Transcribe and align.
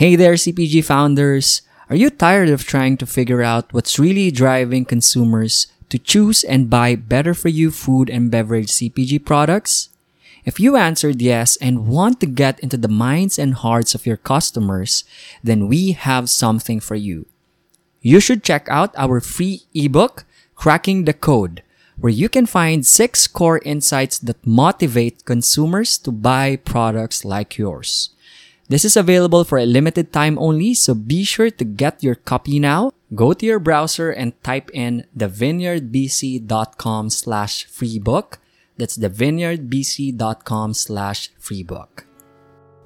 Hey 0.00 0.16
there, 0.16 0.32
CPG 0.32 0.82
founders. 0.82 1.60
Are 1.90 1.94
you 1.94 2.08
tired 2.08 2.48
of 2.48 2.64
trying 2.64 2.96
to 2.96 3.04
figure 3.04 3.42
out 3.42 3.70
what's 3.74 3.98
really 3.98 4.30
driving 4.30 4.86
consumers 4.86 5.66
to 5.90 5.98
choose 5.98 6.42
and 6.42 6.70
buy 6.70 6.96
better 6.96 7.34
for 7.34 7.50
you 7.50 7.70
food 7.70 8.08
and 8.08 8.30
beverage 8.30 8.68
CPG 8.68 9.22
products? 9.26 9.90
If 10.46 10.58
you 10.58 10.76
answered 10.76 11.20
yes 11.20 11.56
and 11.56 11.86
want 11.86 12.18
to 12.20 12.26
get 12.26 12.58
into 12.60 12.78
the 12.78 12.88
minds 12.88 13.38
and 13.38 13.52
hearts 13.52 13.94
of 13.94 14.06
your 14.06 14.16
customers, 14.16 15.04
then 15.44 15.68
we 15.68 15.92
have 15.92 16.30
something 16.30 16.80
for 16.80 16.94
you. 16.94 17.26
You 18.00 18.20
should 18.20 18.42
check 18.42 18.66
out 18.70 18.94
our 18.96 19.20
free 19.20 19.64
ebook, 19.74 20.24
Cracking 20.54 21.04
the 21.04 21.12
Code, 21.12 21.62
where 21.98 22.08
you 22.08 22.30
can 22.30 22.46
find 22.46 22.86
six 22.86 23.26
core 23.26 23.60
insights 23.66 24.18
that 24.20 24.46
motivate 24.46 25.26
consumers 25.26 25.98
to 25.98 26.10
buy 26.10 26.56
products 26.56 27.22
like 27.22 27.58
yours. 27.58 28.14
This 28.70 28.84
is 28.84 28.96
available 28.96 29.42
for 29.42 29.58
a 29.58 29.66
limited 29.66 30.12
time 30.12 30.38
only, 30.38 30.74
so 30.74 30.94
be 30.94 31.24
sure 31.24 31.50
to 31.50 31.64
get 31.64 32.04
your 32.04 32.14
copy 32.14 32.60
now. 32.60 32.92
Go 33.12 33.32
to 33.32 33.44
your 33.44 33.58
browser 33.58 34.12
and 34.12 34.30
type 34.44 34.70
in 34.72 35.10
thevineyardbc.com 35.18 37.10
slash 37.10 37.66
freebook. 37.66 38.38
That's 38.78 38.96
thevineyardbc.com 38.96 40.74
slash 40.74 41.32
freebook. 41.34 42.06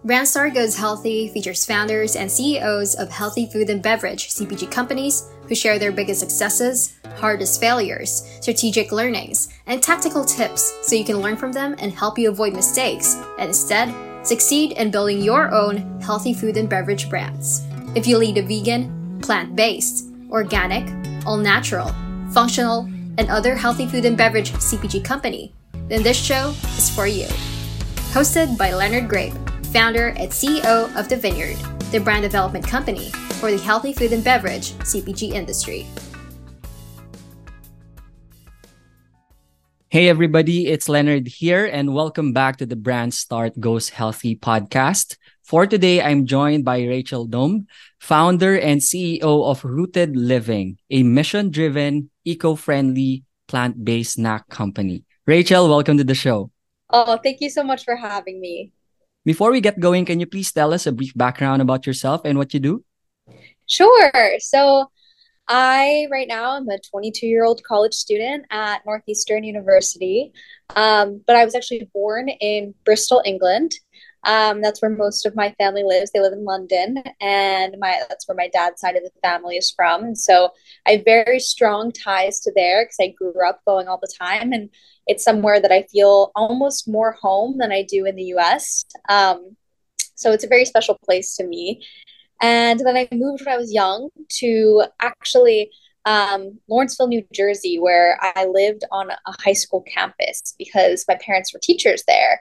Brandstar 0.07 0.55
Goes 0.55 0.79
Healthy 0.79 1.29
features 1.29 1.67
founders 1.67 2.17
and 2.17 2.33
CEOs 2.33 2.95
of 2.95 3.11
healthy 3.11 3.45
food 3.53 3.69
and 3.69 3.83
beverage 3.83 4.31
CPG 4.31 4.71
companies 4.71 5.29
who 5.49 5.55
share 5.55 5.79
their 5.79 5.93
biggest 5.93 6.21
successes, 6.21 6.97
hardest 7.17 7.61
failures, 7.61 8.25
strategic 8.41 8.91
learnings, 8.91 9.53
and 9.67 9.83
tactical 9.83 10.25
tips 10.25 10.73
so 10.81 10.97
you 10.97 11.05
can 11.05 11.21
learn 11.21 11.37
from 11.37 11.53
them 11.53 11.77
and 11.79 11.93
help 11.93 12.19
you 12.19 12.31
avoid 12.31 12.55
mistakes 12.55 13.17
and 13.39 13.49
instead 13.49 14.14
Succeed 14.25 14.73
in 14.73 14.91
building 14.91 15.21
your 15.21 15.53
own 15.53 16.01
healthy 16.01 16.33
food 16.33 16.57
and 16.57 16.67
beverage 16.67 17.11
brands. 17.11 17.63
If 17.95 18.07
you 18.07 18.17
lead 18.17 18.39
a 18.39 18.43
vegan, 18.43 19.21
plant 19.21 19.55
based, 19.55 20.07
organic, 20.31 20.89
all 21.27 21.37
natural, 21.37 21.95
functional, 22.33 22.89
and 23.19 23.29
other 23.29 23.55
healthy 23.55 23.87
food 23.87 24.07
and 24.07 24.17
beverage 24.17 24.53
CPG 24.53 25.05
company, 25.05 25.53
then 25.89 26.03
this 26.03 26.17
show 26.17 26.55
is 26.79 26.89
for 26.89 27.07
you. 27.07 27.27
Hosted 28.15 28.57
by 28.57 28.73
Leonard 28.73 29.11
Grape, 29.11 29.35
founder 29.75 30.09
and 30.17 30.31
CEO 30.31 30.95
of 30.97 31.07
The 31.11 31.19
Vineyard, 31.19 31.59
the 31.93 32.01
brand 32.01 32.23
development 32.23 32.67
company 32.67 33.11
for 33.41 33.51
the 33.51 33.59
healthy 33.59 33.93
food 33.93 34.13
and 34.13 34.25
beverage 34.25 34.73
CPG 34.85 35.33
industry. 35.33 35.87
Hey, 39.95 40.09
everybody, 40.09 40.67
it's 40.67 40.89
Leonard 40.89 41.29
here, 41.29 41.67
and 41.67 41.95
welcome 41.95 42.33
back 42.33 42.57
to 42.57 42.67
the 42.67 42.75
Brand 42.75 43.15
Start 43.15 43.55
Goes 43.61 43.91
Healthy 43.91 44.35
podcast. 44.35 45.17
For 45.45 45.69
today, 45.69 46.03
I'm 46.03 46.27
joined 46.27 46.65
by 46.65 46.83
Rachel 46.83 47.29
Domb, 47.29 47.67
founder 48.01 48.59
and 48.59 48.81
CEO 48.81 49.23
of 49.23 49.65
Rooted 49.65 50.17
Living, 50.17 50.79
a 50.91 51.05
mission 51.05 51.49
driven, 51.49 52.11
eco 52.25 52.57
friendly, 52.57 53.23
plant 53.47 53.85
based 53.85 54.15
snack 54.15 54.49
company. 54.49 55.05
Rachel, 55.27 55.69
welcome 55.69 55.97
to 55.99 56.03
the 56.03 56.19
show. 56.19 56.51
Oh, 56.91 57.17
thank 57.23 57.41
you 57.41 57.49
so 57.49 57.63
much 57.63 57.85
for 57.85 57.95
having 57.95 58.41
me. 58.41 58.73
Before 59.25 59.53
we 59.53 59.61
get 59.61 59.79
going, 59.79 60.07
can 60.07 60.19
you 60.19 60.27
please 60.27 60.51
tell 60.51 60.75
us 60.75 60.89
a 60.89 60.93
brief 60.93 61.15
background 61.15 61.63
about 61.63 61.87
yourself 61.87 62.23
and 62.25 62.37
what 62.37 62.53
you 62.53 62.59
do? 62.59 62.83
Sure. 63.67 64.11
So, 64.41 64.91
I 65.47 66.07
right 66.11 66.29
now 66.29 66.57
am 66.57 66.69
a 66.69 66.79
22 66.79 67.27
year 67.27 67.45
old 67.45 67.63
college 67.65 67.95
student 67.95 68.47
at 68.51 68.85
Northeastern 68.87 69.45
University, 69.45 70.33
um, 70.75 71.23
but 71.27 71.37
I 71.37 71.45
was 71.45 71.55
actually 71.55 71.89
born 71.93 72.29
in 72.29 72.75
Bristol, 72.85 73.23
England. 73.25 73.75
Um, 74.27 74.63
that's 74.63 74.81
where 74.81 74.91
most 74.91 75.27
of 75.27 75.37
my 75.37 75.55
family 75.59 75.83
lives. 75.85 76.11
They 76.11 76.21
live 76.21 76.33
in 76.33 76.45
London, 76.45 77.03
and 77.21 77.77
my 77.79 78.01
that's 78.09 78.27
where 78.27 78.37
my 78.37 78.49
dad's 78.49 78.81
side 78.81 78.97
of 78.97 79.03
the 79.03 79.11
family 79.23 79.57
is 79.57 79.71
from. 79.71 80.05
And 80.05 80.17
so 80.19 80.51
I 80.87 80.93
have 80.93 81.05
very 81.05 81.39
strong 81.39 81.93
ties 81.93 82.41
to 82.41 82.53
there 82.57 82.85
because 82.85 82.97
I 83.01 83.09
grew 83.09 83.47
up 83.47 83.61
going 83.67 83.87
all 83.87 83.99
the 84.01 84.13
time, 84.19 84.53
and 84.53 84.71
it's 85.07 85.25
somewhere 85.25 85.61
that 85.61 85.73
I 85.73 85.83
feel 85.93 86.33
almost 86.35 86.89
more 86.89 87.13
home 87.21 87.59
than 87.59 87.71
I 87.71 87.83
do 87.83 88.07
in 88.07 88.17
the 88.17 88.25
U.S. 88.25 88.87
Um, 89.11 89.57
so 90.15 90.33
it's 90.33 90.45
a 90.45 90.49
very 90.49 90.65
special 90.65 90.99
place 91.05 91.37
to 91.37 91.47
me. 91.47 91.83
And 92.41 92.81
then 92.81 92.97
I 92.97 93.09
moved 93.13 93.45
when 93.45 93.55
I 93.55 93.59
was 93.59 93.73
young 93.73 94.11
to 94.41 94.85
actually 95.01 95.71
um, 96.05 96.59
Lawrenceville, 96.69 97.09
New 97.09 97.25
Jersey, 97.33 97.79
where 97.79 98.19
I 98.21 98.47
lived 98.47 98.85
on 98.91 99.11
a 99.11 99.17
high 99.43 99.55
school 99.55 99.83
campus 99.83 100.55
because 100.59 101.05
my 101.09 101.17
parents 101.17 101.53
were 101.53 101.61
teachers 101.63 102.05
there. 102.07 102.41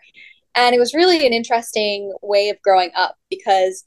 And 0.55 0.75
it 0.75 0.79
was 0.79 0.93
really 0.93 1.25
an 1.25 1.33
interesting 1.33 2.13
way 2.21 2.49
of 2.49 2.61
growing 2.61 2.91
up 2.95 3.15
because 3.29 3.83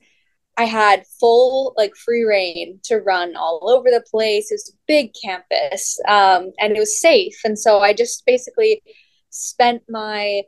I 0.56 0.65
had 0.65 1.05
full, 1.21 1.75
like, 1.77 1.95
free 1.95 2.25
reign 2.25 2.81
to 2.84 2.97
run 2.97 3.37
all 3.37 3.69
over 3.71 3.91
the 3.91 4.05
place. 4.11 4.50
It 4.50 4.55
was 4.55 4.75
a 4.75 4.78
big 4.87 5.11
campus 5.22 6.00
um, 6.09 6.53
and 6.59 6.75
it 6.75 6.81
was 6.81 7.00
safe. 7.00 7.39
And 7.45 7.59
so 7.59 7.81
I 7.81 7.93
just 7.93 8.25
basically 8.25 8.83
spent 9.28 9.83
my 9.89 10.43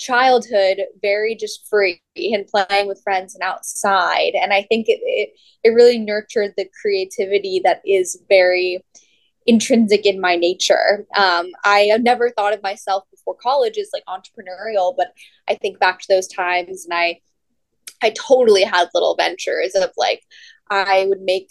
childhood 0.00 0.78
very 1.02 1.36
just 1.36 1.68
free 1.68 2.00
and 2.16 2.46
playing 2.46 2.88
with 2.88 3.02
friends 3.02 3.34
and 3.34 3.42
outside. 3.42 4.32
And 4.34 4.52
i 4.52 4.62
think 4.62 4.88
it, 4.88 5.00
it, 5.02 5.30
it 5.62 5.70
really 5.70 5.98
nurtured 5.98 6.54
the 6.56 6.68
creativity 6.80 7.60
that 7.64 7.82
is 7.84 8.20
very 8.28 8.82
intrinsic 9.46 10.06
in 10.06 10.20
my 10.20 10.36
nature. 10.36 11.06
Um, 11.14 11.50
i 11.64 11.80
have 11.92 12.02
never 12.02 12.30
thought 12.30 12.54
of 12.54 12.62
myself 12.62 13.04
before 13.10 13.36
college 13.42 13.78
as 13.78 13.90
like 13.92 14.04
entrepreneurial 14.08 14.94
but 14.96 15.08
i 15.48 15.54
think 15.54 15.78
back 15.78 16.00
to 16.00 16.06
those 16.08 16.26
times 16.26 16.86
and 16.86 16.94
i 16.94 17.20
i 18.02 18.10
totally 18.10 18.64
had 18.64 18.88
little 18.94 19.14
ventures 19.14 19.74
of 19.74 19.90
like 19.96 20.22
i 20.70 21.06
would 21.08 21.20
make 21.20 21.50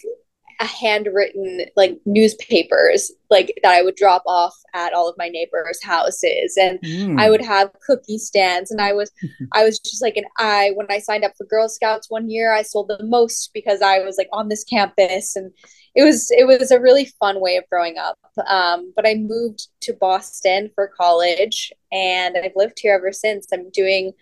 handwritten 0.64 1.64
like 1.76 1.98
newspapers 2.04 3.10
like 3.30 3.58
that 3.62 3.72
I 3.72 3.82
would 3.82 3.94
drop 3.94 4.22
off 4.26 4.54
at 4.74 4.92
all 4.92 5.08
of 5.08 5.16
my 5.16 5.28
neighbors' 5.28 5.82
houses. 5.82 6.56
And 6.60 6.80
mm. 6.80 7.20
I 7.20 7.30
would 7.30 7.42
have 7.44 7.70
cookie 7.86 8.18
stands 8.18 8.70
and 8.70 8.80
I 8.80 8.92
was 8.92 9.10
I 9.52 9.64
was 9.64 9.78
just 9.78 10.02
like 10.02 10.16
an 10.16 10.24
I 10.38 10.72
when 10.74 10.86
I 10.90 10.98
signed 10.98 11.24
up 11.24 11.32
for 11.36 11.46
Girl 11.46 11.68
Scouts 11.68 12.10
one 12.10 12.28
year 12.28 12.52
I 12.52 12.62
sold 12.62 12.88
the 12.88 13.02
most 13.04 13.50
because 13.54 13.80
I 13.82 14.00
was 14.00 14.16
like 14.18 14.28
on 14.32 14.48
this 14.48 14.64
campus. 14.64 15.36
And 15.36 15.52
it 15.94 16.04
was 16.04 16.30
it 16.30 16.46
was 16.46 16.70
a 16.70 16.80
really 16.80 17.06
fun 17.18 17.40
way 17.40 17.56
of 17.56 17.68
growing 17.70 17.98
up. 17.98 18.18
Um, 18.46 18.92
but 18.94 19.06
I 19.06 19.14
moved 19.14 19.68
to 19.82 19.92
Boston 19.92 20.70
for 20.74 20.88
college 20.88 21.72
and 21.90 22.36
I've 22.36 22.52
lived 22.56 22.78
here 22.80 22.94
ever 22.94 23.12
since. 23.12 23.46
I'm 23.52 23.70
doing 23.70 24.12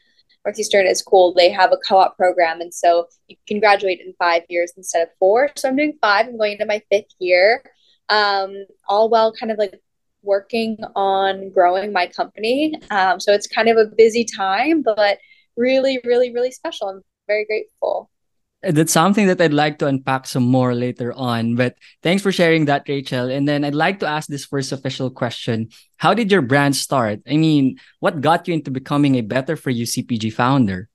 Northeastern 0.44 0.86
is 0.86 1.02
cool. 1.02 1.34
They 1.34 1.50
have 1.50 1.72
a 1.72 1.76
co-op 1.76 2.16
program, 2.16 2.60
and 2.60 2.72
so 2.72 3.06
you 3.26 3.36
can 3.46 3.60
graduate 3.60 4.00
in 4.00 4.14
five 4.18 4.42
years 4.48 4.72
instead 4.76 5.02
of 5.02 5.08
four. 5.18 5.50
So 5.56 5.68
I'm 5.68 5.76
doing 5.76 5.98
five. 6.00 6.26
I'm 6.26 6.38
going 6.38 6.52
into 6.52 6.66
my 6.66 6.82
fifth 6.90 7.12
year. 7.18 7.62
Um, 8.08 8.64
all 8.88 9.10
while 9.10 9.32
kind 9.32 9.52
of 9.52 9.58
like 9.58 9.78
working 10.22 10.78
on 10.96 11.50
growing 11.52 11.92
my 11.92 12.06
company. 12.06 12.74
Um, 12.90 13.20
so 13.20 13.32
it's 13.32 13.46
kind 13.46 13.68
of 13.68 13.76
a 13.76 13.86
busy 13.96 14.24
time, 14.24 14.82
but 14.82 15.18
really, 15.56 16.00
really, 16.04 16.32
really 16.32 16.50
special. 16.50 16.88
I'm 16.88 17.02
very 17.26 17.44
grateful 17.44 18.10
that's 18.62 18.92
something 18.92 19.26
that 19.28 19.40
I'd 19.40 19.52
like 19.52 19.78
to 19.78 19.86
unpack 19.86 20.26
some 20.26 20.42
more 20.42 20.74
later 20.74 21.12
on. 21.12 21.54
But 21.54 21.76
thanks 22.02 22.22
for 22.22 22.32
sharing 22.32 22.64
that, 22.66 22.88
Rachel. 22.88 23.30
And 23.30 23.46
then 23.46 23.64
I'd 23.64 23.74
like 23.74 24.00
to 24.00 24.06
ask 24.06 24.28
this 24.28 24.44
first 24.44 24.72
official 24.72 25.10
question 25.10 25.68
How 25.96 26.14
did 26.14 26.30
your 26.30 26.42
brand 26.42 26.76
start? 26.76 27.20
I 27.28 27.36
mean, 27.36 27.78
what 28.00 28.20
got 28.20 28.48
you 28.48 28.54
into 28.54 28.70
becoming 28.70 29.16
a 29.16 29.22
better 29.22 29.56
for 29.56 29.70
you 29.70 29.86
CPG 29.86 30.32
founder? 30.32 30.88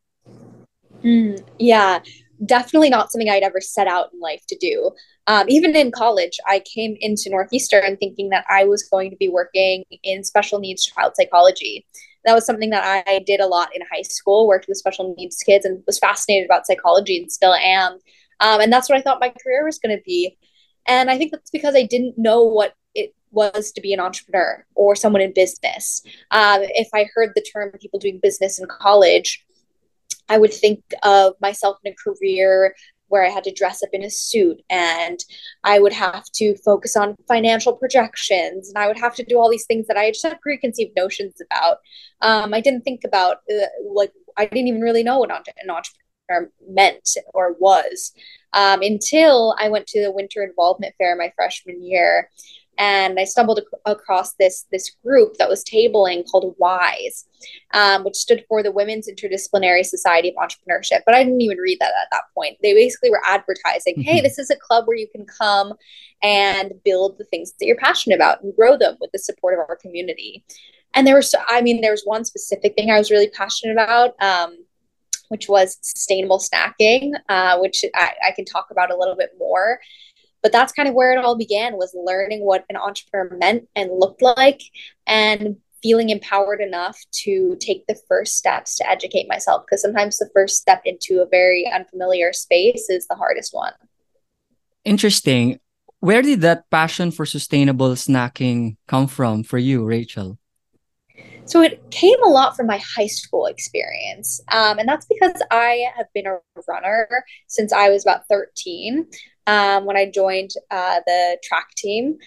Mm, 1.04 1.44
yeah, 1.60 2.00
definitely 2.46 2.90
not 2.90 3.12
something 3.12 3.30
I'd 3.30 3.44
ever 3.44 3.62
set 3.62 3.88
out 3.88 4.12
in 4.14 4.20
life 4.20 4.44
to 4.48 4.58
do. 4.58 4.92
Um, 5.28 5.48
even 5.48 5.76
in 5.76 5.92
college, 5.92 6.40
I 6.48 6.60
came 6.60 6.98
into 7.00 7.30
Northeastern 7.30 7.96
thinking 7.96 8.30
that 8.30 8.46
I 8.50 8.66
was 8.66 8.84
going 8.84 9.10
to 9.12 9.16
be 9.16 9.30
working 9.30 9.86
in 10.04 10.24
special 10.24 10.60
needs 10.60 10.86
child 10.86 11.14
psychology 11.16 11.86
that 12.26 12.34
was 12.34 12.46
something 12.46 12.70
that 12.70 13.04
I 13.08 13.20
did 13.20 13.40
a 13.40 13.48
lot 13.48 13.76
in 13.76 13.82
high 13.92 14.02
school, 14.02 14.48
worked 14.48 14.68
with 14.68 14.78
special 14.78 15.14
needs 15.18 15.38
kids 15.38 15.66
and 15.66 15.84
was 15.86 16.00
fascinated 16.00 16.46
about 16.46 16.66
psychology 16.66 17.18
and 17.18 17.32
still 17.32 17.54
am. 17.54 17.94
Um, 18.40 18.62
and 18.62 18.72
that's 18.72 18.90
what 18.90 18.98
I 18.98 19.02
thought 19.02 19.20
my 19.20 19.34
career 19.44 19.66
was 19.66 19.80
going 19.80 19.96
to 19.96 20.04
be. 20.04 20.38
And 20.88 21.10
I 21.10 21.18
think 21.18 21.32
that's 21.32 21.52
because 21.52 21.76
I 21.76 21.84
didn't 21.84 22.18
know 22.18 22.44
what 22.44 22.76
it 22.94 23.14
was 23.32 23.72
to 23.72 23.82
be 23.82 23.94
an 23.94 24.00
entrepreneur 24.00 24.66
or 24.76 24.96
someone 24.96 25.22
in 25.22 25.34
business. 25.34 26.02
Um, 26.32 26.62
if 26.62 26.90
I 26.94 27.10
heard 27.14 27.32
the 27.36 27.42
term 27.42 27.72
people 27.80 28.00
doing 28.00 28.20
business 28.22 28.60
in 28.60 28.68
college, 28.68 29.46
I 30.30 30.38
would 30.38 30.54
think 30.54 30.84
of 31.04 31.34
myself 31.42 31.78
in 31.84 31.94
a 31.94 31.96
career 31.96 32.76
where 33.14 33.24
I 33.24 33.30
had 33.30 33.44
to 33.44 33.54
dress 33.54 33.84
up 33.84 33.92
in 33.94 34.04
a 34.04 34.10
suit 34.10 34.60
and 34.72 35.20
I 35.64 35.78
would 35.78 35.94
have 35.94 36.24
to 36.34 36.56
focus 36.66 36.96
on 36.96 37.16
financial 37.28 37.74
projections 37.74 38.70
and 38.70 38.78
I 38.84 38.88
would 38.88 38.98
have 38.98 39.14
to 39.18 39.24
do 39.24 39.38
all 39.38 39.52
these 39.52 39.68
things 39.68 39.86
that 39.86 39.98
I 39.98 40.10
just 40.10 40.24
had 40.24 40.42
preconceived 40.42 40.94
notions 40.98 41.36
about. 41.40 41.78
Um, 42.22 42.56
I 42.56 42.60
didn't 42.60 42.82
think 42.82 43.02
about, 43.06 43.38
uh, 43.54 43.68
like, 43.94 44.12
I 44.36 44.48
didn't 44.48 44.68
even 44.68 44.82
really 44.82 45.04
know 45.04 45.20
what 45.20 45.30
an 45.30 45.70
entrepreneur 45.70 46.52
meant 46.68 47.08
or 47.36 47.56
was 47.60 48.14
um, 48.54 48.82
until 48.82 49.56
I 49.60 49.70
went 49.70 49.86
to 49.90 50.02
the 50.02 50.12
winter 50.12 50.42
involvement 50.42 50.96
fair 50.98 51.16
my 51.16 51.32
freshman 51.36 51.84
year. 51.84 52.32
And 52.78 53.20
I 53.20 53.24
stumbled 53.24 53.60
ac- 53.60 53.82
across 53.86 54.34
this 54.36 54.66
this 54.72 54.92
group 55.04 55.38
that 55.38 55.50
was 55.50 55.64
tabling 55.64 56.24
called 56.30 56.56
WISE, 56.58 57.26
um, 57.74 58.04
which 58.04 58.16
stood 58.16 58.44
for 58.48 58.64
the 58.64 58.72
Women's 58.72 59.08
Interdisciplinary 59.08 59.86
Society 59.86 60.30
of 60.30 60.36
Entrepreneurship. 60.36 61.02
But 61.06 61.16
I 61.16 61.24
didn't 61.24 61.42
even 61.42 61.58
read 61.58 61.80
that 61.80 61.94
at 62.02 62.08
that 62.12 62.24
point. 62.34 62.58
They 62.62 62.74
basically 62.74 63.10
were 63.10 63.22
advertising, 63.26 64.02
"Hey, 64.02 64.18
mm-hmm. 64.18 64.24
this 64.24 64.40
is 64.40 64.50
a 64.50 64.56
club 64.56 64.88
where 64.88 64.98
you 64.98 65.08
can 65.08 65.26
come 65.26 65.74
and 66.22 66.74
build 66.84 67.18
the 67.18 67.26
things 67.26 67.54
that 67.60 67.66
you're 67.66 67.76
passionate 67.76 68.16
about 68.16 68.44
and 68.44 68.56
grow 68.56 68.78
them 68.78 68.98
with 69.00 69.12
the 69.12 69.20
support 69.20 69.54
of 69.54 69.60
our 69.68 69.76
community." 69.76 70.44
And 70.96 71.08
there 71.08 71.16
was, 71.16 71.34
I 71.48 71.62
mean, 71.62 71.82
there 71.82 71.92
was 71.92 72.04
one 72.06 72.26
specific 72.26 72.76
thing 72.76 72.92
I 72.92 72.98
was 72.98 73.12
really 73.12 73.30
passionate 73.30 73.74
about. 73.74 74.22
Um, 74.22 74.58
which 75.30 75.50
was 75.50 75.80
sustainable 75.82 76.38
snacking, 76.38 77.14
uh, 77.28 77.58
which 77.58 77.84
I, 77.96 78.12
I 78.28 78.32
can 78.36 78.46
talk 78.46 78.68
about 78.70 78.92
a 78.92 78.96
little 78.96 79.16
bit 79.16 79.32
more 79.40 79.80
but 80.44 80.52
that's 80.52 80.74
kind 80.74 80.90
of 80.90 80.94
where 80.94 81.14
it 81.14 81.24
all 81.24 81.38
began 81.38 81.78
was 81.78 81.96
learning 81.96 82.46
what 82.46 82.66
an 82.70 82.76
entrepreneur 82.76 83.36
meant 83.38 83.68
and 83.76 83.90
looked 83.92 84.22
like 84.22 84.62
and 85.08 85.56
feeling 85.82 86.10
empowered 86.10 86.62
enough 86.62 86.98
to 87.12 87.58
take 87.60 87.88
the 87.88 87.98
first 88.08 88.36
steps 88.36 88.78
to 88.78 88.90
educate 88.90 89.28
myself. 89.28 89.64
Because 89.66 89.82
sometimes 89.82 90.18
the 90.18 90.30
first 90.34 90.58
step 90.58 90.82
into 90.86 91.22
a 91.22 91.28
very 91.28 91.70
unfamiliar 91.74 92.32
space 92.34 92.90
is 92.90 93.08
the 93.08 93.16
hardest 93.16 93.54
one. 93.54 93.74
Interesting. 94.86 95.60
Where 96.00 96.22
did 96.22 96.42
that 96.42 96.70
passion 96.70 97.12
for 97.12 97.26
sustainable 97.26 97.92
snacking 97.92 98.76
come 98.88 99.08
from 99.08 99.44
for 99.44 99.58
you 99.58 99.86
rachel? 99.86 100.38
So 101.46 101.62
it 101.62 101.82
came 101.92 102.22
a 102.24 102.30
lot 102.30 102.56
from 102.56 102.68
my 102.68 102.82
high 102.96 103.08
school 103.08 103.46
experience. 103.46 104.42
Um, 104.50 104.80
and 104.80 104.88
that's 104.88 105.06
because 105.06 105.42
I 105.52 105.86
have 105.96 106.08
been 106.14 106.26
a 106.26 106.40
runner 106.68 107.08
since 107.48 107.74
I 107.74 107.90
was 107.90 108.04
about 108.04 108.28
13 108.30 109.06
um, 109.48 109.86
when 109.86 109.98
I 109.98 110.10
joined 110.10 110.52
uh, 110.72 111.02
the 111.06 111.38
track 111.44 111.70
team. 111.76 112.18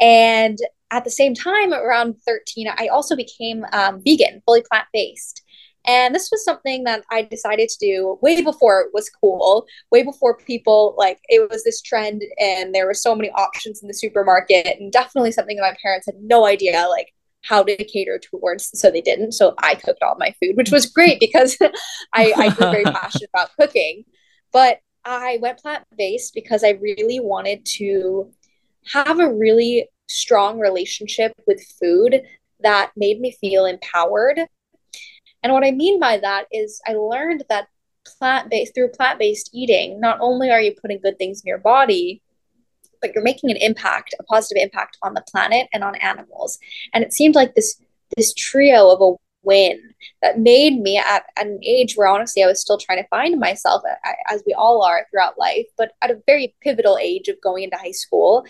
And 0.00 0.58
at 0.90 1.04
the 1.04 1.10
same 1.10 1.34
time, 1.34 1.72
around 1.72 2.16
13, 2.26 2.68
I 2.68 2.88
also 2.88 3.16
became 3.16 3.64
um, 3.72 4.02
vegan, 4.04 4.42
fully 4.44 4.62
plant 4.68 4.86
based. 4.92 5.42
And 5.84 6.14
this 6.14 6.30
was 6.30 6.44
something 6.44 6.84
that 6.84 7.04
I 7.10 7.22
decided 7.22 7.68
to 7.68 7.78
do 7.80 8.18
way 8.22 8.40
before 8.42 8.80
it 8.82 8.90
was 8.92 9.10
cool, 9.10 9.66
way 9.90 10.02
before 10.02 10.36
people 10.36 10.94
like 10.96 11.18
it 11.28 11.50
was 11.50 11.64
this 11.64 11.82
trend 11.82 12.22
and 12.38 12.74
there 12.74 12.86
were 12.86 12.94
so 12.94 13.14
many 13.16 13.30
options 13.30 13.82
in 13.82 13.88
the 13.88 13.94
supermarket 13.94 14.78
and 14.78 14.92
definitely 14.92 15.32
something 15.32 15.56
that 15.56 15.62
my 15.72 15.76
parents 15.82 16.06
had 16.06 16.14
no 16.20 16.46
idea 16.46 16.86
like 16.88 17.12
how 17.44 17.64
to 17.64 17.76
cater 17.84 18.20
towards 18.20 18.70
so 18.78 18.90
they 18.90 19.00
didn't. 19.00 19.32
So 19.32 19.54
I 19.58 19.74
cooked 19.74 20.02
all 20.02 20.16
my 20.18 20.32
food, 20.40 20.56
which 20.56 20.70
was 20.70 20.86
great 20.86 21.18
because 21.18 21.56
I, 22.12 22.32
I 22.36 22.48
grew 22.50 22.70
very 22.70 22.84
passionate 22.84 23.30
about 23.34 23.50
cooking. 23.58 24.04
But 24.52 24.80
I 25.04 25.38
went 25.40 25.58
plant 25.58 25.84
based 25.96 26.34
because 26.34 26.64
I 26.64 26.70
really 26.70 27.20
wanted 27.20 27.64
to 27.76 28.32
have 28.92 29.20
a 29.20 29.32
really 29.32 29.88
strong 30.08 30.58
relationship 30.58 31.32
with 31.46 31.64
food 31.80 32.22
that 32.60 32.92
made 32.96 33.20
me 33.20 33.36
feel 33.40 33.64
empowered. 33.64 34.40
And 35.42 35.52
what 35.52 35.64
I 35.64 35.72
mean 35.72 35.98
by 35.98 36.18
that 36.18 36.46
is 36.52 36.80
I 36.86 36.94
learned 36.94 37.44
that 37.48 37.68
plant 38.06 38.50
based 38.50 38.74
through 38.74 38.90
plant 38.90 39.18
based 39.18 39.50
eating, 39.52 40.00
not 40.00 40.18
only 40.20 40.50
are 40.50 40.60
you 40.60 40.74
putting 40.80 41.00
good 41.00 41.18
things 41.18 41.40
in 41.40 41.48
your 41.48 41.58
body, 41.58 42.22
but 43.00 43.12
you're 43.14 43.24
making 43.24 43.50
an 43.50 43.56
impact, 43.56 44.14
a 44.18 44.22
positive 44.24 44.62
impact 44.62 44.96
on 45.02 45.14
the 45.14 45.24
planet 45.28 45.66
and 45.72 45.82
on 45.82 45.96
animals. 45.96 46.58
And 46.92 47.02
it 47.02 47.12
seemed 47.12 47.34
like 47.34 47.54
this 47.54 47.80
this 48.16 48.34
trio 48.34 48.90
of 48.90 49.00
a 49.00 49.16
win 49.42 49.94
that 50.22 50.38
made 50.38 50.80
me 50.80 50.98
at, 50.98 51.24
an 51.36 51.58
age 51.62 51.94
where 51.94 52.08
honestly 52.08 52.42
I 52.42 52.46
was 52.46 52.60
still 52.60 52.78
trying 52.78 53.02
to 53.02 53.08
find 53.08 53.38
myself, 53.38 53.82
as 54.30 54.42
we 54.46 54.54
all 54.54 54.82
are 54.82 55.06
throughout 55.10 55.38
life, 55.38 55.66
but 55.76 55.92
at 56.00 56.10
a 56.10 56.20
very 56.26 56.54
pivotal 56.60 56.98
age 57.00 57.28
of 57.28 57.40
going 57.40 57.64
into 57.64 57.76
high 57.76 57.92
school, 57.92 58.44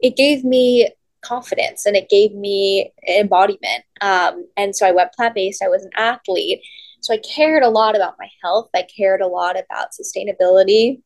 it 0.00 0.16
gave 0.16 0.44
me 0.44 0.90
confidence 1.22 1.86
and 1.86 1.96
it 1.96 2.08
gave 2.08 2.32
me 2.32 2.92
embodiment. 3.08 3.84
Um, 4.00 4.46
and 4.56 4.74
so 4.74 4.86
I 4.86 4.90
went 4.92 5.12
plant 5.12 5.34
based. 5.34 5.62
I 5.62 5.68
was 5.68 5.84
an 5.84 5.92
athlete. 5.96 6.60
So 7.00 7.14
I 7.14 7.18
cared 7.18 7.62
a 7.62 7.68
lot 7.68 7.96
about 7.96 8.16
my 8.18 8.28
health. 8.42 8.68
I 8.74 8.82
cared 8.82 9.20
a 9.20 9.26
lot 9.26 9.56
about 9.58 9.88
sustainability. 9.90 11.00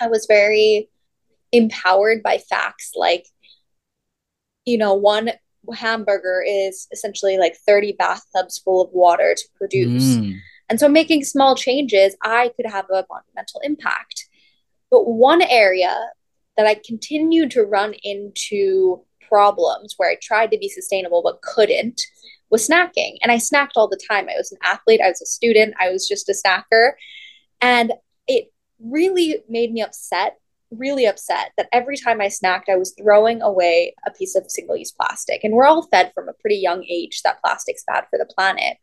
I 0.00 0.08
was 0.08 0.26
very 0.26 0.88
empowered 1.52 2.22
by 2.22 2.38
facts 2.38 2.92
like, 2.94 3.26
you 4.64 4.78
know, 4.78 4.94
one 4.94 5.30
hamburger 5.74 6.44
is 6.46 6.86
essentially 6.92 7.38
like 7.38 7.56
30 7.66 7.96
bathtubs 7.98 8.58
full 8.58 8.82
of 8.82 8.90
water 8.92 9.34
to 9.34 9.48
produce. 9.56 10.16
Mm. 10.16 10.38
And 10.68 10.80
so 10.80 10.88
making 10.88 11.24
small 11.24 11.54
changes, 11.54 12.16
I 12.22 12.50
could 12.56 12.66
have 12.66 12.86
a 12.90 13.06
monumental 13.08 13.60
impact. 13.62 14.26
But 14.90 15.06
one 15.06 15.42
area 15.42 15.94
that 16.56 16.66
I 16.66 16.80
continued 16.86 17.50
to 17.52 17.62
run 17.64 17.94
into 18.02 19.02
problems 19.28 19.94
where 19.96 20.10
I 20.10 20.16
tried 20.20 20.50
to 20.52 20.58
be 20.58 20.68
sustainable 20.68 21.22
but 21.22 21.42
couldn't 21.42 22.00
was 22.50 22.66
snacking. 22.66 23.16
And 23.22 23.32
I 23.32 23.36
snacked 23.36 23.72
all 23.76 23.88
the 23.88 24.00
time. 24.08 24.28
I 24.28 24.36
was 24.36 24.52
an 24.52 24.58
athlete, 24.62 25.00
I 25.02 25.08
was 25.08 25.20
a 25.20 25.26
student, 25.26 25.74
I 25.80 25.90
was 25.90 26.08
just 26.08 26.28
a 26.28 26.32
snacker. 26.32 26.92
And 27.60 27.92
it 28.26 28.52
really 28.80 29.42
made 29.48 29.72
me 29.72 29.82
upset 29.82 30.38
really 30.70 31.06
upset 31.06 31.52
that 31.56 31.68
every 31.72 31.96
time 31.96 32.20
I 32.20 32.26
snacked, 32.26 32.68
I 32.68 32.76
was 32.76 32.94
throwing 32.98 33.40
away 33.42 33.94
a 34.06 34.10
piece 34.10 34.34
of 34.34 34.50
single 34.50 34.76
use 34.76 34.92
plastic. 34.92 35.44
And 35.44 35.54
we're 35.54 35.66
all 35.66 35.86
fed 35.88 36.12
from 36.14 36.28
a 36.28 36.34
pretty 36.34 36.56
young 36.56 36.84
age 36.84 37.22
that 37.22 37.40
plastic's 37.40 37.84
bad 37.86 38.04
for 38.10 38.18
the 38.18 38.26
planet. 38.26 38.76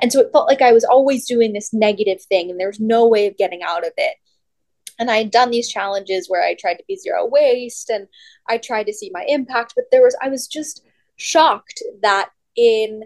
And 0.00 0.12
so 0.12 0.20
it 0.20 0.30
felt 0.32 0.48
like 0.48 0.62
I 0.62 0.72
was 0.72 0.84
always 0.84 1.26
doing 1.26 1.52
this 1.52 1.72
negative 1.72 2.22
thing 2.22 2.50
and 2.50 2.60
there 2.60 2.68
was 2.68 2.80
no 2.80 3.06
way 3.08 3.26
of 3.26 3.36
getting 3.36 3.62
out 3.62 3.86
of 3.86 3.92
it. 3.96 4.16
And 4.98 5.10
I 5.10 5.16
had 5.16 5.30
done 5.30 5.50
these 5.50 5.70
challenges 5.70 6.28
where 6.28 6.42
I 6.42 6.54
tried 6.54 6.74
to 6.74 6.84
be 6.86 6.96
zero 6.96 7.26
waste 7.26 7.88
and 7.88 8.08
I 8.48 8.58
tried 8.58 8.84
to 8.84 8.92
see 8.92 9.10
my 9.12 9.24
impact, 9.26 9.72
but 9.74 9.86
there 9.90 10.02
was, 10.02 10.16
I 10.22 10.28
was 10.28 10.46
just 10.46 10.84
shocked 11.16 11.82
that 12.02 12.30
in 12.56 13.04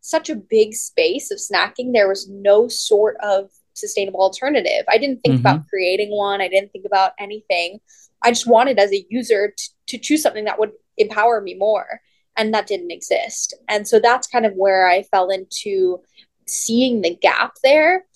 such 0.00 0.28
a 0.28 0.34
big 0.34 0.74
space 0.74 1.30
of 1.30 1.38
snacking, 1.38 1.92
there 1.92 2.08
was 2.08 2.28
no 2.28 2.68
sort 2.68 3.16
of 3.22 3.50
sustainable 3.80 4.20
alternative. 4.20 4.84
I 4.88 4.98
didn't 4.98 5.20
think 5.20 5.36
mm-hmm. 5.36 5.46
about 5.46 5.68
creating 5.68 6.10
one. 6.10 6.40
I 6.40 6.48
didn't 6.48 6.72
think 6.72 6.84
about 6.84 7.12
anything. 7.18 7.80
I 8.22 8.30
just 8.30 8.46
wanted 8.46 8.78
as 8.78 8.92
a 8.92 9.06
user 9.08 9.52
to, 9.56 9.68
to 9.88 9.98
choose 9.98 10.22
something 10.22 10.44
that 10.44 10.58
would 10.58 10.72
empower 10.96 11.40
me 11.40 11.54
more. 11.54 12.00
And 12.36 12.54
that 12.54 12.66
didn't 12.66 12.92
exist. 12.92 13.54
And 13.68 13.86
so 13.86 13.98
that's 13.98 14.26
kind 14.26 14.46
of 14.46 14.54
where 14.54 14.88
I 14.88 15.02
fell 15.02 15.30
into 15.30 16.00
seeing 16.46 17.00
the 17.00 17.14
gap 17.14 17.54
there 17.62 18.06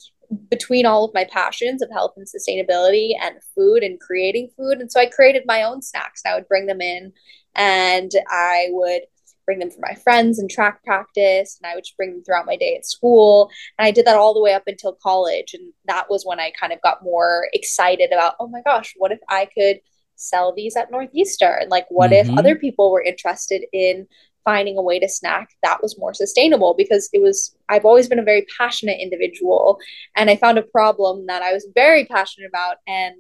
between 0.51 0.87
all 0.87 1.05
of 1.05 1.15
my 1.15 1.25
passions 1.25 1.83
of 1.83 1.91
health 1.93 2.15
and 2.17 2.27
sustainability 2.27 3.13
and 3.21 3.37
food 3.55 3.83
and 3.83 4.01
creating 4.01 4.51
food. 4.57 4.79
And 4.79 4.91
so 4.91 5.01
I 5.01 5.07
created 5.07 5.43
my 5.47 5.63
own 5.63 5.83
snacks. 5.83 6.23
I 6.27 6.35
would 6.35 6.49
bring 6.49 6.67
them 6.67 6.81
in 6.81 7.13
and 7.55 8.11
I 8.29 8.69
would 8.71 9.03
bring 9.47 9.59
them 9.59 9.71
for 9.71 9.81
my 9.81 9.95
friends 9.95 10.39
and 10.39 10.51
track 10.51 10.83
practice 10.85 11.59
and 11.61 11.71
I 11.71 11.75
would 11.75 11.85
just 11.85 11.97
bring 11.97 12.13
them 12.13 12.25
throughout 12.25 12.47
my 12.47 12.57
day 12.57 12.77
at 12.77 12.87
school 12.87 13.51
and 13.79 13.87
I 13.87 13.91
did 13.91 14.07
that 14.07 14.17
all 14.17 14.35
the 14.35 14.43
way 14.43 14.55
up 14.55 14.65
until 14.67 14.99
college 15.03 15.55
and 15.55 15.73
that 15.87 16.11
was 16.11 16.25
when 16.25 16.41
I 16.41 16.53
kind 16.59 16.73
of 16.73 16.81
got 16.83 17.03
more 17.03 17.49
excited 17.53 18.13
about 18.13 18.35
oh 18.41 18.49
my 18.49 18.63
gosh 18.63 18.95
what 18.97 19.13
if 19.13 19.21
I 19.29 19.49
could 19.57 19.81
sell 20.17 20.55
these 20.55 20.77
at 20.77 20.91
Northeastern 20.91 21.69
like 21.69 21.87
what 21.89 22.11
mm-hmm. 22.11 22.31
if 22.31 22.39
other 22.39 22.57
people 22.57 22.91
were 22.91 23.03
interested 23.03 23.65
in 23.73 24.07
finding 24.45 24.77
a 24.77 24.83
way 24.83 24.99
to 24.99 25.09
snack 25.09 25.51
that 25.63 25.83
was 25.83 25.99
more 25.99 26.15
sustainable 26.15 26.75
because 26.77 27.09
it 27.13 27.23
was 27.23 27.57
I've 27.69 27.85
always 27.85 28.09
been 28.09 28.19
a 28.19 28.25
very 28.25 28.47
passionate 28.59 29.01
individual 29.01 29.79
and 30.17 30.31
I 30.31 30.37
found 30.37 30.59
a 30.59 30.63
problem 30.63 31.27
that 31.27 31.43
I 31.43 31.53
was 31.53 31.67
very 31.75 32.05
passionate 32.05 32.49
about 32.49 32.77
and 32.87 33.15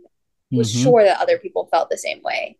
was 0.50 0.72
mm-hmm. 0.72 0.82
sure 0.82 1.04
that 1.04 1.20
other 1.20 1.38
people 1.38 1.68
felt 1.70 1.90
the 1.90 1.98
same 1.98 2.22
way 2.22 2.58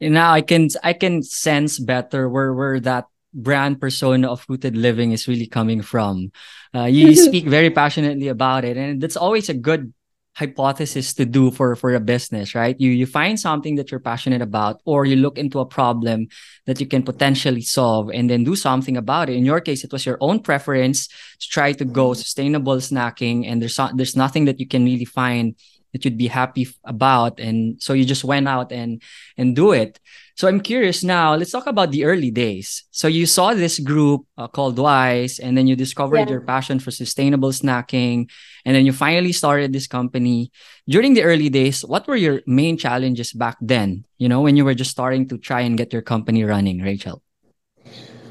now 0.00 0.32
I 0.32 0.42
can 0.42 0.68
I 0.82 0.92
can 0.92 1.22
sense 1.22 1.78
better 1.78 2.28
where 2.28 2.52
where 2.52 2.80
that 2.80 3.06
brand 3.32 3.80
persona 3.80 4.30
of 4.30 4.44
rooted 4.48 4.76
living 4.76 5.12
is 5.12 5.26
really 5.26 5.46
coming 5.46 5.82
from. 5.82 6.30
Uh, 6.74 6.84
you 6.84 7.14
speak 7.28 7.46
very 7.46 7.70
passionately 7.70 8.28
about 8.28 8.64
it, 8.64 8.76
and 8.76 9.00
that's 9.00 9.16
always 9.16 9.48
a 9.48 9.54
good 9.54 9.92
hypothesis 10.34 11.14
to 11.14 11.24
do 11.24 11.50
for 11.50 11.76
for 11.76 11.94
a 11.94 12.00
business 12.00 12.56
right 12.56 12.74
you 12.80 12.90
you 12.90 13.06
find 13.06 13.38
something 13.38 13.76
that 13.76 13.90
you're 13.90 14.02
passionate 14.02 14.42
about 14.42 14.80
or 14.84 15.06
you 15.06 15.14
look 15.14 15.38
into 15.38 15.60
a 15.60 15.66
problem 15.66 16.26
that 16.66 16.80
you 16.80 16.86
can 16.86 17.04
potentially 17.04 17.60
solve 17.60 18.10
and 18.10 18.28
then 18.28 18.42
do 18.42 18.56
something 18.56 18.96
about 18.96 19.30
it 19.30 19.36
in 19.36 19.44
your 19.44 19.60
case 19.60 19.84
it 19.84 19.92
was 19.92 20.04
your 20.04 20.18
own 20.20 20.40
preference 20.40 21.06
to 21.38 21.48
try 21.48 21.72
to 21.72 21.84
go 21.84 22.10
mm-hmm. 22.10 22.18
sustainable 22.18 22.76
snacking 22.78 23.46
and 23.46 23.62
there's 23.62 23.78
there's 23.94 24.16
nothing 24.16 24.44
that 24.44 24.58
you 24.58 24.66
can 24.66 24.84
really 24.84 25.04
find 25.04 25.54
that 25.94 26.04
you'd 26.04 26.18
be 26.18 26.26
happy 26.26 26.66
about 26.82 27.38
and 27.38 27.80
so 27.80 27.94
you 27.94 28.04
just 28.04 28.24
went 28.26 28.48
out 28.50 28.72
and 28.72 29.00
and 29.38 29.54
do 29.54 29.70
it 29.70 30.00
so 30.34 30.48
i'm 30.48 30.60
curious 30.60 31.06
now 31.06 31.34
let's 31.34 31.52
talk 31.52 31.66
about 31.66 31.92
the 31.92 32.04
early 32.04 32.30
days 32.30 32.82
so 32.90 33.06
you 33.06 33.24
saw 33.24 33.54
this 33.54 33.78
group 33.78 34.26
uh, 34.36 34.48
called 34.48 34.76
wise 34.76 35.38
and 35.38 35.56
then 35.56 35.66
you 35.70 35.76
discovered 35.76 36.26
yeah. 36.26 36.34
your 36.34 36.40
passion 36.42 36.80
for 36.80 36.90
sustainable 36.90 37.50
snacking 37.50 38.28
and 38.66 38.74
then 38.74 38.84
you 38.84 38.92
finally 38.92 39.32
started 39.32 39.72
this 39.72 39.86
company 39.86 40.50
during 40.88 41.14
the 41.14 41.22
early 41.22 41.48
days 41.48 41.84
what 41.86 42.06
were 42.08 42.18
your 42.18 42.42
main 42.44 42.76
challenges 42.76 43.32
back 43.32 43.56
then 43.62 44.04
you 44.18 44.28
know 44.28 44.42
when 44.42 44.56
you 44.56 44.64
were 44.64 44.74
just 44.74 44.90
starting 44.90 45.28
to 45.28 45.38
try 45.38 45.60
and 45.60 45.78
get 45.78 45.92
your 45.92 46.02
company 46.02 46.42
running 46.42 46.82
rachel 46.82 47.22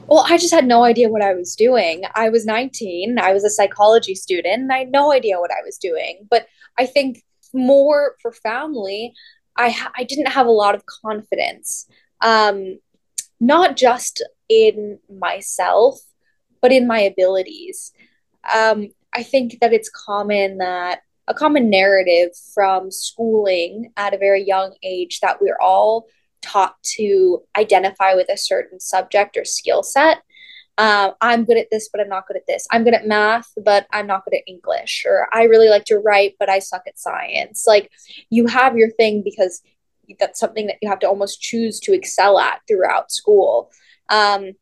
well, 0.08 0.26
I 0.28 0.38
just 0.38 0.54
had 0.54 0.68
no 0.68 0.84
idea 0.84 1.10
what 1.10 1.22
I 1.22 1.34
was 1.34 1.56
doing. 1.56 2.04
I 2.14 2.30
was 2.30 2.46
19, 2.46 3.18
I 3.20 3.32
was 3.34 3.44
a 3.44 3.50
psychology 3.50 4.16
student, 4.16 4.62
and 4.64 4.72
I 4.72 4.80
had 4.80 4.92
no 4.92 5.12
idea 5.12 5.40
what 5.40 5.52
I 5.52 5.64
was 5.66 5.78
doing. 5.78 6.28
But 6.30 6.46
I 6.78 6.86
think 6.86 7.24
more 7.54 8.16
profoundly, 8.22 9.14
I 9.58 9.76
I 9.98 10.04
didn't 10.04 10.28
have 10.28 10.48
a 10.48 10.52
lot 10.52 10.76
of 10.76 10.86
confidence. 10.86 11.88
Um, 12.22 12.80
not 13.40 13.76
just 13.76 14.24
in 14.48 15.00
myself, 15.10 16.00
but 16.62 16.72
in 16.72 16.88
my 16.88 17.00
abilities. 17.00 17.92
Um, 18.54 18.90
I 19.14 19.24
think 19.24 19.60
that 19.60 19.74
it's 19.74 19.90
common 19.90 20.58
that 20.60 21.02
a 21.28 21.34
common 21.34 21.70
narrative 21.70 22.30
from 22.54 22.92
schooling 22.92 23.92
at 23.96 24.14
a 24.14 24.18
very 24.18 24.44
young 24.44 24.76
age 24.84 25.20
that 25.22 25.42
we're 25.42 25.60
all 25.62 26.08
taught 26.42 26.76
to 26.84 27.42
identify 27.58 28.14
with 28.14 28.30
a 28.30 28.38
certain 28.38 28.80
subject 28.80 29.38
or 29.38 29.46
skill 29.46 29.84
set. 29.84 30.18
Uh, 30.78 31.12
I'm 31.22 31.46
good 31.46 31.58
at 31.58 31.68
this, 31.72 31.90
but 31.92 32.02
I'm 32.02 32.10
not 32.10 32.28
good 32.28 32.38
at 32.38 32.48
this. 32.48 32.66
I'm 32.72 32.84
good 32.84 32.96
at 32.96 33.08
math, 33.08 33.52
but 33.64 33.86
I'm 33.92 34.08
not 34.08 34.26
good 34.26 34.36
at 34.36 34.48
English. 34.48 35.06
Or 35.08 35.28
I 35.32 35.44
really 35.44 35.70
like 35.70 35.86
to 35.86 36.00
write, 36.00 36.36
but 36.40 36.50
I 36.50 36.60
suck 36.60 36.84
at 36.88 36.98
science. 36.98 37.66
Like 37.68 37.92
you 38.30 38.48
have 38.48 38.76
your 38.76 38.90
thing 38.90 39.22
because 39.24 39.62
that's 40.20 40.40
something 40.40 40.68
that 40.68 40.78
you 40.82 40.90
have 40.90 41.00
to 41.00 41.08
almost 41.08 41.42
choose 41.42 41.80
to 41.82 41.94
excel 41.94 42.40
at 42.40 42.62
throughout 42.68 43.12
school. 43.12 43.72
Um, 44.10 44.54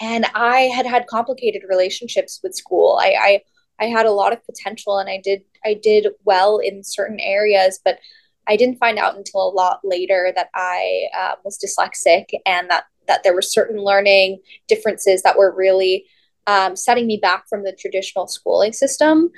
and 0.00 0.26
I 0.34 0.62
had 0.62 0.86
had 0.86 1.06
complicated 1.06 1.62
relationships 1.68 2.40
with 2.42 2.54
school. 2.54 2.98
I, 3.00 3.14
I 3.18 3.40
I 3.80 3.86
had 3.86 4.06
a 4.06 4.12
lot 4.12 4.32
of 4.32 4.44
potential 4.44 4.98
and 4.98 5.08
I 5.08 5.20
did 5.22 5.42
I 5.64 5.74
did 5.74 6.08
well 6.24 6.58
in 6.58 6.82
certain 6.84 7.20
areas, 7.20 7.80
but 7.84 7.98
I 8.46 8.56
didn't 8.56 8.78
find 8.78 8.98
out 8.98 9.16
until 9.16 9.46
a 9.46 9.54
lot 9.54 9.80
later 9.84 10.32
that 10.34 10.48
I 10.54 11.04
uh, 11.16 11.34
was 11.44 11.58
dyslexic 11.58 12.26
and 12.46 12.68
that 12.70 12.84
that 13.10 13.24
there 13.24 13.34
were 13.34 13.42
certain 13.42 13.82
learning 13.82 14.38
differences 14.68 15.22
that 15.22 15.36
were 15.36 15.52
really 15.52 16.06
um, 16.46 16.76
setting 16.76 17.08
me 17.08 17.16
back 17.16 17.48
from 17.48 17.64
the 17.64 17.76
traditional 17.76 18.28
schooling 18.28 18.72
system. 18.72 19.30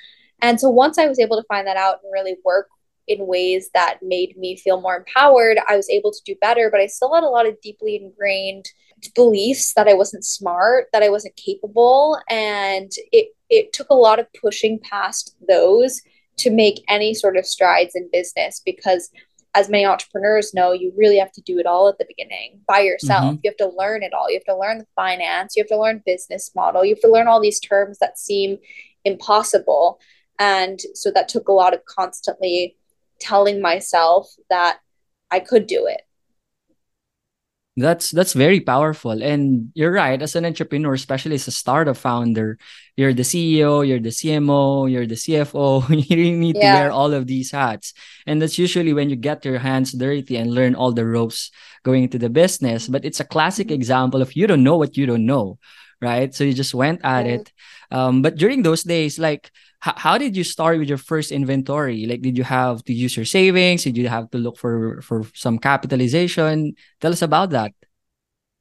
And 0.43 0.61
so 0.61 0.69
once 0.69 0.99
I 0.99 1.07
was 1.07 1.19
able 1.19 1.38
to 1.38 1.47
find 1.49 1.67
that 1.67 1.79
out 1.79 2.00
and 2.02 2.12
really 2.12 2.37
work 2.45 2.69
in 3.09 3.26
ways 3.26 3.71
that 3.73 3.99
made 4.02 4.37
me 4.37 4.57
feel 4.57 4.81
more 4.81 4.97
empowered, 4.97 5.59
I 5.69 5.76
was 5.76 5.88
able 5.88 6.12
to 6.12 6.21
do 6.26 6.35
better. 6.41 6.69
But 6.71 6.81
I 6.81 6.87
still 6.87 7.14
had 7.14 7.25
a 7.25 7.29
lot 7.29 7.49
of 7.49 7.61
deeply 7.62 7.97
ingrained 7.97 8.67
beliefs 9.14 9.73
that 9.75 9.88
I 9.88 9.95
wasn't 9.95 10.25
smart, 10.25 10.88
that 10.93 11.02
I 11.02 11.09
wasn't 11.09 11.37
capable, 11.37 12.21
and 12.29 12.93
it 13.11 13.29
it 13.49 13.73
took 13.73 13.88
a 13.91 13.95
lot 13.95 14.19
of 14.19 14.26
pushing 14.41 14.79
past 14.79 15.35
those 15.49 16.00
to 16.38 16.50
make 16.50 16.85
any 16.88 17.14
sort 17.14 17.37
of 17.37 17.47
strides 17.47 17.95
in 17.95 18.09
business 18.12 18.62
because 18.64 19.11
as 19.54 19.68
many 19.68 19.85
entrepreneurs 19.85 20.54
know, 20.54 20.73
you 20.73 20.92
really 20.97 21.18
have 21.18 21.32
to 21.32 21.42
do 21.42 21.59
it 21.59 21.66
all 21.66 21.88
at 21.88 21.99
the 21.99 22.06
beginning 22.06 22.61
by 22.66 22.80
yourself. 22.80 23.25
Mm-hmm. 23.25 23.40
You 23.42 23.50
have 23.50 23.56
to 23.59 23.76
learn 23.76 24.02
it 24.02 24.14
all. 24.14 24.30
You 24.30 24.37
have 24.37 24.54
to 24.54 24.59
learn 24.59 24.78
the 24.78 24.87
finance, 24.97 25.54
you 25.56 25.62
have 25.62 25.68
to 25.68 25.78
learn 25.78 26.02
business 26.06 26.50
model, 26.54 26.85
you 26.85 26.94
have 26.94 27.02
to 27.02 27.11
learn 27.11 27.28
all 27.28 27.40
these 27.40 27.61
terms 27.61 27.99
that 27.99 28.18
seem 28.18 28.59
impossible. 29.04 30.00
And 30.38 30.80
so 30.94 31.11
that 31.12 31.28
took 31.28 31.49
a 31.49 31.52
lot 31.52 31.75
of 31.75 31.85
constantly 31.85 32.76
telling 33.21 33.61
myself 33.61 34.32
that 34.49 34.80
I 35.30 35.40
could 35.40 35.66
do 35.66 35.87
it. 35.87 36.02
That's 37.76 38.11
that's 38.11 38.35
very 38.35 38.61
powerful. 38.61 39.23
And 39.23 39.73
you're 39.75 39.92
right, 39.92 40.21
as 40.21 40.37
an 40.37 40.44
entrepreneur, 40.44 40.92
especially 40.92 41.37
as 41.37 41.49
a 41.49 41.52
startup 41.52 41.97
founder, 41.97 42.59
you're 42.97 43.15
the 43.15 43.23
CEO, 43.23 43.87
you're 43.87 44.01
the 44.01 44.11
CMO, 44.11 44.91
you're 44.91 45.07
the 45.07 45.15
CFO. 45.15 45.89
you 46.11 46.37
need 46.37 46.57
yeah. 46.57 46.73
to 46.75 46.79
wear 46.79 46.91
all 46.91 47.15
of 47.15 47.27
these 47.27 47.51
hats. 47.51 47.95
And 48.27 48.41
that's 48.41 48.59
usually 48.59 48.93
when 48.93 49.09
you 49.09 49.17
get 49.17 49.45
your 49.45 49.59
hands 49.59 49.93
dirty 49.93 50.37
and 50.37 50.53
learn 50.53 50.75
all 50.75 50.93
the 50.93 51.07
ropes 51.07 51.51
going 51.85 52.05
into 52.05 52.19
the 52.19 52.29
business. 52.29 52.89
But 52.89 53.05
it's 53.05 53.21
a 53.21 53.25
classic 53.25 53.71
example 53.71 54.21
of 54.21 54.37
you 54.37 54.47
don't 54.47 54.63
know 54.63 54.77
what 54.77 54.97
you 54.97 55.07
don't 55.07 55.27
know. 55.27 55.59
Right. 56.01 56.35
So 56.35 56.43
you 56.45 56.53
just 56.53 56.75
went 56.75 57.01
at 57.05 57.27
yeah. 57.27 57.33
it. 57.33 57.53
Um, 57.93 58.23
but 58.23 58.37
during 58.37 58.63
those 58.63 58.83
days, 58.83 59.19
like 59.19 59.51
h- 59.87 59.95
how 59.97 60.19
did 60.19 60.37
you 60.37 60.45
start 60.45 60.79
with 60.79 60.89
your 60.89 60.99
first 60.99 61.31
inventory? 61.31 62.07
Like, 62.07 62.23
did 62.23 62.37
you 62.37 62.45
have 62.45 62.83
to 62.85 62.93
use 62.93 63.17
your 63.17 63.25
savings? 63.25 63.85
Did 63.85 63.97
you 63.97 64.09
have 64.09 64.29
to 64.33 64.39
look 64.39 64.59
for 64.59 65.01
for 65.03 65.25
some 65.35 65.59
capitalization? 65.59 66.75
Tell 67.01 67.13
us 67.13 67.23
about 67.23 67.51
that. 67.51 67.73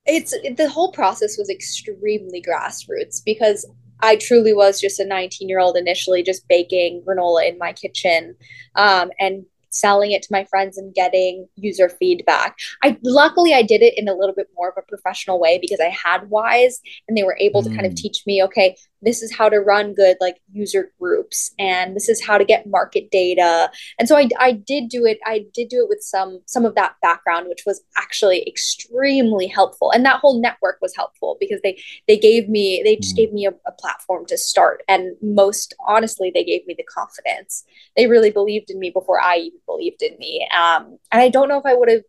It's 0.06 0.34
the 0.56 0.70
whole 0.70 0.92
process 0.92 1.38
was 1.38 1.50
extremely 1.50 2.42
grassroots 2.42 3.24
because 3.24 3.66
I 4.02 4.16
truly 4.16 4.54
was 4.54 4.80
just 4.80 5.00
a 5.00 5.06
19 5.06 5.50
year 5.50 5.60
old 5.60 5.78
initially, 5.78 6.24
just 6.24 6.48
baking 6.48 7.04
granola 7.08 7.48
in 7.48 7.58
my 7.58 7.74
kitchen 7.74 8.36
um, 8.76 9.12
and 9.20 9.46
selling 9.72 10.12
it 10.12 10.22
to 10.22 10.28
my 10.32 10.44
friends 10.46 10.78
and 10.78 10.94
getting 10.94 11.48
user 11.56 11.90
feedback. 11.90 12.58
I 12.84 12.98
luckily 13.04 13.54
I 13.54 13.62
did 13.62 13.82
it 13.82 13.98
in 13.98 14.08
a 14.08 14.14
little 14.14 14.36
bit 14.36 14.50
more 14.56 14.70
of 14.70 14.76
a 14.78 14.82
professional 14.82 15.40
way 15.40 15.58
because 15.60 15.80
I 15.80 15.90
had 15.90 16.30
Wise 16.30 16.82
and 17.08 17.18
they 17.18 17.24
were 17.24 17.38
able 17.40 17.62
mm. 17.62 17.70
to 17.70 17.70
kind 17.72 17.86
of 17.86 17.94
mm. 17.94 17.98
teach 17.98 18.24
me, 18.28 18.44
okay, 18.44 18.76
this 19.02 19.22
is 19.22 19.34
how 19.34 19.50
to 19.50 19.60
run 19.60 19.94
good 19.94 20.18
like 20.22 20.38
user 20.52 20.92
groups 21.00 21.52
and 21.58 21.96
this 21.96 22.10
is 22.10 22.24
how 22.24 22.38
to 22.38 22.46
get 22.46 22.68
market 22.68 23.10
data. 23.12 23.72
And 24.00 24.08
so 24.08 24.18
I, 24.18 24.30
I 24.40 24.52
did 24.52 24.90
do 24.90 25.06
it. 25.06 25.20
I 25.26 25.46
did 25.54 25.70
do 25.70 25.82
it 25.84 25.90
with 25.90 26.02
some 26.02 26.42
some 26.46 26.66
of 26.66 26.76
that 26.76 26.96
background, 27.02 27.48
which 27.48 27.64
was 27.66 27.82
actually 27.98 28.48
extremely 28.48 29.48
helpful. 29.48 29.92
And 29.92 30.06
that 30.06 30.20
whole 30.20 30.42
network 30.42 30.78
was 30.82 30.96
helpful 30.96 31.38
because 31.40 31.60
they 31.64 31.82
they 32.08 32.18
gave 32.18 32.50
me 32.50 32.82
they 32.84 32.96
just 32.96 33.16
mm. 33.16 33.18
gave 33.18 33.34
me 33.34 33.46
a, 33.46 33.54
a 33.66 33.72
platform 33.72 34.26
to 34.28 34.38
start. 34.38 34.84
And 34.88 35.16
most 35.22 35.74
honestly, 35.88 36.32
they 36.34 36.44
gave 36.44 36.66
me 36.68 36.76
the 36.78 36.84
confidence. 36.84 37.64
They 37.96 38.08
really 38.08 38.32
believed 38.32 38.70
in 38.70 38.80
me 38.80 38.90
before 38.90 39.22
I 39.22 39.38
even 39.38 39.60
believed 39.66 40.02
in 40.02 40.18
me. 40.18 40.48
Um, 40.54 40.98
and 41.12 41.22
I 41.22 41.30
don't 41.30 41.50
know 41.50 41.60
if 41.60 41.66
I 41.66 41.74
would 41.74 41.90
have 41.90 42.04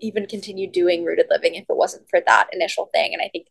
even 0.00 0.26
continued 0.26 0.72
doing 0.72 1.04
rooted 1.04 1.26
living 1.28 1.54
if 1.54 1.64
it 1.68 1.76
wasn't 1.76 2.08
for 2.08 2.20
that 2.26 2.48
initial 2.52 2.88
thing. 2.92 3.12
And 3.12 3.22
I 3.22 3.28
think 3.28 3.48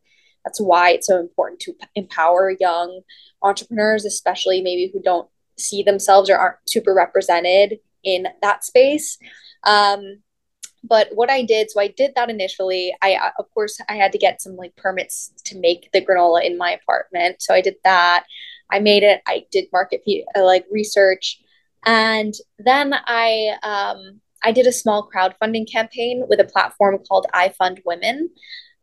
that's 0.48 0.62
why 0.62 0.92
it's 0.92 1.08
so 1.08 1.20
important 1.20 1.60
to 1.60 1.74
empower 1.96 2.56
young 2.58 3.02
entrepreneurs, 3.44 4.06
especially 4.06 4.62
maybe 4.62 4.90
who 4.94 5.02
don't 5.02 5.28
see 5.58 5.84
themselves 5.84 6.30
or 6.30 6.38
aren't 6.38 6.58
super 6.66 6.94
represented 6.94 7.80
in 8.06 8.28
that 8.42 8.64
space. 8.64 9.18
Um, 9.66 10.22
but 10.86 11.10
what 11.14 11.30
I 11.30 11.44
did, 11.44 11.70
so 11.70 11.82
I 11.82 11.90
did 11.90 12.14
that 12.16 12.30
initially. 12.30 12.96
I, 13.02 13.32
of 13.38 13.52
course, 13.54 13.78
I 13.90 13.96
had 13.96 14.14
to 14.14 14.18
get 14.18 14.42
some 14.42 14.56
like 14.56 14.74
permits 14.78 15.34
to 15.46 15.60
make 15.60 15.90
the 15.92 16.00
granola 16.00 16.46
in 16.46 16.58
my 16.58 16.72
apartment. 16.72 17.42
So 17.42 17.54
I 17.54 17.60
did 17.60 17.76
that. 17.84 18.26
I 18.72 18.80
made 18.80 19.04
it. 19.04 19.22
I 19.28 19.46
did 19.52 19.66
market 19.74 20.02
uh, 20.34 20.46
like 20.46 20.66
research. 20.72 21.42
And 21.86 22.34
then 22.58 22.94
I 22.94 23.58
um, 23.64 24.22
I 24.46 24.54
did 24.54 24.66
a 24.66 24.72
small 24.72 25.10
crowdfunding 25.14 25.70
campaign 25.70 26.24
with 26.30 26.40
a 26.40 26.46
platform 26.46 27.00
called 27.06 27.26
IFundWomen, 27.34 28.28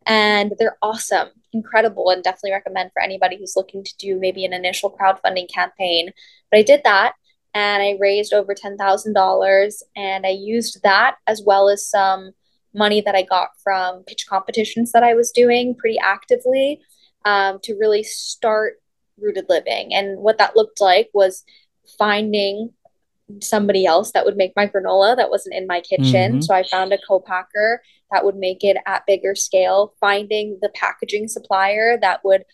and 0.05 0.53
they're 0.57 0.77
awesome, 0.81 1.29
incredible, 1.53 2.09
and 2.09 2.23
definitely 2.23 2.51
recommend 2.51 2.91
for 2.93 3.01
anybody 3.01 3.37
who's 3.37 3.55
looking 3.55 3.83
to 3.83 3.97
do 3.97 4.19
maybe 4.19 4.45
an 4.45 4.53
initial 4.53 4.89
crowdfunding 4.89 5.51
campaign. 5.51 6.11
But 6.51 6.59
I 6.59 6.63
did 6.63 6.81
that, 6.83 7.13
and 7.53 7.81
I 7.81 7.97
raised 7.99 8.33
over 8.33 8.53
ten 8.53 8.77
thousand 8.77 9.13
dollars, 9.13 9.83
and 9.95 10.25
I 10.25 10.29
used 10.29 10.81
that 10.83 11.15
as 11.27 11.41
well 11.45 11.69
as 11.69 11.89
some 11.89 12.31
money 12.73 13.01
that 13.01 13.15
I 13.15 13.23
got 13.23 13.49
from 13.63 14.03
pitch 14.03 14.25
competitions 14.27 14.91
that 14.91 15.03
I 15.03 15.13
was 15.13 15.31
doing 15.31 15.75
pretty 15.75 15.97
actively 15.97 16.81
um, 17.23 17.59
to 17.63 17.73
really 17.75 18.03
start 18.03 18.81
rooted 19.17 19.45
living. 19.47 19.93
And 19.93 20.19
what 20.19 20.37
that 20.39 20.55
looked 20.55 20.81
like 20.81 21.09
was 21.13 21.43
finding 21.97 22.71
somebody 23.41 23.85
else 23.85 24.11
that 24.11 24.25
would 24.25 24.37
make 24.37 24.51
my 24.55 24.67
granola 24.67 25.15
that 25.15 25.29
wasn't 25.29 25.55
in 25.55 25.67
my 25.67 25.81
kitchen. 25.81 26.33
Mm-hmm. 26.33 26.41
So 26.41 26.53
I 26.53 26.63
found 26.63 26.93
a 26.93 26.99
co-packer 27.07 27.81
that 28.15 28.23
would 28.23 28.37
make 28.37 28.63
it 28.63 28.77
at 28.85 29.05
bigger 29.05 29.35
scale, 29.35 29.93
finding 29.99 30.57
the 30.61 30.69
packaging 30.69 31.27
supplier 31.27 31.97
that 31.99 32.23
would 32.23 32.45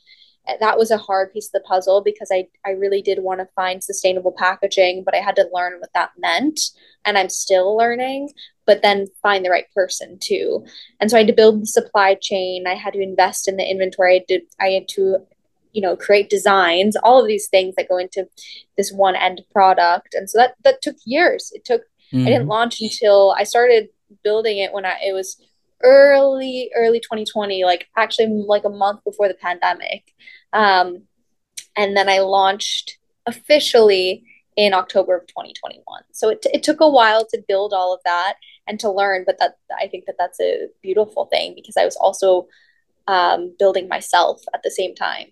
that 0.60 0.76
was 0.76 0.90
a 0.90 0.98
hard 0.98 1.32
piece 1.32 1.50
of 1.50 1.52
the 1.52 1.68
puzzle 1.68 2.02
because 2.02 2.30
I, 2.34 2.48
I 2.66 2.72
really 2.72 3.04
did 3.04 3.20
want 3.20 3.42
to 3.42 3.48
find 3.56 3.84
sustainable 3.84 4.34
packaging, 4.36 5.04
but 5.06 5.14
I 5.14 5.20
had 5.20 5.36
to 5.36 5.48
learn 5.54 5.80
what 5.80 5.92
that 5.94 6.14
meant. 6.18 6.60
And 7.06 7.16
I'm 7.16 7.30
still 7.30 7.78
learning, 7.78 8.32
but 8.66 8.82
then 8.82 9.06
find 9.22 9.46
the 9.46 9.52
right 9.52 9.72
person 9.76 10.18
too. 10.20 10.66
And 11.00 11.12
so 11.12 11.18
I 11.18 11.20
had 11.20 11.28
to 11.28 11.34
build 11.34 11.62
the 11.62 11.68
supply 11.68 12.18
chain. 12.20 12.66
I 12.66 12.74
had 12.74 12.94
to 12.94 13.02
invest 13.02 13.48
in 13.48 13.58
the 13.58 13.70
inventory. 13.70 14.16
I 14.16 14.26
did 14.28 14.42
I 14.60 14.70
had 14.70 14.88
to 14.90 15.20
you 15.74 15.82
know 15.82 15.96
create 15.96 16.30
designs 16.30 16.96
all 16.98 17.22
of 17.22 17.28
these 17.28 17.48
things 17.48 17.76
that 17.76 17.88
go 17.88 17.98
into 17.98 18.28
this 18.78 18.92
one 18.92 19.16
end 19.16 19.42
product 19.52 20.14
and 20.14 20.30
so 20.30 20.38
that 20.38 20.56
that 20.64 20.82
took 20.82 20.96
years 21.06 21.52
it 21.54 21.64
took 21.64 21.82
mm-hmm. 22.12 22.22
i 22.22 22.26
didn't 22.26 22.42
mm-hmm. 22.42 22.50
launch 22.50 22.82
until 22.82 23.34
i 23.38 23.44
started 23.44 23.90
building 24.24 24.58
it 24.58 24.74
when 24.74 24.86
i 24.86 24.98
it 25.02 25.14
was 25.14 25.42
early 25.84 26.72
early 26.76 27.00
2020 27.00 27.64
like 27.64 27.88
actually 27.98 28.28
like 28.28 28.64
a 28.66 28.70
month 28.70 29.04
before 29.04 29.28
the 29.28 29.34
pandemic 29.36 30.14
um 30.54 31.04
and 31.76 31.96
then 31.96 32.10
i 32.10 32.20
launched 32.20 32.98
officially 33.26 34.24
in 34.58 34.74
october 34.74 35.16
of 35.16 35.28
2021 35.28 35.84
so 36.12 36.30
it, 36.30 36.46
it 36.54 36.64
took 36.64 36.82
a 36.82 36.90
while 36.90 37.26
to 37.26 37.44
build 37.48 37.74
all 37.74 37.94
of 37.94 38.00
that 38.06 38.36
and 38.68 38.80
to 38.80 38.90
learn 38.90 39.24
but 39.26 39.38
that 39.40 39.58
i 39.80 39.88
think 39.88 40.06
that 40.06 40.16
that's 40.18 40.40
a 40.40 40.68
beautiful 40.82 41.26
thing 41.26 41.54
because 41.56 41.78
i 41.78 41.86
was 41.86 41.96
also 41.96 42.48
um, 43.08 43.54
building 43.58 43.88
myself 43.88 44.42
at 44.54 44.62
the 44.64 44.72
same 44.72 44.94
time 44.96 45.28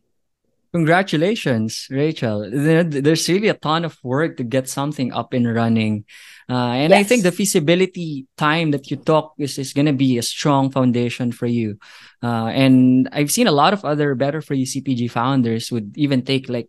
Congratulations, 0.71 1.87
Rachel. 1.89 2.47
There's 2.47 3.27
really 3.27 3.47
a 3.47 3.55
ton 3.55 3.85
of 3.85 3.97
work 4.03 4.37
to 4.37 4.43
get 4.43 4.69
something 4.69 5.11
up 5.11 5.33
and 5.33 5.51
running. 5.55 6.05
Uh, 6.49 6.73
and 6.81 6.89
yes. 6.91 6.99
I 6.99 7.03
think 7.03 7.23
the 7.23 7.31
feasibility 7.31 8.25
time 8.35 8.71
that 8.71 8.89
you 8.89 8.97
talk 8.97 9.33
is, 9.37 9.59
is 9.59 9.71
going 9.71 9.85
to 9.85 9.93
be 9.93 10.17
a 10.17 10.23
strong 10.23 10.71
foundation 10.71 11.31
for 11.31 11.45
you. 11.45 11.77
Uh, 12.23 12.47
and 12.47 13.07
I've 13.11 13.31
seen 13.31 13.45
a 13.45 13.51
lot 13.51 13.71
of 13.73 13.85
other 13.85 14.15
better 14.15 14.41
for 14.41 14.55
you 14.55 14.65
CPG 14.65 15.11
founders 15.11 15.71
would 15.71 15.95
even 15.95 16.23
take 16.23 16.49
like 16.49 16.67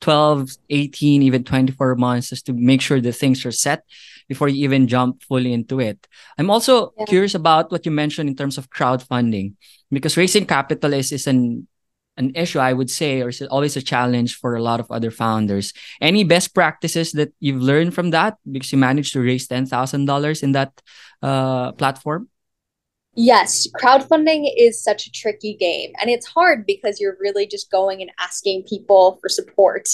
12, 0.00 0.56
18, 0.70 1.22
even 1.22 1.44
24 1.44 1.94
months 1.94 2.30
just 2.30 2.46
to 2.46 2.52
make 2.52 2.80
sure 2.80 3.00
the 3.00 3.12
things 3.12 3.46
are 3.46 3.52
set 3.52 3.84
before 4.28 4.48
you 4.48 4.64
even 4.64 4.88
jump 4.88 5.22
fully 5.22 5.52
into 5.52 5.78
it. 5.78 6.08
I'm 6.36 6.50
also 6.50 6.92
yeah. 6.98 7.04
curious 7.04 7.36
about 7.36 7.70
what 7.70 7.86
you 7.86 7.92
mentioned 7.92 8.28
in 8.28 8.34
terms 8.34 8.58
of 8.58 8.70
crowdfunding 8.70 9.54
because 9.90 10.16
raising 10.16 10.46
capital 10.46 10.92
is, 10.94 11.12
is 11.12 11.28
an 11.28 11.68
an 12.16 12.32
issue 12.34 12.58
I 12.58 12.72
would 12.72 12.90
say 12.90 13.22
or 13.22 13.28
is 13.28 13.42
always 13.42 13.76
a 13.76 13.82
challenge 13.82 14.36
for 14.36 14.54
a 14.54 14.62
lot 14.62 14.80
of 14.80 14.90
other 14.90 15.10
founders. 15.10 15.72
Any 16.00 16.24
best 16.24 16.54
practices 16.54 17.12
that 17.12 17.32
you've 17.40 17.62
learned 17.62 17.94
from 17.94 18.10
that 18.10 18.36
because 18.50 18.72
you 18.72 18.78
managed 18.78 19.12
to 19.14 19.20
raise 19.20 19.48
$10,000 19.48 20.42
in 20.42 20.52
that 20.52 20.82
uh, 21.22 21.72
platform? 21.72 22.28
Yes, 23.14 23.68
crowdfunding 23.78 24.50
is 24.56 24.82
such 24.82 25.06
a 25.06 25.12
tricky 25.12 25.54
game, 25.54 25.92
and 26.00 26.08
it's 26.08 26.24
hard 26.24 26.64
because 26.64 26.98
you're 26.98 27.18
really 27.20 27.46
just 27.46 27.70
going 27.70 28.00
and 28.00 28.10
asking 28.18 28.62
people 28.62 29.18
for 29.20 29.28
support. 29.28 29.86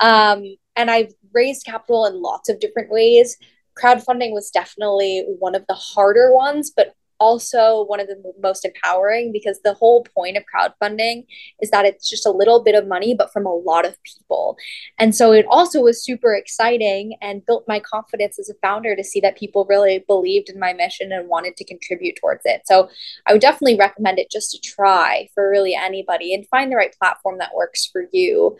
Um, 0.00 0.44
and 0.76 0.90
I've 0.90 1.14
raised 1.32 1.64
capital 1.64 2.04
in 2.04 2.20
lots 2.20 2.50
of 2.50 2.60
different 2.60 2.90
ways. 2.90 3.38
Crowdfunding 3.82 4.32
was 4.32 4.50
definitely 4.50 5.24
one 5.38 5.54
of 5.54 5.64
the 5.66 5.74
harder 5.74 6.34
ones, 6.34 6.70
but 6.70 6.92
also 7.20 7.84
one 7.84 8.00
of 8.00 8.06
the 8.06 8.20
most 8.40 8.64
empowering 8.64 9.32
because 9.32 9.60
the 9.62 9.74
whole 9.74 10.04
point 10.14 10.36
of 10.36 10.44
crowdfunding 10.52 11.26
is 11.60 11.70
that 11.70 11.84
it's 11.84 12.08
just 12.08 12.26
a 12.26 12.30
little 12.30 12.62
bit 12.62 12.74
of 12.74 12.86
money 12.86 13.14
but 13.14 13.32
from 13.32 13.46
a 13.46 13.54
lot 13.54 13.84
of 13.84 13.96
people. 14.04 14.56
And 14.98 15.14
so 15.14 15.32
it 15.32 15.46
also 15.48 15.80
was 15.80 16.02
super 16.02 16.34
exciting 16.34 17.16
and 17.20 17.44
built 17.44 17.64
my 17.66 17.80
confidence 17.80 18.38
as 18.38 18.48
a 18.48 18.54
founder 18.62 18.94
to 18.94 19.04
see 19.04 19.20
that 19.20 19.36
people 19.36 19.66
really 19.68 20.04
believed 20.06 20.48
in 20.48 20.58
my 20.58 20.72
mission 20.72 21.12
and 21.12 21.28
wanted 21.28 21.56
to 21.56 21.64
contribute 21.64 22.16
towards 22.16 22.42
it. 22.44 22.62
So 22.66 22.88
i 23.26 23.32
would 23.32 23.40
definitely 23.40 23.76
recommend 23.76 24.18
it 24.18 24.30
just 24.30 24.50
to 24.52 24.60
try 24.60 25.28
for 25.34 25.48
really 25.50 25.74
anybody 25.74 26.34
and 26.34 26.46
find 26.48 26.70
the 26.70 26.76
right 26.76 26.94
platform 26.98 27.38
that 27.38 27.54
works 27.54 27.86
for 27.86 28.04
you. 28.12 28.58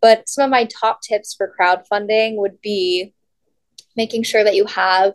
But 0.00 0.28
some 0.28 0.44
of 0.44 0.50
my 0.50 0.66
top 0.66 1.00
tips 1.02 1.34
for 1.34 1.52
crowdfunding 1.58 2.36
would 2.36 2.60
be 2.60 3.14
making 3.96 4.22
sure 4.22 4.44
that 4.44 4.54
you 4.54 4.66
have 4.66 5.14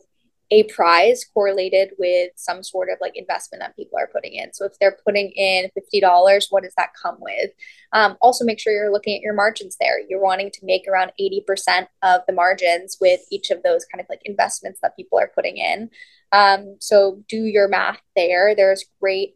a 0.51 0.63
prize 0.63 1.25
correlated 1.33 1.91
with 1.97 2.31
some 2.35 2.61
sort 2.61 2.89
of 2.89 2.97
like 2.99 3.15
investment 3.15 3.61
that 3.61 3.75
people 3.75 3.97
are 3.97 4.09
putting 4.13 4.33
in. 4.33 4.51
So 4.53 4.65
if 4.65 4.73
they're 4.79 4.97
putting 5.05 5.31
in 5.31 5.69
$50, 5.77 6.45
what 6.49 6.63
does 6.63 6.73
that 6.75 6.89
come 7.01 7.15
with? 7.19 7.51
Um, 7.93 8.17
also, 8.21 8.43
make 8.43 8.59
sure 8.59 8.73
you're 8.73 8.91
looking 8.91 9.15
at 9.15 9.21
your 9.21 9.33
margins 9.33 9.77
there. 9.79 9.99
You're 10.09 10.21
wanting 10.21 10.51
to 10.51 10.65
make 10.65 10.87
around 10.87 11.13
80% 11.19 11.87
of 12.03 12.21
the 12.27 12.33
margins 12.33 12.97
with 12.99 13.21
each 13.31 13.49
of 13.49 13.63
those 13.63 13.85
kind 13.85 14.01
of 14.01 14.07
like 14.09 14.21
investments 14.25 14.79
that 14.81 14.95
people 14.97 15.17
are 15.17 15.31
putting 15.33 15.57
in. 15.57 15.89
Um, 16.33 16.75
so 16.79 17.23
do 17.29 17.37
your 17.37 17.69
math 17.69 18.01
there. 18.15 18.53
There's 18.53 18.85
great 18.99 19.35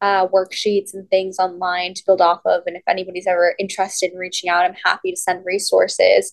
uh, 0.00 0.28
worksheets 0.28 0.94
and 0.94 1.08
things 1.08 1.38
online 1.38 1.94
to 1.94 2.02
build 2.06 2.20
off 2.20 2.40
of. 2.46 2.62
And 2.66 2.76
if 2.76 2.82
anybody's 2.88 3.26
ever 3.26 3.54
interested 3.58 4.12
in 4.12 4.18
reaching 4.18 4.50
out, 4.50 4.64
I'm 4.64 4.76
happy 4.82 5.10
to 5.10 5.16
send 5.16 5.44
resources. 5.44 6.32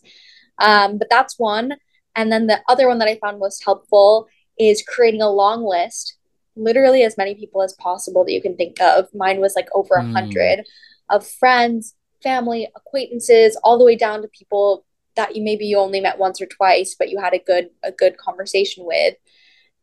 Um, 0.58 0.98
but 0.98 1.08
that's 1.10 1.38
one. 1.38 1.74
And 2.15 2.32
then 2.32 2.48
the 2.48 2.62
other 2.68 2.88
one 2.88 3.00
that 3.00 3.08
I 3.08 3.18
found 3.18 3.39
most 3.39 3.63
helpful 3.63 4.27
is 4.58 4.84
creating 4.88 5.22
a 5.22 5.30
long 5.30 5.63
list, 5.63 6.18
literally 6.56 7.03
as 7.03 7.18
many 7.18 7.36
people 7.36 7.62
as 7.62 7.74
possible 7.74 8.25
that 8.25 8.34
you 8.34 8.41
can 8.41 8.56
think 8.56 8.82
of. 8.82 9.08
Mine 9.13 9.39
was 9.39 9.56
like 9.56 9.70
over 9.74 9.96
a 9.96 10.03
mm. 10.03 10.12
hundred 10.12 10.65
of 11.10 11.27
friends, 11.27 11.96
family, 12.22 12.68
acquaintances, 12.75 13.58
all 13.63 13.77
the 13.77 13.86
way 13.86 13.96
down 13.96 14.22
to 14.22 14.27
people 14.27 14.86
that 15.15 15.36
you 15.36 15.44
maybe 15.44 15.65
you 15.65 15.77
only 15.77 16.00
met 16.00 16.20
once 16.20 16.41
or 16.41 16.46
twice, 16.46 16.96
but 16.98 17.10
you 17.10 17.20
had 17.20 17.34
a 17.34 17.39
good 17.39 17.70
a 17.84 17.91
good 17.91 18.18
conversation 18.18 18.86
with. 18.86 19.15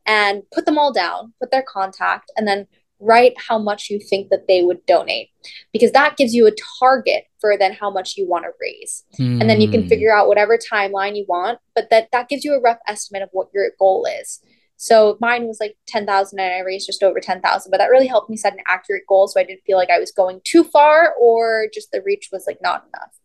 And 0.07 0.43
put 0.51 0.65
them 0.65 0.79
all 0.79 0.91
down, 0.91 1.35
put 1.39 1.51
their 1.51 1.63
contact, 1.63 2.33
and 2.37 2.49
then 2.49 2.67
write 3.01 3.35
how 3.37 3.59
much 3.59 3.89
you 3.91 4.01
think 4.01 4.29
that 4.31 4.47
they 4.49 4.63
would 4.63 4.85
donate 4.87 5.29
because 5.73 5.93
that 5.93 6.17
gives 6.17 6.35
you 6.35 6.47
a 6.47 6.55
target 6.81 7.25
for 7.41 7.57
then 7.57 7.73
how 7.73 7.91
much 7.91 8.17
you 8.17 8.29
want 8.29 8.45
to 8.45 8.51
raise 8.61 9.05
mm. 9.19 9.41
and 9.41 9.49
then 9.49 9.61
you 9.61 9.71
can 9.71 9.83
hmm. 9.83 9.89
figure 9.89 10.15
out 10.15 10.27
whatever 10.27 10.59
timeline 10.59 11.17
you 11.17 11.25
want 11.29 11.59
but 11.75 11.89
that 11.91 12.09
that 12.13 12.29
gives 12.29 12.45
you 12.45 12.55
a 12.55 12.61
rough 12.61 12.79
estimate 12.87 13.23
of 13.23 13.29
what 13.33 13.49
your 13.55 13.71
goal 13.79 14.07
is 14.21 14.41
so 14.77 15.17
mine 15.21 15.47
was 15.47 15.59
like 15.61 15.77
10,000 15.87 16.39
and 16.39 16.55
I 16.55 16.61
raised 16.61 16.87
just 16.87 17.03
over 17.03 17.21
10,000 17.21 17.71
but 17.71 17.79
that 17.79 17.91
really 17.91 18.07
helped 18.07 18.31
me 18.31 18.37
set 18.37 18.53
an 18.53 18.61
accurate 18.67 19.05
goal 19.09 19.29
so 19.29 19.41
I 19.41 19.45
didn't 19.45 19.65
feel 19.65 19.77
like 19.77 19.91
I 19.91 19.99
was 19.99 20.13
going 20.13 20.41
too 20.45 20.65
far 20.65 21.15
or 21.21 21.67
just 21.73 21.91
the 21.93 22.03
reach 22.05 22.31
was 22.33 22.45
like 22.47 22.59
not 22.63 22.85
enough 22.93 23.19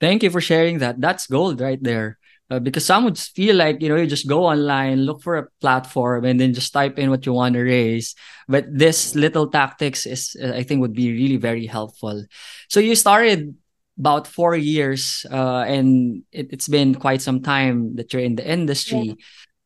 Thank 0.00 0.22
you 0.22 0.30
for 0.30 0.40
sharing 0.40 0.78
that. 0.78 1.00
That's 1.00 1.26
gold 1.26 1.60
right 1.60 1.80
there. 1.80 2.18
Uh, 2.50 2.58
because 2.58 2.84
some 2.84 3.04
would 3.04 3.16
feel 3.16 3.54
like 3.54 3.80
you 3.80 3.88
know 3.88 3.94
you 3.94 4.06
just 4.06 4.26
go 4.26 4.44
online 4.44 5.06
look 5.06 5.22
for 5.22 5.36
a 5.36 5.46
platform 5.60 6.24
and 6.24 6.40
then 6.40 6.52
just 6.52 6.72
type 6.72 6.98
in 6.98 7.08
what 7.08 7.24
you 7.24 7.32
want 7.32 7.54
to 7.54 7.62
raise. 7.62 8.16
But 8.48 8.66
this 8.66 9.14
little 9.14 9.46
tactics 9.46 10.04
is 10.04 10.36
uh, 10.42 10.52
i 10.58 10.64
think 10.64 10.80
would 10.80 10.94
be 10.94 11.12
really 11.12 11.36
very 11.36 11.66
helpful. 11.66 12.26
So 12.68 12.80
you 12.80 12.96
started 12.96 13.54
about 13.98 14.26
four 14.26 14.56
years 14.56 15.24
uh, 15.30 15.62
and 15.68 16.24
it, 16.32 16.50
has 16.50 16.66
been 16.66 16.94
quite 16.94 17.22
some 17.22 17.40
time 17.40 17.94
that 17.96 18.12
you're 18.12 18.22
in 18.22 18.34
the 18.34 18.46
industry. 18.46 19.14
Yeah. 19.14 19.14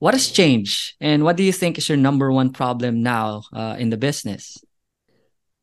what 0.00 0.12
has 0.12 0.28
changed 0.28 0.92
and 1.00 1.24
what 1.24 1.36
do 1.38 1.42
you 1.42 1.52
think 1.52 1.78
is 1.78 1.88
your 1.88 1.96
number 1.96 2.28
one 2.28 2.52
problem 2.52 3.00
now 3.00 3.44
uh, 3.54 3.76
in 3.78 3.88
the 3.88 3.96
business? 3.96 4.60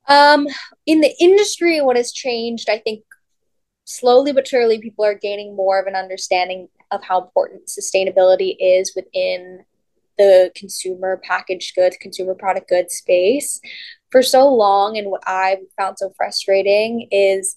Um 0.08 0.48
in 0.88 1.02
the 1.06 1.14
industry 1.22 1.78
what 1.86 1.96
has 1.96 2.12
changed 2.12 2.68
i 2.70 2.80
think 2.82 3.06
slowly 3.86 4.34
but 4.34 4.48
surely 4.48 4.82
people 4.82 5.06
are 5.06 5.14
gaining 5.14 5.56
more 5.56 5.78
of 5.80 5.86
an 5.86 5.96
understanding 5.96 6.68
of 6.92 7.04
how 7.04 7.22
important 7.22 7.68
sustainability 7.68 8.56
is 8.60 8.94
within 8.96 9.64
the 10.18 10.52
consumer 10.56 11.20
packaged 11.24 11.76
goods, 11.76 11.98
consumer 12.00 12.36
product 12.36 12.70
goods 12.70 12.96
space 12.96 13.60
for 14.12 14.22
so 14.22 14.54
long. 14.54 14.98
And 14.98 15.10
what 15.10 15.24
I've 15.28 15.60
found 15.78 15.98
so 15.98 16.14
frustrating 16.16 17.08
is 17.12 17.56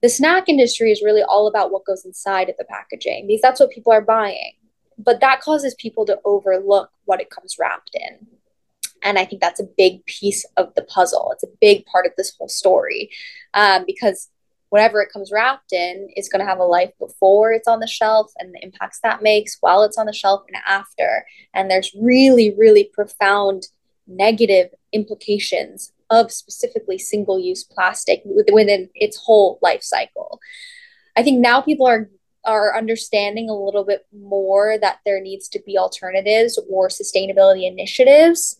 the 0.00 0.08
snack 0.08 0.48
industry 0.48 0.90
is 0.92 1.02
really 1.02 1.22
all 1.22 1.46
about 1.46 1.72
what 1.72 1.84
goes 1.84 2.04
inside 2.04 2.48
of 2.48 2.56
the 2.56 2.64
packaging 2.64 3.26
because 3.26 3.42
that's 3.42 3.60
what 3.60 3.70
people 3.70 3.92
are 3.92 4.02
buying. 4.02 4.52
But 4.96 5.20
that 5.20 5.40
causes 5.40 5.74
people 5.74 6.06
to 6.06 6.20
overlook 6.24 6.90
what 7.04 7.20
it 7.20 7.30
comes 7.30 7.56
wrapped 7.58 7.90
in. 7.94 8.26
And 9.02 9.18
I 9.18 9.24
think 9.24 9.42
that's 9.42 9.60
a 9.60 9.68
big 9.76 10.04
piece 10.06 10.46
of 10.56 10.74
the 10.74 10.82
puzzle. 10.82 11.30
It's 11.32 11.42
a 11.42 11.56
big 11.60 11.84
part 11.86 12.06
of 12.06 12.12
this 12.16 12.34
whole 12.38 12.48
story 12.48 13.10
um, 13.52 13.84
because 13.86 14.30
whatever 14.74 15.00
it 15.00 15.12
comes 15.12 15.30
wrapped 15.30 15.72
in 15.72 16.08
is 16.16 16.28
going 16.28 16.40
to 16.40 16.46
have 16.46 16.58
a 16.58 16.64
life 16.64 16.90
before 16.98 17.52
it's 17.52 17.68
on 17.68 17.78
the 17.78 17.86
shelf 17.86 18.32
and 18.38 18.52
the 18.52 18.58
impacts 18.60 18.98
that 19.04 19.22
makes 19.22 19.56
while 19.60 19.84
it's 19.84 19.96
on 19.96 20.06
the 20.06 20.12
shelf 20.12 20.42
and 20.48 20.60
after. 20.66 21.24
And 21.54 21.70
there's 21.70 21.94
really, 21.96 22.52
really 22.58 22.90
profound 22.92 23.68
negative 24.08 24.70
implications 24.92 25.92
of 26.10 26.32
specifically 26.32 26.98
single 26.98 27.38
use 27.38 27.62
plastic 27.62 28.22
within 28.24 28.90
its 28.96 29.16
whole 29.16 29.60
life 29.62 29.84
cycle. 29.84 30.40
I 31.14 31.22
think 31.22 31.38
now 31.38 31.60
people 31.60 31.86
are 31.86 32.10
are 32.44 32.76
understanding 32.76 33.48
a 33.48 33.54
little 33.54 33.84
bit 33.84 34.04
more 34.12 34.76
that 34.78 34.98
there 35.06 35.20
needs 35.20 35.48
to 35.50 35.62
be 35.64 35.78
alternatives 35.78 36.60
or 36.68 36.88
sustainability 36.88 37.64
initiatives. 37.64 38.58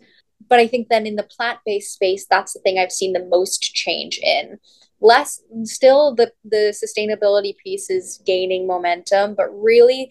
But 0.48 0.61
I 0.61 0.68
think 0.68 0.88
then 0.88 1.07
in 1.07 1.16
the 1.16 1.24
plant 1.24 1.59
based 1.66 1.92
space, 1.92 2.24
that's 2.31 2.53
the 2.53 2.61
thing 2.61 2.79
I've 2.79 2.92
seen 2.92 3.14
the 3.14 3.27
most 3.27 3.62
change 3.74 4.20
in 4.22 4.61
less 5.05 5.40
still 5.64 6.14
the 6.14 6.33
the 6.45 6.73
sustainability 6.73 7.55
piece 7.62 7.90
is 7.90 8.23
gaining 8.25 8.67
momentum 8.67 9.35
but 9.37 9.49
really 9.53 10.11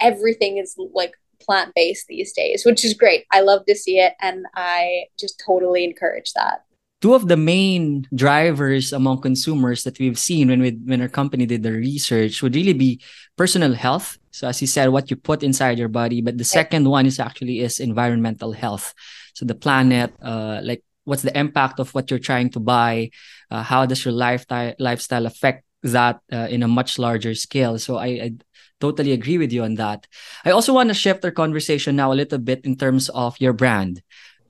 everything 0.00 0.58
is 0.58 0.78
like 0.94 1.12
plant 1.40 1.72
based 1.74 2.06
these 2.06 2.32
days 2.32 2.64
which 2.64 2.84
is 2.84 2.94
great. 2.94 3.26
I 3.32 3.40
love 3.40 3.66
to 3.66 3.74
see 3.74 3.98
it 3.98 4.14
and 4.20 4.46
i 4.54 5.04
just 5.18 5.42
totally 5.44 5.84
encourage 5.84 6.32
that. 6.34 6.64
Two 7.00 7.14
of 7.14 7.28
the 7.28 7.36
main 7.36 8.06
drivers 8.14 8.92
among 8.92 9.22
consumers 9.22 9.84
that 9.84 9.98
we've 9.98 10.18
seen 10.18 10.48
when 10.48 10.60
we 10.60 10.70
when 10.86 11.02
our 11.02 11.08
company 11.08 11.46
did 11.46 11.62
the 11.62 11.72
research 11.72 12.42
would 12.42 12.54
really 12.54 12.74
be 12.74 13.00
personal 13.36 13.74
health. 13.74 14.18
So 14.30 14.46
as 14.46 14.60
you 14.60 14.66
said 14.66 14.88
what 14.90 15.10
you 15.10 15.16
put 15.16 15.42
inside 15.42 15.78
your 15.78 15.90
body 15.90 16.22
but 16.22 16.38
the 16.38 16.44
second 16.58 16.88
one 16.88 17.06
is 17.06 17.18
actually 17.18 17.58
is 17.60 17.80
environmental 17.80 18.52
health. 18.52 18.94
So 19.34 19.44
the 19.46 19.54
planet 19.54 20.14
uh, 20.22 20.60
like 20.62 20.82
what's 21.08 21.22
the 21.22 21.36
impact 21.36 21.80
of 21.80 21.94
what 21.94 22.10
you're 22.10 22.20
trying 22.30 22.50
to 22.50 22.60
buy 22.60 23.10
uh, 23.50 23.62
how 23.62 23.86
does 23.86 24.04
your 24.04 24.12
lifestyle 24.12 24.74
lifestyle 24.78 25.26
affect 25.26 25.64
that 25.82 26.20
uh, 26.32 26.48
in 26.50 26.62
a 26.62 26.68
much 26.68 26.98
larger 26.98 27.34
scale 27.34 27.78
so 27.78 27.96
I, 27.96 28.06
I 28.06 28.32
totally 28.80 29.12
agree 29.12 29.38
with 29.38 29.52
you 29.52 29.64
on 29.64 29.74
that 29.74 30.06
i 30.44 30.50
also 30.50 30.74
want 30.74 30.90
to 30.90 30.94
shift 30.94 31.24
our 31.24 31.30
conversation 31.30 31.96
now 31.96 32.12
a 32.12 32.20
little 32.20 32.38
bit 32.38 32.64
in 32.64 32.76
terms 32.76 33.08
of 33.10 33.40
your 33.40 33.52
brand 33.52 34.02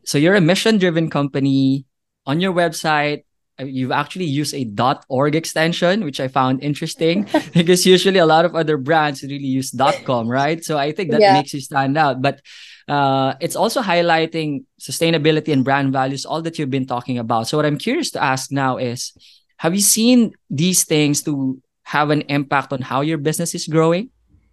so 0.05 0.18
you're 0.18 0.35
a 0.35 0.40
mission 0.40 0.79
driven 0.79 1.09
company 1.09 1.87
on 2.27 2.40
your 2.40 2.53
website 2.53 3.23
uh, 3.61 3.64
you've 3.64 3.90
actually 3.90 4.25
used 4.25 4.55
a 4.55 4.66
.org 5.09 5.35
extension, 5.35 6.05
which 6.05 6.21
I 6.21 6.29
found 6.29 6.62
interesting 6.62 7.27
because 7.53 7.85
usually 7.85 8.18
a 8.18 8.27
lot 8.27 8.44
of 8.44 8.55
other 8.55 8.77
brands 8.77 9.23
really 9.23 9.51
use 9.51 9.75
.com, 10.05 10.29
right? 10.29 10.62
So 10.62 10.79
I 10.79 10.92
think 10.92 11.11
that 11.11 11.21
yeah. 11.21 11.33
makes 11.33 11.53
you 11.53 11.61
stand 11.61 11.99
out. 11.99 12.23
But 12.23 12.40
uh, 12.88 13.35
it's 13.40 13.55
also 13.55 13.83
highlighting 13.83 14.64
sustainability 14.81 15.53
and 15.53 15.64
brand 15.64 15.92
values, 15.92 16.24
all 16.24 16.40
that 16.42 16.59
you've 16.59 16.70
been 16.70 16.87
talking 16.87 17.18
about. 17.18 17.46
So 17.46 17.57
what 17.59 17.66
I'm 17.66 17.79
curious 17.79 18.11
to 18.12 18.22
ask 18.22 18.51
now 18.51 18.79
is, 18.79 19.12
have 19.59 19.74
you 19.74 19.81
seen 19.81 20.33
these 20.48 20.85
things 20.85 21.22
to 21.24 21.61
have 21.85 22.11
an 22.11 22.22
impact 22.22 22.72
on 22.72 22.81
how 22.81 23.03
your 23.03 23.18
business 23.18 23.55
is 23.55 23.66
growing? 23.66 24.11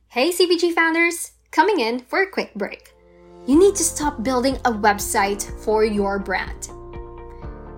Hey, 0.09 0.31
CPG 0.31 0.73
founders, 0.73 1.31
coming 1.51 1.79
in 1.79 1.99
for 1.99 2.23
a 2.23 2.29
quick 2.29 2.53
break. 2.55 2.93
You 3.47 3.57
need 3.57 3.75
to 3.75 3.83
stop 3.83 4.23
building 4.23 4.55
a 4.65 4.71
website 4.71 5.43
for 5.63 5.85
your 5.85 6.19
brand. 6.19 6.69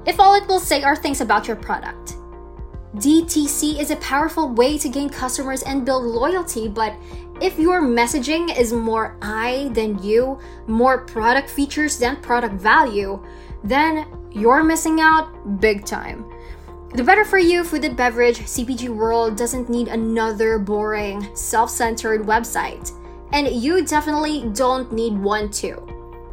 If 0.08 0.20
all 0.20 0.36
it 0.36 0.48
will 0.48 0.60
say 0.60 0.82
are 0.84 0.96
things 0.96 1.22
about 1.22 1.48
your 1.48 1.58
product, 1.58 2.17
DTC 2.96 3.80
is 3.80 3.92
a 3.92 3.98
powerful 3.98 4.50
way 4.50 4.78
to 4.78 4.88
gain 4.88 5.10
customers 5.10 5.62
and 5.64 5.86
build 5.86 6.04
loyalty, 6.04 6.70
but 6.70 6.96
if 7.42 7.60
your 7.60 7.82
messaging 7.82 8.58
is 8.58 8.72
more 8.72 9.18
I 9.22 9.70
than 9.74 10.02
you, 10.02 10.40
more 10.68 11.00
product 11.00 11.50
features 11.50 12.00
than 12.00 12.16
product 12.22 12.56
value, 12.56 13.22
then 13.64 14.08
you're 14.32 14.64
missing 14.64 15.02
out 15.02 15.60
big 15.60 15.86
time. 15.86 16.26
The 16.94 17.04
Better 17.04 17.26
For 17.26 17.38
You 17.38 17.66
food 17.66 17.84
and 17.84 17.98
beverage 17.98 18.40
CPG 18.40 18.88
world 18.88 19.36
doesn't 19.36 19.70
need 19.70 19.90
another 19.90 20.58
boring, 20.58 21.36
self 21.36 21.70
centered 21.70 22.22
website. 22.22 22.94
And 23.34 23.50
you 23.50 23.84
definitely 23.84 24.50
don't 24.54 24.94
need 24.94 25.18
one 25.18 25.52
too. 25.52 25.74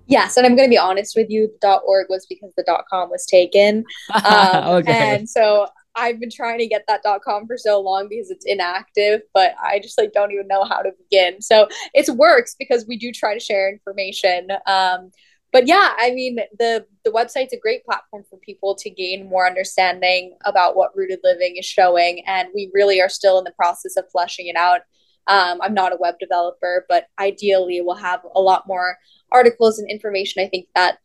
Yes, 0.07 0.35
and 0.35 0.45
I'm 0.45 0.57
going 0.57 0.67
to 0.67 0.73
be 0.73 0.77
honest 0.77 1.15
with 1.15 1.29
you. 1.29 1.49
The 1.61 1.75
.org 1.85 2.07
was 2.09 2.25
because 2.25 2.51
the 2.57 2.83
.com 2.89 3.09
was 3.09 3.25
taken, 3.25 3.85
um, 4.25 4.79
okay. 4.79 5.15
and 5.15 5.29
so 5.29 5.67
I've 5.95 6.19
been 6.19 6.29
trying 6.29 6.59
to 6.59 6.67
get 6.67 6.83
that 6.89 7.01
.com 7.23 7.47
for 7.47 7.57
so 7.57 7.79
long 7.79 8.09
because 8.09 8.29
it's 8.29 8.43
inactive, 8.45 9.21
but 9.33 9.55
I 9.63 9.79
just 9.79 9.97
like 9.97 10.11
don't 10.11 10.33
even 10.33 10.47
know 10.47 10.65
how 10.65 10.81
to 10.81 10.91
begin. 11.09 11.41
So 11.41 11.69
it 11.93 12.09
works 12.09 12.57
because 12.59 12.85
we 12.85 12.97
do 12.97 13.13
try 13.13 13.33
to 13.33 13.39
share 13.39 13.71
information. 13.71 14.49
Um, 14.67 15.11
but 15.51 15.67
yeah, 15.67 15.93
I 15.97 16.11
mean 16.11 16.37
the 16.57 16.85
the 17.03 17.11
website's 17.11 17.53
a 17.53 17.59
great 17.59 17.83
platform 17.85 18.23
for 18.29 18.37
people 18.37 18.75
to 18.75 18.89
gain 18.89 19.29
more 19.29 19.47
understanding 19.47 20.37
about 20.45 20.75
what 20.75 20.95
rooted 20.95 21.19
living 21.23 21.57
is 21.57 21.65
showing, 21.65 22.23
and 22.25 22.49
we 22.53 22.71
really 22.73 23.01
are 23.01 23.09
still 23.09 23.37
in 23.37 23.43
the 23.43 23.51
process 23.51 23.97
of 23.97 24.09
fleshing 24.11 24.47
it 24.47 24.55
out. 24.55 24.81
Um, 25.27 25.59
I'm 25.61 25.73
not 25.73 25.93
a 25.93 25.97
web 25.99 26.15
developer, 26.19 26.85
but 26.89 27.07
ideally 27.19 27.81
we'll 27.81 27.95
have 27.95 28.21
a 28.35 28.41
lot 28.41 28.67
more 28.67 28.97
articles 29.31 29.79
and 29.79 29.89
information. 29.89 30.43
I 30.43 30.47
think 30.47 30.67
that 30.75 30.97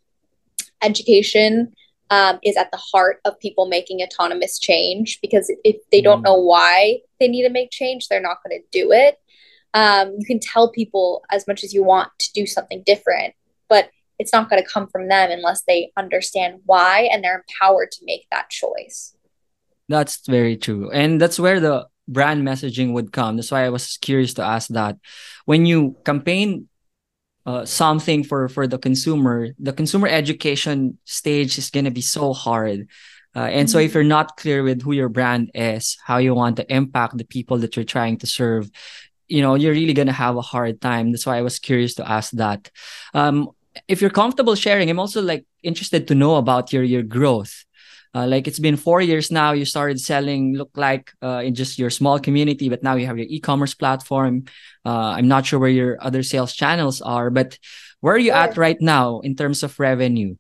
education 0.83 1.75
um, 2.11 2.39
is 2.45 2.57
at 2.57 2.71
the 2.71 2.79
heart 2.79 3.21
of 3.25 3.39
people 3.41 3.67
making 3.67 4.01
autonomous 4.01 4.59
change 4.59 5.19
because 5.21 5.53
if 5.65 5.77
they 5.91 6.01
don't 6.01 6.21
mm. 6.21 6.25
know 6.25 6.37
why 6.37 6.99
they 7.19 7.29
need 7.29 7.43
to 7.43 7.51
make 7.51 7.71
change, 7.71 8.09
they're 8.09 8.21
not 8.21 8.39
going 8.47 8.61
to 8.61 8.67
do 8.71 8.93
it. 8.93 9.19
Um, 9.75 10.15
you 10.19 10.25
can 10.25 10.41
tell 10.41 10.71
people 10.71 11.25
as 11.31 11.47
much 11.47 11.65
as 11.65 11.75
you 11.75 11.83
want 11.83 12.11
to 12.21 12.33
do 12.33 12.47
something 12.47 12.83
different, 12.87 13.35
it's 14.19 14.33
not 14.33 14.49
going 14.49 14.63
to 14.63 14.69
come 14.69 14.87
from 14.89 15.09
them 15.09 15.31
unless 15.31 15.63
they 15.63 15.91
understand 15.97 16.61
why 16.65 17.09
and 17.13 17.23
they're 17.23 17.45
empowered 17.47 17.91
to 17.93 18.05
make 18.05 18.27
that 18.31 18.51
choice. 18.51 19.15
That's 19.89 20.27
very 20.27 20.57
true. 20.57 20.91
And 20.91 21.21
that's 21.21 21.39
where 21.39 21.61
the 21.61 21.87
brand 22.09 22.47
messaging 22.47 22.93
would 22.93 23.13
come. 23.13 23.37
That's 23.37 23.51
why 23.51 23.65
I 23.65 23.71
was 23.71 23.97
curious 23.99 24.35
to 24.35 24.43
ask 24.43 24.69
that. 24.71 24.97
When 25.45 25.67
you 25.67 25.97
campaign 26.05 26.69
uh, 27.45 27.65
something 27.65 28.25
for 28.25 28.49
for 28.49 28.67
the 28.67 28.79
consumer, 28.79 29.49
the 29.59 29.73
consumer 29.73 30.09
education 30.09 30.99
stage 31.05 31.59
is 31.59 31.71
going 31.71 31.85
to 31.85 31.91
be 31.91 32.03
so 32.03 32.33
hard. 32.33 32.89
Uh, 33.35 33.41
and 33.41 33.69
mm-hmm. 33.69 33.73
so 33.73 33.79
if 33.79 33.91
mm-hmm. 33.91 33.99
you're 33.99 34.05
not 34.05 34.37
clear 34.37 34.63
with 34.63 34.83
who 34.83 34.93
your 34.93 35.09
brand 35.09 35.51
is, 35.55 35.99
how 36.05 36.19
you 36.19 36.35
want 36.35 36.57
to 36.57 36.73
impact 36.73 37.19
the 37.19 37.25
people 37.25 37.59
that 37.59 37.77
you're 37.77 37.85
trying 37.85 38.19
to 38.19 38.27
serve, 38.27 38.71
you 39.29 39.43
know, 39.43 39.55
you're 39.55 39.75
really 39.75 39.93
going 39.93 40.07
to 40.07 40.13
have 40.13 40.37
a 40.37 40.43
hard 40.43 40.81
time. 40.81 41.13
That's 41.13 41.27
why 41.27 41.37
I 41.37 41.43
was 41.43 41.59
curious 41.59 41.95
to 41.97 42.09
ask 42.09 42.31
that. 42.33 42.71
Um, 43.13 43.51
if 43.89 44.01
you're 44.01 44.11
comfortable 44.11 44.55
sharing, 44.55 44.91
I'm 44.91 44.99
also 44.99 45.23
like 45.23 45.47
interested 45.63 46.09
to 46.09 46.15
know 46.15 46.37
about 46.37 46.73
your 46.73 46.83
your 46.83 47.03
growth. 47.03 47.65
Uh, 48.15 48.27
like 48.27 48.49
it's 48.49 48.59
been 48.59 48.77
four 48.77 49.03
years 49.03 49.31
now. 49.31 49.53
You 49.53 49.67
started 49.67 50.01
selling, 50.01 50.55
look 50.55 50.71
like 50.75 51.13
uh, 51.23 51.43
in 51.45 51.55
just 51.55 51.79
your 51.79 51.91
small 51.91 52.19
community, 52.19 52.71
but 52.71 52.83
now 52.83 52.95
you 52.95 53.07
have 53.07 53.19
your 53.19 53.27
e-commerce 53.29 53.75
platform. 53.75 54.45
Uh, 54.87 55.13
I'm 55.21 55.29
not 55.29 55.45
sure 55.45 55.59
where 55.59 55.69
your 55.69 55.99
other 56.01 56.23
sales 56.23 56.55
channels 56.55 57.03
are, 57.03 57.29
but 57.29 57.59
where 58.01 58.15
are 58.15 58.19
you 58.19 58.31
sure. 58.31 58.41
at 58.41 58.57
right 58.57 58.81
now 58.81 59.21
in 59.21 59.37
terms 59.37 59.63
of 59.63 59.79
revenue? 59.79 60.37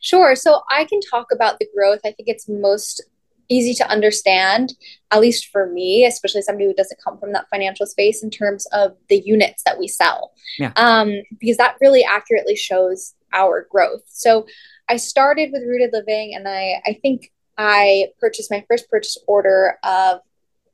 Sure. 0.00 0.34
So 0.34 0.62
I 0.68 0.84
can 0.86 1.00
talk 1.00 1.28
about 1.32 1.60
the 1.60 1.68
growth. 1.74 2.00
I 2.04 2.10
think 2.12 2.28
it's 2.28 2.48
most 2.48 3.04
easy 3.48 3.74
to 3.74 3.88
understand, 3.88 4.74
at 5.10 5.20
least 5.20 5.48
for 5.48 5.70
me, 5.70 6.04
especially 6.04 6.42
somebody 6.42 6.66
who 6.66 6.74
doesn't 6.74 7.00
come 7.02 7.18
from 7.18 7.32
that 7.32 7.48
financial 7.50 7.86
space 7.86 8.22
in 8.22 8.30
terms 8.30 8.66
of 8.72 8.96
the 9.08 9.22
units 9.24 9.62
that 9.64 9.78
we 9.78 9.88
sell. 9.88 10.32
Yeah. 10.58 10.72
Um, 10.76 11.12
because 11.38 11.56
that 11.56 11.76
really 11.80 12.04
accurately 12.04 12.56
shows 12.56 13.14
our 13.32 13.66
growth. 13.70 14.02
So 14.06 14.46
I 14.88 14.96
started 14.96 15.50
with 15.52 15.62
Rooted 15.62 15.90
Living 15.92 16.34
and 16.34 16.48
I, 16.48 16.80
I 16.86 16.98
think 17.02 17.32
I 17.58 18.08
purchased 18.20 18.50
my 18.50 18.64
first 18.68 18.90
purchase 18.90 19.18
order 19.26 19.78
of 19.82 20.20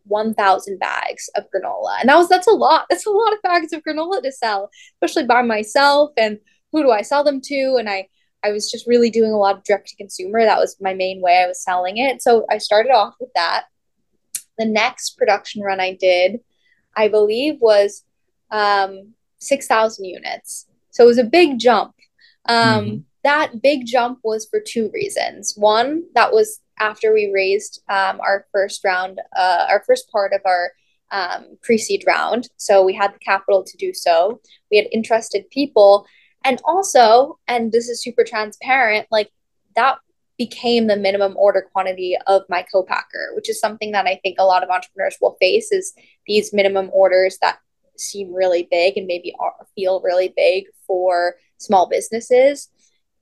1000 0.05 0.79
bags 0.79 1.31
of 1.37 1.45
granola. 1.45 2.01
And 2.01 2.09
that 2.09 2.17
was 2.17 2.29
that's 2.29 2.49
a 2.49 2.53
lot. 2.53 2.87
That's 2.91 3.07
a 3.07 3.11
lot 3.11 3.33
of 3.33 3.43
bags 3.43 3.73
of 3.73 3.83
granola 3.83 4.23
to 4.23 4.33
sell, 4.33 4.71
especially 5.01 5.27
by 5.27 5.43
myself 5.43 6.13
and 6.17 6.39
who 6.73 6.83
do 6.83 6.91
I 6.91 7.03
sell 7.03 7.23
them 7.23 7.41
to 7.43 7.77
and 7.79 7.89
I 7.89 8.09
I 8.45 8.51
was 8.51 8.71
just 8.71 8.87
really 8.87 9.11
doing 9.11 9.33
a 9.33 9.39
lot 9.39 9.57
of 9.57 9.65
direct 9.65 9.89
to 9.89 9.97
consumer. 9.97 10.43
That 10.43 10.59
was 10.59 10.77
my 10.81 10.95
main 10.95 11.21
way 11.21 11.43
I 11.43 11.47
was 11.47 11.63
selling 11.63 11.99
it. 11.99 12.23
So 12.23 12.45
I 12.51 12.59
started 12.59 12.91
off 12.91 13.15
with 13.21 13.31
that. 13.35 13.67
The 14.59 14.67
next 14.67 15.17
production 15.17 15.63
run 15.63 15.81
I 15.81 15.95
did, 15.95 16.41
I 16.97 17.09
believe, 17.09 17.61
was 17.61 18.05
um, 18.51 19.15
6,000 19.39 20.05
units. 20.05 20.67
So 20.91 21.05
it 21.05 21.07
was 21.07 21.19
a 21.19 21.25
big 21.25 21.59
jump. 21.59 21.95
Um, 22.49 22.85
mm-hmm. 22.85 22.97
That 23.25 23.63
big 23.63 23.87
jump 23.87 24.19
was 24.25 24.47
for 24.47 24.61
two 24.61 24.91
reasons. 24.93 25.55
One, 25.57 26.05
that 26.15 26.33
was 26.33 26.61
after 26.79 27.15
we 27.15 27.31
raised 27.33 27.83
um, 27.89 28.21
our 28.21 28.47
first 28.53 28.85
round, 28.85 29.21
uh, 29.37 29.67
our 29.71 29.85
first 29.87 30.11
part 30.11 30.33
of 30.33 30.41
our 30.45 30.73
um, 31.13 31.59
pre 31.63 31.79
seed 31.79 32.05
round. 32.07 32.49
So 32.57 32.85
we 32.85 32.95
had 32.95 33.15
the 33.15 33.19
capital 33.21 33.63
to 33.63 33.77
do 33.77 33.95
so. 33.95 34.41
We 34.71 34.79
had 34.79 34.89
interested 34.93 35.49
people 35.51 36.07
and 36.45 36.61
also, 36.65 37.39
and 37.49 37.73
this 37.73 37.89
is 37.89 38.03
super 38.03 38.25
transparent, 38.25 39.07
like 39.11 39.31
that 39.77 39.99
became 40.39 40.87
the 40.87 40.97
minimum 40.97 41.35
order 41.37 41.69
quantity 41.73 42.17
of 42.27 42.43
my 42.49 42.65
co-packer, 42.73 43.33
which 43.35 43.49
is 43.49 43.61
something 43.61 43.93
that 43.93 44.07
I 44.07 44.19
think 44.23 44.37
a 44.39 44.45
lot 44.45 44.63
of 44.63 44.71
entrepreneurs 44.71 45.17
will 45.21 45.37
face 45.41 45.71
is 45.73 45.93
these 46.27 46.53
minimum 46.53 46.91
orders 46.93 47.39
that 47.43 47.59
seem 47.97 48.35
really 48.35 48.67
big 48.71 48.97
and 48.97 49.07
maybe 49.07 49.35
feel 49.75 50.01
really 50.01 50.33
big 50.37 50.65
for 50.87 51.37
small 51.59 51.89
businesses. 51.89 52.69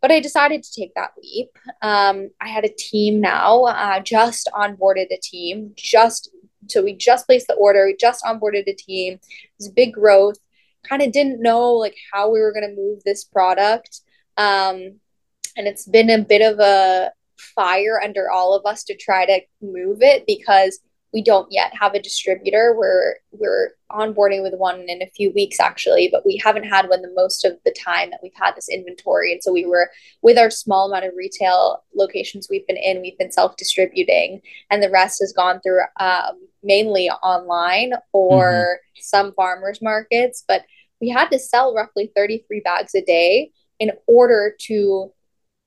But 0.01 0.11
I 0.11 0.21
decided 0.21 0.63
to 0.63 0.73
take 0.73 0.95
that 0.95 1.11
leap. 1.23 1.51
Um, 1.83 2.31
I 2.41 2.49
had 2.49 2.65
a 2.65 2.75
team 2.75 3.21
now, 3.21 3.65
uh, 3.65 4.01
just 4.01 4.49
onboarded 4.55 5.09
a 5.11 5.19
team, 5.23 5.73
just 5.77 6.31
so 6.69 6.83
we 6.83 6.95
just 6.95 7.27
placed 7.27 7.49
the 7.49 7.55
order, 7.55 7.87
we 7.87 7.97
just 7.97 8.25
onboarded 8.25 8.67
a 8.67 8.75
team. 8.75 9.15
It 9.15 9.21
was 9.59 9.69
big 9.69 9.93
growth 9.93 10.39
kind 10.83 11.03
of 11.03 11.13
didn't 11.13 11.43
know 11.43 11.73
like 11.73 11.97
how 12.13 12.31
we 12.31 12.41
were 12.41 12.53
going 12.53 12.69
to 12.69 12.81
move 12.81 13.03
this 13.05 13.25
product 13.25 14.01
um, 14.37 14.99
and 15.57 15.67
it's 15.67 15.87
been 15.87 16.11
a 16.11 16.19
bit 16.19 16.43
of 16.43 16.59
a 16.59 17.11
fire 17.55 18.01
under 18.03 18.31
all 18.31 18.55
of 18.55 18.65
us 18.67 18.85
to 18.85 18.97
try 18.97 19.27
to 19.27 19.41
move 19.61 19.99
it 20.03 20.25
because 20.27 20.81
we 21.13 21.23
don't 21.23 21.51
yet 21.51 21.73
have 21.79 21.95
a 21.95 22.03
distributor. 22.03 22.75
We're 22.77 23.17
we're 23.33 23.71
onboarding 23.91 24.43
with 24.43 24.55
one 24.55 24.85
in 24.89 25.03
a 25.03 25.11
few 25.11 25.33
weeks 25.33 25.59
actually, 25.59 26.09
but 26.11 26.25
we 26.25 26.41
haven't 26.43 26.65
had 26.65 26.89
one 26.89 27.03
the 27.03 27.13
most 27.15 27.45
of 27.45 27.59
the 27.65 27.73
time 27.73 28.11
that 28.11 28.21
we've 28.23 28.33
had 28.35 28.55
this 28.55 28.69
inventory. 28.69 29.33
And 29.33 29.43
so 29.43 29.53
we 29.53 29.67
were 29.67 29.91
with 30.23 30.39
our 30.39 30.51
small 30.51 30.89
amount 30.89 31.07
of 31.07 31.17
retail 31.17 31.83
locations 31.95 32.49
we've 32.49 32.67
been 32.67 32.77
in, 32.77 33.01
we've 33.01 33.19
been 33.19 33.33
self 33.33 33.57
distributing, 33.57 34.41
and 34.71 34.83
the 34.83 34.91
rest 34.91 35.19
has 35.21 35.33
gone 35.33 35.61
through 35.61 35.81
um, 35.99 36.47
mainly 36.63 37.11
online 37.11 37.93
or 38.13 38.53
mm-hmm. 38.53 39.01
some 39.01 39.33
farmers 39.33 39.83
markets. 39.83 40.45
But 40.47 40.63
we 41.01 41.09
had 41.09 41.31
to 41.31 41.39
sell 41.39 41.75
roughly 41.75 42.13
33 42.15 42.61
bags 42.61 42.95
a 42.95 43.03
day 43.03 43.51
in 43.81 43.93
order 44.07 44.55
to 44.67 45.13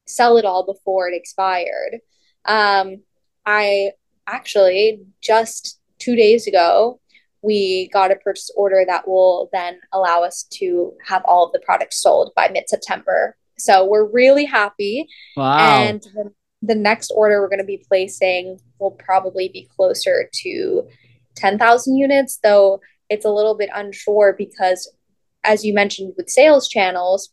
sell 0.05 0.37
it 0.37 0.45
all 0.45 0.65
before 0.65 1.09
it 1.09 1.15
expired. 1.15 1.99
Um, 2.45 3.01
I 3.45 3.91
actually 4.27 5.01
just 5.21 5.79
two 5.99 6.15
days 6.15 6.47
ago, 6.47 6.99
we 7.41 7.89
got 7.89 8.11
a 8.11 8.15
purchase 8.15 8.49
order 8.55 8.83
that 8.87 9.07
will 9.07 9.49
then 9.51 9.79
allow 9.91 10.23
us 10.23 10.43
to 10.53 10.93
have 11.05 11.23
all 11.25 11.45
of 11.45 11.51
the 11.51 11.59
products 11.59 12.01
sold 12.01 12.31
by 12.35 12.49
mid 12.49 12.69
September. 12.69 13.35
So 13.57 13.85
we're 13.85 14.09
really 14.09 14.45
happy. 14.45 15.07
Wow. 15.35 15.57
And 15.57 16.01
the, 16.01 16.31
the 16.61 16.75
next 16.75 17.11
order 17.15 17.41
we're 17.41 17.49
going 17.49 17.59
to 17.59 17.65
be 17.65 17.83
placing 17.87 18.59
will 18.79 18.91
probably 18.91 19.49
be 19.49 19.69
closer 19.75 20.29
to 20.31 20.87
10,000 21.35 21.97
units, 21.97 22.39
though 22.43 22.79
it's 23.09 23.25
a 23.25 23.31
little 23.31 23.55
bit 23.55 23.69
unsure 23.73 24.33
because, 24.37 24.91
as 25.43 25.65
you 25.65 25.73
mentioned 25.73 26.13
with 26.17 26.29
sales 26.29 26.69
channels, 26.69 27.29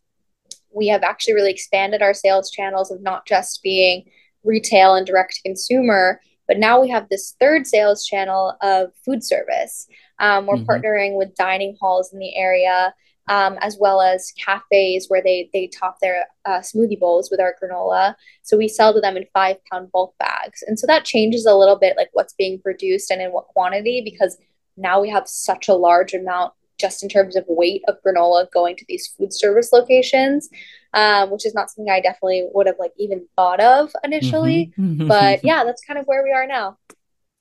we 0.72 0.88
have 0.88 1.03
actually 1.03 1.35
really 1.35 1.50
expanded 1.53 2.03
our 2.03 2.14
sales 2.14 2.50
channels 2.50 2.90
of 2.90 3.03
not 3.03 3.26
just 3.26 3.62
being 3.62 4.05
retail 4.44 4.94
and 4.94 5.07
direct 5.07 5.35
to 5.35 5.42
consumer, 5.42 6.20
but 6.50 6.58
now 6.58 6.80
we 6.80 6.88
have 6.88 7.08
this 7.08 7.36
third 7.38 7.64
sales 7.64 8.04
channel 8.04 8.56
of 8.60 8.90
food 9.04 9.22
service. 9.22 9.86
Um, 10.18 10.46
we're 10.46 10.56
mm-hmm. 10.56 10.68
partnering 10.68 11.16
with 11.16 11.36
dining 11.36 11.76
halls 11.80 12.12
in 12.12 12.18
the 12.18 12.36
area 12.36 12.92
um, 13.30 13.58
as 13.60 13.78
well 13.78 14.00
as 14.00 14.32
cafes 14.32 15.06
where 15.08 15.22
they 15.22 15.48
they 15.52 15.68
top 15.68 16.00
their 16.00 16.26
uh, 16.44 16.58
smoothie 16.58 16.98
bowls 16.98 17.30
with 17.30 17.40
our 17.40 17.54
granola. 17.62 18.16
So 18.42 18.56
we 18.56 18.66
sell 18.66 18.92
to 18.92 19.00
them 19.00 19.16
in 19.16 19.24
five 19.32 19.56
pound 19.70 19.92
bulk 19.92 20.14
bags, 20.18 20.64
and 20.66 20.78
so 20.78 20.86
that 20.88 21.04
changes 21.04 21.46
a 21.46 21.54
little 21.54 21.78
bit, 21.78 21.96
like 21.96 22.10
what's 22.12 22.34
being 22.34 22.60
produced 22.60 23.10
and 23.10 23.22
in 23.22 23.30
what 23.30 23.46
quantity, 23.46 24.02
because 24.04 24.36
now 24.76 25.00
we 25.00 25.08
have 25.10 25.28
such 25.28 25.68
a 25.68 25.74
large 25.74 26.12
amount 26.12 26.52
just 26.81 27.03
in 27.03 27.09
terms 27.09 27.37
of 27.37 27.45
weight 27.49 27.83
of 27.88 27.97
granola 28.05 28.51
going 28.51 28.77
to 28.77 28.85
these 28.88 29.07
food 29.07 29.33
service 29.33 29.73
locations, 29.73 30.49
um, 30.95 31.31
which 31.31 31.47
is 31.47 31.55
not 31.55 31.71
something 31.71 31.90
I 31.90 32.01
definitely 32.01 32.49
would 32.53 32.66
have 32.66 32.79
like 32.79 32.93
even 32.99 33.27
thought 33.37 33.61
of 33.61 33.93
initially. 34.03 34.73
Mm-hmm. 34.79 35.07
but 35.07 35.40
yeah, 35.45 35.64
that's 35.64 35.83
kind 35.85 35.99
of 35.99 36.07
where 36.07 36.23
we 36.23 36.33
are 36.33 36.47
now. 36.47 36.79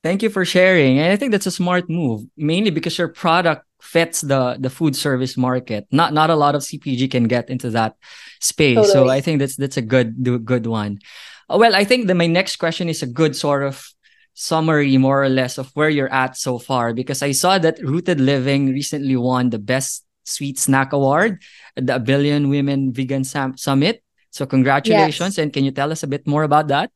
Thank 0.02 0.22
you 0.22 0.30
for 0.30 0.44
sharing. 0.44 0.98
And 0.98 1.12
I 1.12 1.16
think 1.16 1.32
that's 1.32 1.46
a 1.46 1.50
smart 1.50 1.90
move, 1.90 2.22
mainly 2.36 2.70
because 2.70 2.96
your 2.96 3.08
product 3.08 3.64
fits 3.82 4.20
the 4.20 4.56
the 4.58 4.70
food 4.70 4.96
service 4.96 5.36
market. 5.36 5.86
Not 5.90 6.12
not 6.12 6.30
a 6.30 6.36
lot 6.36 6.54
of 6.54 6.62
CPG 6.62 7.10
can 7.10 7.24
get 7.24 7.50
into 7.50 7.70
that 7.70 7.96
space. 8.40 8.76
Totally. 8.76 8.92
So 8.92 9.08
I 9.08 9.20
think 9.20 9.40
that's 9.40 9.56
that's 9.56 9.76
a 9.76 9.82
good 9.82 10.44
good 10.44 10.66
one. 10.66 11.00
Uh, 11.50 11.58
well, 11.58 11.74
I 11.74 11.84
think 11.84 12.06
that 12.06 12.14
my 12.14 12.26
next 12.26 12.56
question 12.56 12.88
is 12.88 13.02
a 13.02 13.06
good 13.06 13.36
sort 13.36 13.62
of 13.62 13.84
summary 14.40 14.96
more 14.96 15.22
or 15.22 15.28
less 15.28 15.58
of 15.58 15.68
where 15.76 15.90
you're 15.90 16.12
at 16.12 16.34
so 16.34 16.58
far 16.58 16.94
because 16.94 17.20
I 17.22 17.32
saw 17.32 17.58
that 17.58 17.78
Rooted 17.84 18.18
Living 18.20 18.72
recently 18.72 19.14
won 19.14 19.50
the 19.50 19.58
best 19.58 20.06
sweet 20.24 20.58
snack 20.58 20.94
award 20.94 21.42
at 21.76 21.86
the 21.86 21.98
Billion 21.98 22.48
Women 22.48 22.90
Vegan 22.90 23.22
Sam- 23.22 23.58
Summit. 23.58 24.02
So 24.30 24.46
congratulations 24.46 25.36
yes. 25.36 25.42
and 25.42 25.52
can 25.52 25.64
you 25.64 25.72
tell 25.72 25.92
us 25.92 26.02
a 26.02 26.06
bit 26.06 26.26
more 26.26 26.44
about 26.44 26.68
that? 26.68 26.90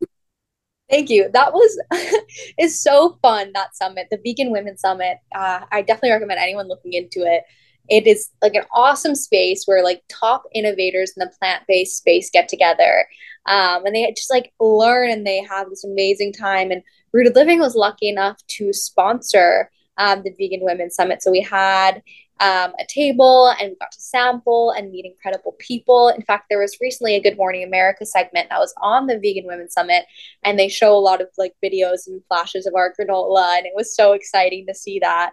Thank 0.89 1.11
you. 1.11 1.29
That 1.35 1.53
was 1.53 1.79
is 2.59 2.81
so 2.81 3.19
fun. 3.21 3.53
That 3.53 3.77
summit, 3.77 4.07
the 4.11 4.21
Vegan 4.25 4.51
Women 4.51 4.79
Summit. 4.79 5.19
Uh, 5.35 5.61
I 5.71 5.83
definitely 5.83 6.13
recommend 6.13 6.41
anyone 6.41 6.69
looking 6.69 6.95
into 6.95 7.29
it. 7.29 7.45
It 7.91 8.07
is 8.07 8.31
like 8.41 8.55
an 8.55 8.65
awesome 8.73 9.15
space 9.15 9.65
where 9.67 9.85
like 9.85 10.03
top 10.09 10.45
innovators 10.55 11.13
in 11.15 11.21
the 11.21 11.33
plant 11.39 11.65
based 11.69 11.99
space 11.99 12.31
get 12.31 12.49
together, 12.49 13.07
um, 13.45 13.85
and 13.85 13.95
they 13.95 14.11
just 14.17 14.31
like 14.31 14.53
learn 14.61 15.11
and 15.11 15.27
they 15.27 15.43
have 15.43 15.69
this 15.69 15.85
amazing 15.85 16.33
time. 16.33 16.71
And 16.71 16.83
Rooted 17.15 17.37
Living 17.37 17.61
was 17.61 17.77
lucky 17.77 18.09
enough 18.09 18.45
to 18.49 18.73
sponsor 18.73 19.71
um, 19.97 20.23
the 20.25 20.35
Vegan 20.37 20.65
Women 20.65 20.91
Summit. 20.91 21.23
So 21.23 21.31
we 21.31 21.41
had 21.41 22.03
um, 22.41 22.73
a 22.81 22.85
table 22.89 23.55
and 23.61 23.71
we 23.71 23.77
got 23.77 23.93
to 23.93 24.01
sample 24.01 24.73
and 24.73 24.91
meet 24.91 25.05
incredible 25.05 25.55
people. 25.61 26.09
In 26.09 26.23
fact, 26.23 26.47
there 26.51 26.59
was 26.59 26.77
recently 26.81 27.15
a 27.15 27.23
Good 27.23 27.37
Morning 27.37 27.63
America 27.63 28.05
segment 28.05 28.49
that 28.51 28.59
was 28.59 28.75
on 28.83 29.07
the 29.07 29.21
Vegan 29.21 29.47
Women 29.47 29.71
Summit, 29.71 30.05
and 30.43 30.59
they 30.59 30.69
show 30.69 30.97
a 30.97 30.99
lot 30.99 31.21
of 31.21 31.29
like 31.39 31.55
videos 31.65 32.09
and 32.09 32.21
flashes 32.27 32.67
of 32.67 32.75
our 32.75 32.93
granola, 32.93 33.59
and 33.59 33.67
it 33.67 33.73
was 33.77 33.95
so 33.95 34.13
exciting 34.13 34.67
to 34.67 34.75
see 34.75 34.99
that. 34.99 35.33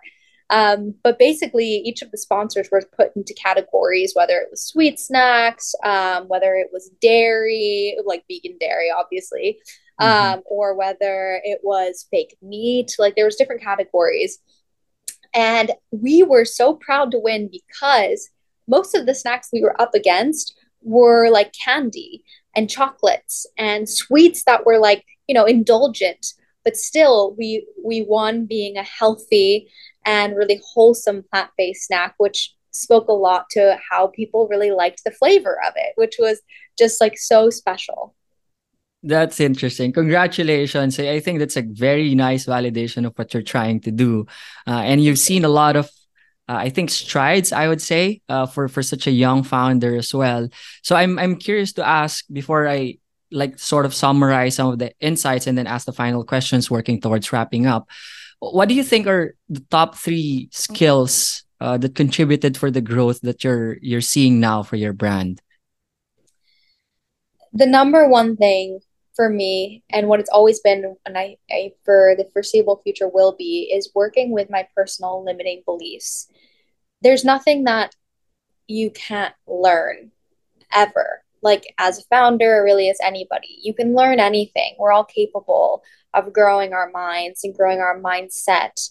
Um, 0.52 0.94
but 1.04 1.18
basically, 1.18 1.66
each 1.66 2.04
of 2.04 2.12
the 2.12 2.18
sponsors 2.18 2.70
were 2.72 2.84
put 2.96 3.16
into 3.16 3.34
categories, 3.34 4.12
whether 4.14 4.36
it 4.36 4.50
was 4.52 4.62
sweet 4.62 5.00
snacks, 5.00 5.74
um, 5.84 6.28
whether 6.28 6.54
it 6.54 6.68
was 6.72 6.92
dairy, 7.02 7.98
like 8.06 8.26
vegan 8.30 8.58
dairy, 8.60 8.92
obviously, 8.96 9.60
mm-hmm. 10.00 10.34
um, 10.34 10.44
or 10.46 10.76
whether 10.76 11.42
it 11.44 11.60
was 11.64 12.08
fake 12.12 12.38
meat. 12.42 12.96
Like 13.00 13.16
there 13.16 13.26
was 13.26 13.36
different 13.36 13.62
categories. 13.62 14.40
And 15.34 15.72
we 15.92 16.24
were 16.24 16.46
so 16.46 16.76
proud 16.76 17.12
to 17.12 17.20
win 17.20 17.50
because 17.50 18.30
most 18.68 18.96
of 18.96 19.06
the 19.06 19.16
snacks 19.16 19.50
we 19.52 19.62
were 19.62 19.80
up 19.82 19.94
against 19.94 20.56
were 20.82 21.30
like 21.30 21.54
candy 21.54 22.24
and 22.56 22.70
chocolates 22.70 23.46
and 23.58 23.88
sweets 23.88 24.44
that 24.44 24.66
were 24.66 24.80
like, 24.80 25.06
you 25.28 25.34
know, 25.34 25.46
indulgent. 25.46 26.34
But 26.64 26.76
still, 26.76 27.34
we 27.38 27.66
we 27.84 28.04
won 28.04 28.46
being 28.46 28.78
a 28.78 28.84
healthy 28.84 29.72
and 30.06 30.36
really 30.36 30.62
wholesome 30.74 31.24
plant-based 31.32 31.88
snack, 31.88 32.16
which 32.18 32.54
spoke 32.72 33.08
a 33.08 33.14
lot 33.14 33.50
to 33.52 33.78
how 33.90 34.08
people 34.08 34.48
really 34.48 34.72
liked 34.72 35.04
the 35.04 35.12
flavor 35.12 35.58
of 35.68 35.74
it, 35.76 35.94
which 35.96 36.16
was 36.20 36.42
just 36.78 37.02
like 37.02 37.18
so 37.18 37.50
special. 37.50 38.16
That's 39.04 39.40
interesting. 39.40 39.94
Congratulations. 39.94 41.00
I 41.00 41.20
think 41.20 41.40
that's 41.40 41.58
a 41.58 41.64
very 41.64 42.14
nice 42.14 42.46
validation 42.46 43.06
of 43.08 43.14
what 43.16 43.34
you're 43.34 43.42
trying 43.42 43.82
to 43.82 43.92
do. 43.92 44.28
Uh, 44.68 44.82
and 44.86 45.04
you've 45.04 45.18
seen 45.18 45.44
a 45.44 45.50
lot 45.50 45.76
of, 45.76 45.86
uh, 46.48 46.58
I 46.58 46.70
think, 46.70 46.92
strides, 46.92 47.52
I 47.52 47.68
would 47.68 47.82
say, 47.82 48.22
uh, 48.30 48.46
for, 48.46 48.68
for 48.68 48.84
such 48.84 49.08
a 49.08 49.12
young 49.12 49.42
founder 49.42 49.96
as 49.96 50.14
well. 50.14 50.50
So 50.84 50.96
I'm, 50.96 51.18
I'm 51.18 51.38
curious 51.38 51.74
to 51.74 51.88
ask 51.88 52.26
before 52.32 52.68
I 52.68 53.00
like 53.32 53.58
sort 53.58 53.86
of 53.86 53.96
summarize 53.96 54.56
some 54.56 54.68
of 54.68 54.78
the 54.78 54.94
insights 55.00 55.48
and 55.48 55.58
then 55.58 55.66
ask 55.66 55.86
the 55.86 55.94
final 55.94 56.24
questions 56.24 56.70
working 56.70 57.02
towards 57.02 57.32
wrapping 57.32 57.66
up. 57.66 57.90
What 58.40 58.70
do 58.70 58.76
you 58.76 58.84
think 58.84 59.08
are 59.08 59.36
the 59.50 59.64
top 59.72 59.96
three 59.96 60.50
skills 60.52 61.44
uh, 61.60 61.78
that 61.78 61.96
contributed 61.96 62.58
for 62.58 62.70
the 62.70 62.82
growth 62.82 63.22
that 63.22 63.44
you're 63.44 63.78
you're 63.82 64.02
seeing 64.02 64.40
now 64.40 64.64
for 64.64 64.76
your 64.76 64.94
brand? 64.94 65.42
The 67.54 67.66
number 67.66 68.08
one 68.08 68.36
thing 68.36 68.80
for 69.22 69.30
me 69.30 69.84
and 69.92 70.08
what 70.08 70.20
it's 70.20 70.32
always 70.32 70.62
been 70.62 70.96
and 71.06 71.16
I, 71.16 71.38
I 71.52 71.74
for 71.86 72.16
the 72.18 72.28
foreseeable 72.34 72.82
future 72.84 73.08
will 73.08 73.36
be 73.38 73.72
is 73.72 73.92
working 73.94 74.32
with 74.32 74.50
my 74.50 74.68
personal 74.76 75.24
limiting 75.24 75.62
beliefs. 75.64 76.28
There's 77.04 77.24
nothing 77.24 77.66
that 77.66 77.96
you 78.68 78.90
can't 78.90 79.36
learn 79.46 80.10
ever 80.74 81.22
like 81.44 81.72
as 81.78 82.00
a 82.00 82.04
founder 82.06 82.64
really 82.64 82.90
as 82.90 82.98
anybody 83.04 83.60
you 83.62 83.76
can 83.76 83.94
learn 83.94 84.20
anything. 84.20 84.74
We're 84.80 84.92
all 84.92 85.04
capable 85.04 85.84
of 86.16 86.34
growing 86.34 86.74
our 86.74 86.90
minds 86.90 87.44
and 87.44 87.56
growing 87.56 87.78
our 87.78 88.02
mindset 88.02 88.90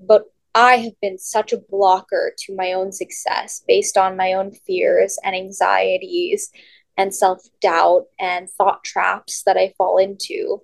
but 0.00 0.24
I 0.54 0.76
have 0.78 0.98
been 1.02 1.18
such 1.18 1.52
a 1.52 1.58
blocker 1.58 2.32
to 2.46 2.56
my 2.56 2.72
own 2.72 2.92
success 2.92 3.62
based 3.68 3.98
on 3.98 4.16
my 4.16 4.32
own 4.32 4.52
fears 4.52 5.18
and 5.22 5.36
anxieties 5.36 6.50
and 6.96 7.14
self 7.14 7.42
doubt 7.60 8.06
and 8.18 8.48
thought 8.50 8.84
traps 8.84 9.42
that 9.44 9.56
I 9.56 9.74
fall 9.76 9.98
into. 9.98 10.62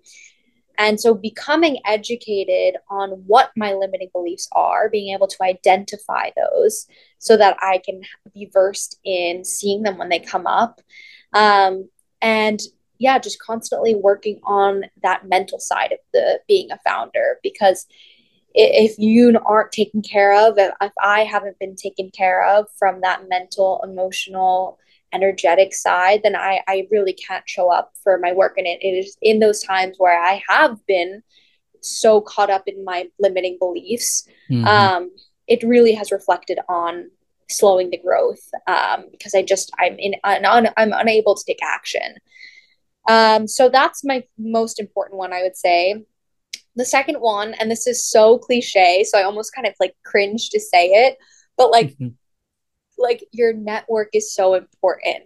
And 0.78 1.00
so, 1.00 1.14
becoming 1.14 1.78
educated 1.86 2.76
on 2.90 3.10
what 3.26 3.50
my 3.56 3.72
limiting 3.72 4.10
beliefs 4.12 4.48
are, 4.52 4.90
being 4.90 5.14
able 5.14 5.26
to 5.28 5.42
identify 5.42 6.30
those 6.36 6.86
so 7.18 7.36
that 7.36 7.56
I 7.60 7.80
can 7.84 8.02
be 8.34 8.50
versed 8.52 8.98
in 9.04 9.44
seeing 9.44 9.82
them 9.82 9.96
when 9.96 10.10
they 10.10 10.18
come 10.18 10.46
up. 10.46 10.80
Um, 11.32 11.88
and 12.20 12.60
yeah, 12.98 13.18
just 13.18 13.40
constantly 13.40 13.94
working 13.94 14.40
on 14.44 14.84
that 15.02 15.28
mental 15.28 15.58
side 15.58 15.92
of 15.92 15.98
the 16.12 16.40
being 16.46 16.70
a 16.70 16.78
founder 16.78 17.38
because 17.42 17.86
if 18.58 18.98
you 18.98 19.38
aren't 19.44 19.70
taken 19.70 20.00
care 20.00 20.34
of, 20.34 20.56
if 20.56 20.92
I 21.02 21.24
haven't 21.24 21.58
been 21.58 21.76
taken 21.76 22.10
care 22.10 22.42
of 22.46 22.66
from 22.78 23.02
that 23.02 23.28
mental, 23.28 23.82
emotional, 23.84 24.78
energetic 25.12 25.74
side, 25.74 26.20
then 26.22 26.36
I, 26.36 26.60
I 26.66 26.86
really 26.90 27.12
can't 27.12 27.48
show 27.48 27.70
up 27.70 27.92
for 28.02 28.18
my 28.18 28.32
work. 28.32 28.54
And 28.56 28.66
it, 28.66 28.78
it 28.82 28.88
is 28.88 29.16
in 29.22 29.38
those 29.38 29.62
times 29.62 29.96
where 29.98 30.20
I 30.20 30.42
have 30.48 30.84
been 30.86 31.22
so 31.80 32.20
caught 32.20 32.50
up 32.50 32.64
in 32.66 32.84
my 32.84 33.08
limiting 33.18 33.56
beliefs, 33.58 34.26
mm-hmm. 34.50 34.66
um, 34.66 35.10
it 35.46 35.62
really 35.62 35.94
has 35.94 36.12
reflected 36.12 36.58
on 36.68 37.10
slowing 37.48 37.90
the 37.90 37.98
growth 37.98 38.40
um, 38.66 39.04
because 39.12 39.34
I 39.34 39.42
just 39.42 39.70
I'm 39.78 39.96
in 39.98 40.14
un, 40.24 40.68
I'm 40.76 40.92
unable 40.92 41.36
to 41.36 41.44
take 41.46 41.62
action. 41.62 42.16
Um, 43.08 43.46
so 43.46 43.68
that's 43.68 44.04
my 44.04 44.24
most 44.36 44.80
important 44.80 45.18
one, 45.18 45.32
I 45.32 45.42
would 45.42 45.56
say. 45.56 46.04
The 46.74 46.84
second 46.84 47.16
one, 47.20 47.54
and 47.54 47.70
this 47.70 47.86
is 47.86 48.04
so 48.04 48.36
cliche, 48.38 49.04
so 49.04 49.18
I 49.18 49.22
almost 49.22 49.54
kind 49.54 49.66
of 49.66 49.74
like 49.78 49.94
cringe 50.04 50.50
to 50.50 50.60
say 50.60 50.88
it, 50.88 51.16
but 51.56 51.70
like 51.70 51.90
mm-hmm 51.90 52.08
like 52.98 53.24
your 53.32 53.52
network 53.52 54.10
is 54.12 54.32
so 54.34 54.54
important. 54.54 55.24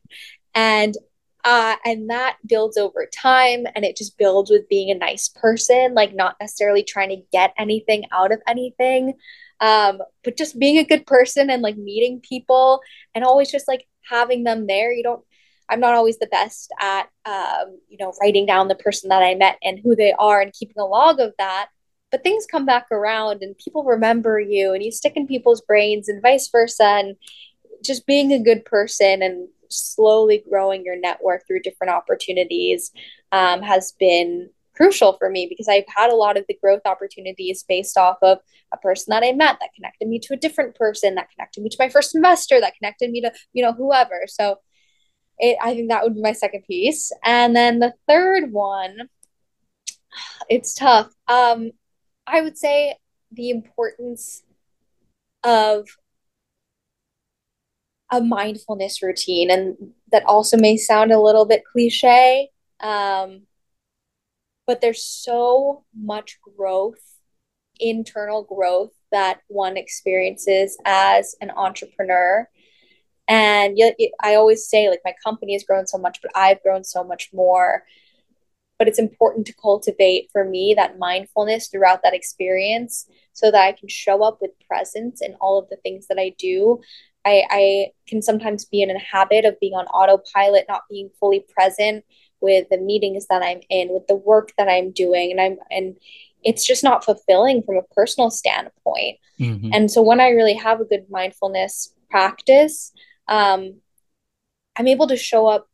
And 0.54 0.96
uh, 1.42 1.76
and 1.86 2.10
that 2.10 2.36
builds 2.46 2.76
over 2.76 3.06
time 3.06 3.64
and 3.74 3.82
it 3.82 3.96
just 3.96 4.18
builds 4.18 4.50
with 4.50 4.68
being 4.68 4.90
a 4.90 4.94
nice 4.94 5.30
person 5.30 5.94
like 5.94 6.14
not 6.14 6.36
necessarily 6.38 6.82
trying 6.82 7.08
to 7.08 7.22
get 7.32 7.54
anything 7.56 8.04
out 8.12 8.30
of 8.30 8.42
anything 8.46 9.14
um, 9.60 10.00
but 10.22 10.36
just 10.36 10.58
being 10.58 10.76
a 10.76 10.84
good 10.84 11.06
person 11.06 11.48
and 11.48 11.62
like 11.62 11.78
meeting 11.78 12.20
people 12.20 12.82
and 13.14 13.24
always 13.24 13.50
just 13.50 13.68
like 13.68 13.86
having 14.02 14.44
them 14.44 14.66
there. 14.66 14.92
You 14.92 15.02
don't 15.02 15.24
i'm 15.70 15.80
not 15.80 15.94
always 15.94 16.18
the 16.18 16.26
best 16.26 16.72
at 16.80 17.08
um, 17.24 17.78
you 17.88 17.96
know 17.98 18.12
writing 18.20 18.44
down 18.44 18.68
the 18.68 18.74
person 18.74 19.08
that 19.08 19.22
i 19.22 19.34
met 19.34 19.56
and 19.62 19.78
who 19.78 19.94
they 19.94 20.12
are 20.18 20.40
and 20.40 20.52
keeping 20.52 20.78
a 20.78 20.84
log 20.84 21.20
of 21.20 21.32
that 21.38 21.68
but 22.10 22.22
things 22.22 22.46
come 22.46 22.66
back 22.66 22.86
around 22.90 23.42
and 23.42 23.56
people 23.56 23.84
remember 23.84 24.40
you 24.40 24.72
and 24.72 24.82
you 24.82 24.90
stick 24.90 25.12
in 25.16 25.26
people's 25.26 25.60
brains 25.60 26.08
and 26.08 26.22
vice 26.22 26.48
versa. 26.48 26.84
And 26.84 27.16
just 27.84 28.06
being 28.06 28.32
a 28.32 28.42
good 28.42 28.64
person 28.64 29.22
and 29.22 29.48
slowly 29.68 30.42
growing 30.48 30.84
your 30.84 30.98
network 30.98 31.46
through 31.46 31.60
different 31.62 31.92
opportunities 31.92 32.90
um, 33.32 33.62
has 33.62 33.92
been 33.98 34.50
crucial 34.74 35.16
for 35.18 35.28
me 35.28 35.46
because 35.48 35.68
I've 35.68 35.84
had 35.94 36.10
a 36.10 36.16
lot 36.16 36.38
of 36.38 36.44
the 36.48 36.56
growth 36.62 36.82
opportunities 36.86 37.64
based 37.68 37.98
off 37.98 38.16
of 38.22 38.38
a 38.72 38.78
person 38.78 39.10
that 39.10 39.22
I 39.22 39.32
met 39.32 39.58
that 39.60 39.74
connected 39.74 40.08
me 40.08 40.18
to 40.20 40.34
a 40.34 40.38
different 40.38 40.74
person 40.74 41.16
that 41.16 41.30
connected 41.30 41.62
me 41.62 41.68
to 41.68 41.76
my 41.78 41.88
first 41.88 42.14
investor 42.14 42.60
that 42.60 42.76
connected 42.76 43.10
me 43.10 43.20
to 43.20 43.32
you 43.52 43.62
know 43.62 43.72
whoever. 43.72 44.22
So 44.26 44.56
it, 45.38 45.56
I 45.60 45.74
think 45.74 45.90
that 45.90 46.02
would 46.02 46.14
be 46.14 46.22
my 46.22 46.32
second 46.32 46.64
piece. 46.66 47.12
And 47.24 47.54
then 47.54 47.78
the 47.78 47.94
third 48.08 48.52
one 48.52 49.08
it's 50.48 50.74
tough. 50.74 51.12
Um 51.28 51.72
I 52.26 52.40
would 52.40 52.56
say 52.56 52.96
the 53.32 53.50
importance 53.50 54.42
of 55.42 55.88
a 58.10 58.20
mindfulness 58.20 59.02
routine. 59.02 59.50
And 59.50 59.76
that 60.10 60.24
also 60.24 60.56
may 60.56 60.76
sound 60.76 61.12
a 61.12 61.20
little 61.20 61.44
bit 61.44 61.64
cliche. 61.70 62.50
Um, 62.80 63.42
but 64.66 64.80
there's 64.80 65.04
so 65.04 65.84
much 65.94 66.38
growth, 66.56 67.02
internal 67.78 68.42
growth 68.42 68.92
that 69.10 69.40
one 69.48 69.76
experiences 69.76 70.78
as 70.84 71.34
an 71.40 71.50
entrepreneur. 71.50 72.48
And 73.26 73.78
yet, 73.78 73.96
I 74.22 74.34
always 74.34 74.68
say, 74.68 74.88
like, 74.88 75.02
my 75.04 75.14
company 75.22 75.52
has 75.52 75.64
grown 75.64 75.86
so 75.86 75.98
much, 75.98 76.20
but 76.22 76.32
I've 76.34 76.62
grown 76.62 76.84
so 76.84 77.04
much 77.04 77.30
more. 77.32 77.84
But 78.78 78.88
it's 78.88 78.98
important 78.98 79.46
to 79.46 79.54
cultivate 79.60 80.30
for 80.32 80.44
me 80.44 80.74
that 80.76 80.98
mindfulness 80.98 81.68
throughout 81.68 82.02
that 82.02 82.14
experience 82.14 83.06
so 83.32 83.50
that 83.50 83.62
I 83.62 83.72
can 83.72 83.88
show 83.88 84.24
up 84.24 84.38
with 84.40 84.52
presence 84.66 85.20
in 85.20 85.34
all 85.40 85.58
of 85.58 85.68
the 85.68 85.76
things 85.76 86.06
that 86.08 86.18
I 86.18 86.34
do. 86.38 86.80
I, 87.24 87.44
I 87.50 87.86
can 88.06 88.22
sometimes 88.22 88.64
be 88.64 88.82
in 88.82 88.90
a 88.90 88.98
habit 88.98 89.44
of 89.44 89.60
being 89.60 89.74
on 89.74 89.86
autopilot, 89.86 90.66
not 90.68 90.82
being 90.88 91.10
fully 91.20 91.44
present 91.54 92.04
with 92.40 92.68
the 92.70 92.78
meetings 92.78 93.26
that 93.28 93.42
I'm 93.42 93.60
in, 93.68 93.88
with 93.90 94.06
the 94.06 94.16
work 94.16 94.52
that 94.56 94.68
I'm 94.68 94.92
doing. 94.92 95.30
And 95.30 95.40
I'm, 95.40 95.58
and 95.70 95.96
it's 96.42 96.66
just 96.66 96.82
not 96.82 97.04
fulfilling 97.04 97.62
from 97.62 97.76
a 97.76 97.94
personal 97.94 98.30
standpoint. 98.30 99.18
Mm-hmm. 99.38 99.70
And 99.72 99.90
so 99.90 100.02
when 100.02 100.20
I 100.20 100.30
really 100.30 100.54
have 100.54 100.80
a 100.80 100.86
good 100.86 101.06
mindfulness 101.10 101.92
practice, 102.08 102.92
um, 103.28 103.76
I'm 104.76 104.88
able 104.88 105.08
to 105.08 105.16
show 105.16 105.46
up 105.46 105.68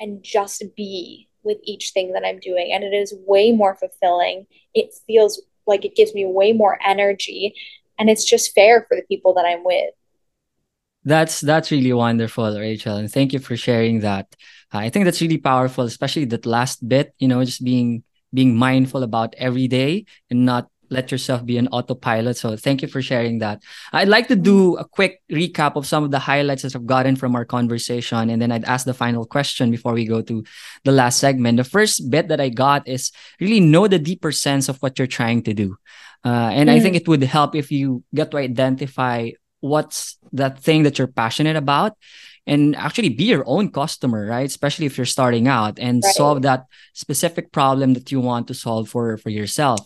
and 0.00 0.22
just 0.22 0.62
be 0.76 1.28
with 1.42 1.58
each 1.62 1.92
thing 1.92 2.12
that 2.12 2.24
I'm 2.24 2.40
doing. 2.40 2.72
And 2.72 2.82
it 2.82 2.92
is 2.94 3.14
way 3.26 3.52
more 3.52 3.76
fulfilling. 3.76 4.46
It 4.74 4.92
feels 5.06 5.40
like 5.66 5.84
it 5.84 5.94
gives 5.94 6.14
me 6.14 6.24
way 6.26 6.52
more 6.52 6.78
energy. 6.84 7.54
And 7.98 8.10
it's 8.10 8.24
just 8.24 8.54
fair 8.54 8.84
for 8.88 8.96
the 8.96 9.06
people 9.08 9.34
that 9.34 9.44
I'm 9.44 9.64
with. 9.64 9.90
That's 11.08 11.40
that's 11.40 11.70
really 11.70 11.94
wonderful, 11.94 12.52
Rachel, 12.52 12.96
and 13.00 13.10
thank 13.10 13.32
you 13.32 13.38
for 13.38 13.56
sharing 13.56 14.00
that. 14.00 14.36
Uh, 14.68 14.84
I 14.84 14.90
think 14.90 15.06
that's 15.06 15.22
really 15.24 15.38
powerful, 15.40 15.84
especially 15.84 16.26
that 16.26 16.44
last 16.44 16.86
bit. 16.86 17.14
You 17.18 17.28
know, 17.28 17.42
just 17.42 17.64
being 17.64 18.04
being 18.34 18.54
mindful 18.54 19.02
about 19.02 19.32
every 19.38 19.68
day 19.68 20.04
and 20.28 20.44
not 20.44 20.68
let 20.90 21.10
yourself 21.10 21.44
be 21.44 21.56
an 21.56 21.68
autopilot. 21.68 22.36
So 22.36 22.56
thank 22.56 22.82
you 22.82 22.88
for 22.88 23.00
sharing 23.00 23.38
that. 23.38 23.62
I'd 23.92 24.08
like 24.08 24.28
to 24.28 24.36
do 24.36 24.76
a 24.76 24.84
quick 24.84 25.22
recap 25.32 25.76
of 25.76 25.86
some 25.86 26.04
of 26.04 26.10
the 26.10 26.18
highlights 26.18 26.62
that 26.62 26.76
I've 26.76 26.84
gotten 26.84 27.16
from 27.16 27.34
our 27.34 27.44
conversation, 27.44 28.28
and 28.28 28.40
then 28.40 28.52
I'd 28.52 28.68
ask 28.68 28.84
the 28.84 28.92
final 28.92 29.24
question 29.24 29.70
before 29.70 29.94
we 29.94 30.04
go 30.04 30.20
to 30.20 30.44
the 30.84 30.92
last 30.92 31.20
segment. 31.20 31.56
The 31.56 31.64
first 31.64 32.10
bit 32.10 32.28
that 32.28 32.40
I 32.40 32.50
got 32.50 32.86
is 32.86 33.12
really 33.40 33.60
know 33.60 33.88
the 33.88 33.98
deeper 33.98 34.32
sense 34.32 34.68
of 34.68 34.76
what 34.84 34.98
you're 34.98 35.08
trying 35.08 35.40
to 35.44 35.54
do. 35.54 35.76
Uh, 36.22 36.52
and 36.52 36.68
mm. 36.68 36.72
I 36.76 36.80
think 36.80 36.96
it 36.96 37.08
would 37.08 37.22
help 37.22 37.54
if 37.54 37.72
you 37.72 38.04
get 38.12 38.30
to 38.32 38.36
identify 38.36 39.32
what's 39.60 40.18
that 40.32 40.58
thing 40.58 40.82
that 40.82 40.98
you're 40.98 41.06
passionate 41.08 41.56
about 41.56 41.92
and 42.46 42.74
actually 42.76 43.10
be 43.10 43.24
your 43.24 43.44
own 43.46 43.70
customer 43.70 44.26
right 44.26 44.46
especially 44.46 44.86
if 44.86 44.96
you're 44.96 45.06
starting 45.06 45.48
out 45.48 45.78
and 45.78 46.02
right. 46.02 46.14
solve 46.14 46.42
that 46.42 46.64
specific 46.94 47.52
problem 47.52 47.94
that 47.94 48.10
you 48.10 48.20
want 48.20 48.48
to 48.48 48.54
solve 48.54 48.88
for 48.88 49.16
for 49.18 49.30
yourself 49.30 49.80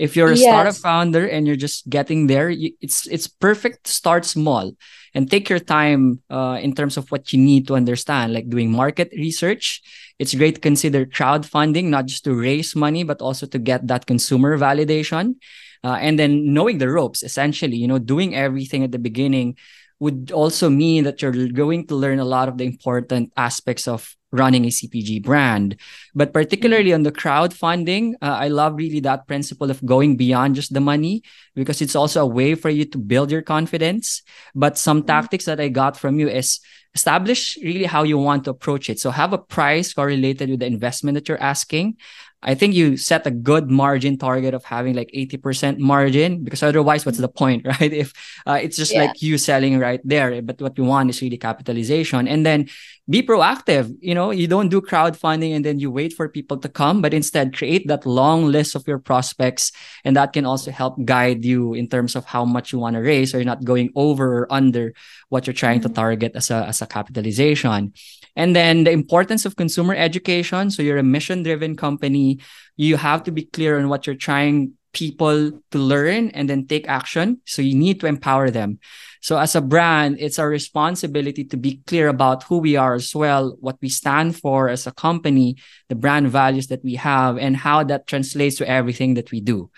if 0.00 0.16
you're 0.16 0.32
a 0.32 0.36
yes. 0.36 0.48
startup 0.48 0.74
founder 0.74 1.28
and 1.28 1.46
you're 1.46 1.60
just 1.60 1.88
getting 1.88 2.26
there 2.26 2.48
you, 2.48 2.72
it's 2.80 3.06
it's 3.06 3.28
perfect 3.28 3.84
to 3.84 3.92
start 3.92 4.24
small 4.24 4.72
and 5.14 5.30
take 5.30 5.48
your 5.48 5.58
time 5.58 6.22
uh, 6.30 6.58
in 6.62 6.74
terms 6.74 6.96
of 6.96 7.10
what 7.10 7.32
you 7.32 7.38
need 7.38 7.66
to 7.66 7.74
understand 7.74 8.32
like 8.32 8.48
doing 8.48 8.72
market 8.72 9.12
research 9.12 9.82
it's 10.18 10.34
great 10.34 10.56
to 10.56 10.60
consider 10.60 11.04
crowdfunding 11.04 11.84
not 11.92 12.06
just 12.06 12.24
to 12.24 12.34
raise 12.34 12.74
money 12.74 13.04
but 13.04 13.20
also 13.20 13.46
to 13.46 13.58
get 13.58 13.86
that 13.86 14.06
consumer 14.06 14.56
validation 14.56 15.36
uh, 15.84 15.98
and 16.00 16.18
then 16.18 16.52
knowing 16.52 16.78
the 16.78 16.88
ropes 16.88 17.22
essentially 17.22 17.76
you 17.76 17.88
know 17.88 17.98
doing 17.98 18.34
everything 18.34 18.84
at 18.84 18.92
the 18.92 18.98
beginning 18.98 19.56
would 20.00 20.32
also 20.32 20.70
mean 20.70 21.04
that 21.04 21.20
you're 21.20 21.48
going 21.48 21.86
to 21.86 21.94
learn 21.94 22.18
a 22.18 22.24
lot 22.24 22.48
of 22.48 22.56
the 22.56 22.64
important 22.64 23.30
aspects 23.36 23.86
of 23.86 24.16
running 24.32 24.64
a 24.64 24.68
CPG 24.68 25.22
brand. 25.22 25.76
But 26.14 26.32
particularly 26.32 26.92
on 26.92 27.02
the 27.02 27.12
crowdfunding, 27.12 28.14
uh, 28.22 28.36
I 28.40 28.48
love 28.48 28.76
really 28.76 29.00
that 29.00 29.26
principle 29.26 29.70
of 29.70 29.84
going 29.84 30.16
beyond 30.16 30.54
just 30.54 30.72
the 30.72 30.80
money 30.80 31.22
because 31.54 31.82
it's 31.82 31.96
also 31.96 32.22
a 32.22 32.26
way 32.26 32.54
for 32.54 32.70
you 32.70 32.84
to 32.86 32.98
build 32.98 33.30
your 33.30 33.42
confidence. 33.42 34.22
But 34.54 34.78
some 34.78 35.00
mm-hmm. 35.00 35.06
tactics 35.06 35.44
that 35.44 35.60
I 35.60 35.68
got 35.68 35.96
from 35.96 36.18
you 36.18 36.28
is 36.28 36.60
establish 36.94 37.56
really 37.62 37.84
how 37.84 38.02
you 38.02 38.18
want 38.18 38.44
to 38.44 38.50
approach 38.50 38.88
it. 38.90 38.98
So 38.98 39.10
have 39.10 39.32
a 39.32 39.38
price 39.38 39.92
correlated 39.92 40.50
with 40.50 40.60
the 40.60 40.66
investment 40.66 41.14
that 41.14 41.28
you're 41.28 41.42
asking. 41.42 41.96
I 42.42 42.54
think 42.54 42.74
you 42.74 42.96
set 42.96 43.26
a 43.26 43.30
good 43.30 43.70
margin 43.70 44.16
target 44.16 44.54
of 44.54 44.64
having 44.64 44.94
like 44.94 45.10
80% 45.14 45.78
margin 45.78 46.42
because 46.42 46.62
otherwise, 46.62 47.04
what's 47.04 47.18
the 47.18 47.28
point, 47.28 47.66
right? 47.80 47.92
If 47.92 48.12
uh, 48.46 48.58
it's 48.62 48.76
just 48.76 48.92
yeah. 48.92 49.04
like 49.04 49.20
you 49.20 49.36
selling 49.36 49.78
right 49.78 50.00
there, 50.04 50.40
but 50.40 50.60
what 50.60 50.78
you 50.78 50.84
want 50.84 51.10
is 51.10 51.20
really 51.20 51.36
capitalization. 51.36 52.26
And 52.26 52.46
then 52.46 52.68
be 53.10 53.22
proactive. 53.22 53.92
You 54.00 54.14
know, 54.14 54.30
you 54.30 54.46
don't 54.46 54.68
do 54.68 54.80
crowdfunding 54.80 55.54
and 55.54 55.64
then 55.64 55.80
you 55.80 55.90
wait 55.90 56.12
for 56.12 56.28
people 56.28 56.56
to 56.58 56.68
come, 56.68 57.02
but 57.02 57.12
instead 57.12 57.56
create 57.56 57.88
that 57.88 58.06
long 58.06 58.46
list 58.46 58.76
of 58.76 58.86
your 58.86 59.00
prospects. 59.00 59.72
And 60.04 60.14
that 60.16 60.32
can 60.32 60.46
also 60.46 60.70
help 60.70 60.94
guide 61.04 61.44
you 61.44 61.74
in 61.74 61.88
terms 61.88 62.14
of 62.14 62.24
how 62.24 62.44
much 62.44 62.72
you 62.72 62.78
want 62.78 62.94
to 62.94 63.02
raise, 63.02 63.34
or 63.34 63.38
you're 63.38 63.44
not 63.44 63.64
going 63.64 63.90
over 63.96 64.38
or 64.38 64.52
under 64.52 64.94
what 65.28 65.46
you're 65.46 65.54
trying 65.54 65.80
mm-hmm. 65.80 65.88
to 65.88 65.94
target 65.94 66.32
as 66.36 66.50
a, 66.50 66.66
as 66.66 66.80
a 66.80 66.86
capitalization. 66.86 67.92
And 68.36 68.54
then 68.54 68.84
the 68.84 68.92
importance 68.92 69.44
of 69.44 69.56
consumer 69.56 69.94
education. 69.94 70.70
So 70.70 70.82
you're 70.82 70.98
a 70.98 71.02
mission 71.02 71.42
driven 71.42 71.76
company. 71.76 72.38
You 72.76 72.96
have 72.96 73.24
to 73.24 73.32
be 73.32 73.42
clear 73.42 73.76
on 73.76 73.88
what 73.88 74.06
you're 74.06 74.14
trying 74.14 74.74
people 74.92 75.52
to 75.70 75.78
learn 75.78 76.30
and 76.30 76.48
then 76.48 76.66
take 76.66 76.88
action. 76.88 77.40
So 77.44 77.62
you 77.62 77.74
need 77.74 78.00
to 78.00 78.06
empower 78.06 78.50
them. 78.50 78.78
So 79.20 79.38
as 79.38 79.54
a 79.54 79.60
brand, 79.60 80.16
it's 80.18 80.38
our 80.38 80.48
responsibility 80.48 81.44
to 81.44 81.56
be 81.56 81.82
clear 81.86 82.08
about 82.08 82.44
who 82.44 82.58
we 82.58 82.76
are 82.76 82.94
as 82.94 83.14
well, 83.14 83.56
what 83.60 83.76
we 83.80 83.88
stand 83.88 84.36
for 84.36 84.68
as 84.68 84.86
a 84.86 84.92
company, 84.92 85.56
the 85.88 85.94
brand 85.94 86.28
values 86.28 86.68
that 86.68 86.82
we 86.82 86.94
have, 86.94 87.36
and 87.36 87.56
how 87.56 87.84
that 87.84 88.06
translates 88.06 88.56
to 88.56 88.68
everything 88.68 89.14
that 89.14 89.30
we 89.30 89.40
do. 89.40 89.70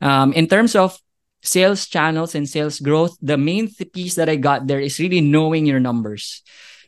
Um, 0.00 0.32
in 0.32 0.46
terms 0.46 0.74
of 0.74 0.98
sales 1.42 1.86
channels 1.86 2.34
and 2.34 2.48
sales 2.48 2.80
growth, 2.80 3.16
the 3.20 3.36
main 3.36 3.68
piece 3.68 4.14
that 4.14 4.28
I 4.28 4.36
got 4.36 4.66
there 4.66 4.80
is 4.80 4.98
really 4.98 5.20
knowing 5.20 5.66
your 5.66 5.80
numbers. 5.80 6.42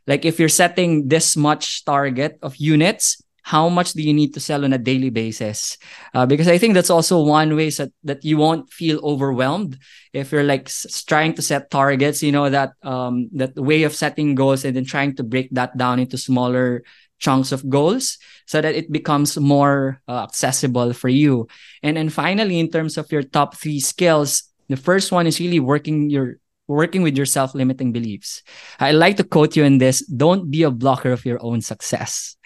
Like 0.07 0.25
if 0.25 0.41
you're 0.41 0.49
setting 0.49 1.09
this 1.09 1.37
much 1.37 1.85
target 1.85 2.39
of 2.43 2.57
units, 2.57 3.23
how 3.43 3.69
much 3.69 3.93
do 3.93 4.03
you 4.03 4.13
need 4.13 4.35
to 4.35 4.41
sell 4.41 4.65
on 4.65 4.73
a 4.73 4.79
daily 4.79 5.11
basis? 5.11 5.79
Uh, 6.15 6.27
because 6.27 6.49
I 6.49 6.59
think 6.59 6.75
that's 6.75 6.91
also 6.91 7.23
one 7.23 7.57
way 7.57 7.71
that, 7.71 7.91
that 8.05 8.25
you 8.25 8.37
won't 8.37 8.71
feel 8.73 9.01
overwhelmed 9.03 9.79
if 10.13 10.33
you're 10.33 10.45
like 10.45 10.69
s- 10.69 11.05
trying 11.05 11.35
to 11.35 11.43
set 11.43 11.71
targets, 11.71 12.23
you 12.23 12.33
know, 12.33 12.51
that 12.51 12.73
um 12.83 13.29
that 13.33 13.57
way 13.57 13.85
of 13.85 13.95
setting 13.95 14.35
goals 14.35 14.65
and 14.65 14.77
then 14.77 14.85
trying 14.85 15.17
to 15.17 15.23
break 15.23 15.49
that 15.53 15.77
down 15.77 15.99
into 15.99 16.19
smaller 16.19 16.83
chunks 17.19 17.53
of 17.53 17.69
goals 17.69 18.19
so 18.47 18.61
that 18.61 18.75
it 18.75 18.91
becomes 18.91 19.39
more 19.39 20.01
uh, 20.09 20.23
accessible 20.25 20.93
for 20.93 21.09
you. 21.09 21.47
And 21.83 21.97
then 21.97 22.09
finally, 22.09 22.59
in 22.59 22.71
terms 22.71 22.97
of 22.97 23.13
your 23.13 23.23
top 23.23 23.57
three 23.57 23.79
skills, 23.79 24.45
the 24.69 24.77
first 24.77 25.13
one 25.13 25.27
is 25.27 25.39
really 25.39 25.61
working 25.61 26.11
your 26.11 26.37
working 26.67 27.03
with 27.03 27.17
your 27.17 27.27
self-limiting 27.27 27.91
beliefs. 27.91 28.43
I 28.79 28.93
like 28.93 29.17
to 29.17 29.25
quote 29.25 29.57
you 29.57 29.65
in 29.65 29.79
this, 29.79 30.07
don't 30.07 30.51
be 30.51 30.63
a 30.63 30.71
blocker 30.71 31.11
of 31.11 31.27
your 31.27 31.43
own 31.43 31.61
success. 31.61 32.37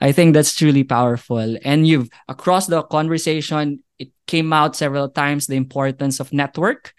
I 0.00 0.12
think 0.12 0.34
that's 0.34 0.54
truly 0.54 0.84
powerful. 0.84 1.56
And 1.64 1.86
you've 1.86 2.08
across 2.28 2.66
the 2.66 2.82
conversation, 2.82 3.82
it 3.98 4.10
came 4.26 4.52
out 4.52 4.76
several 4.76 5.08
times 5.08 5.46
the 5.46 5.56
importance 5.56 6.20
of 6.20 6.32
network, 6.32 6.94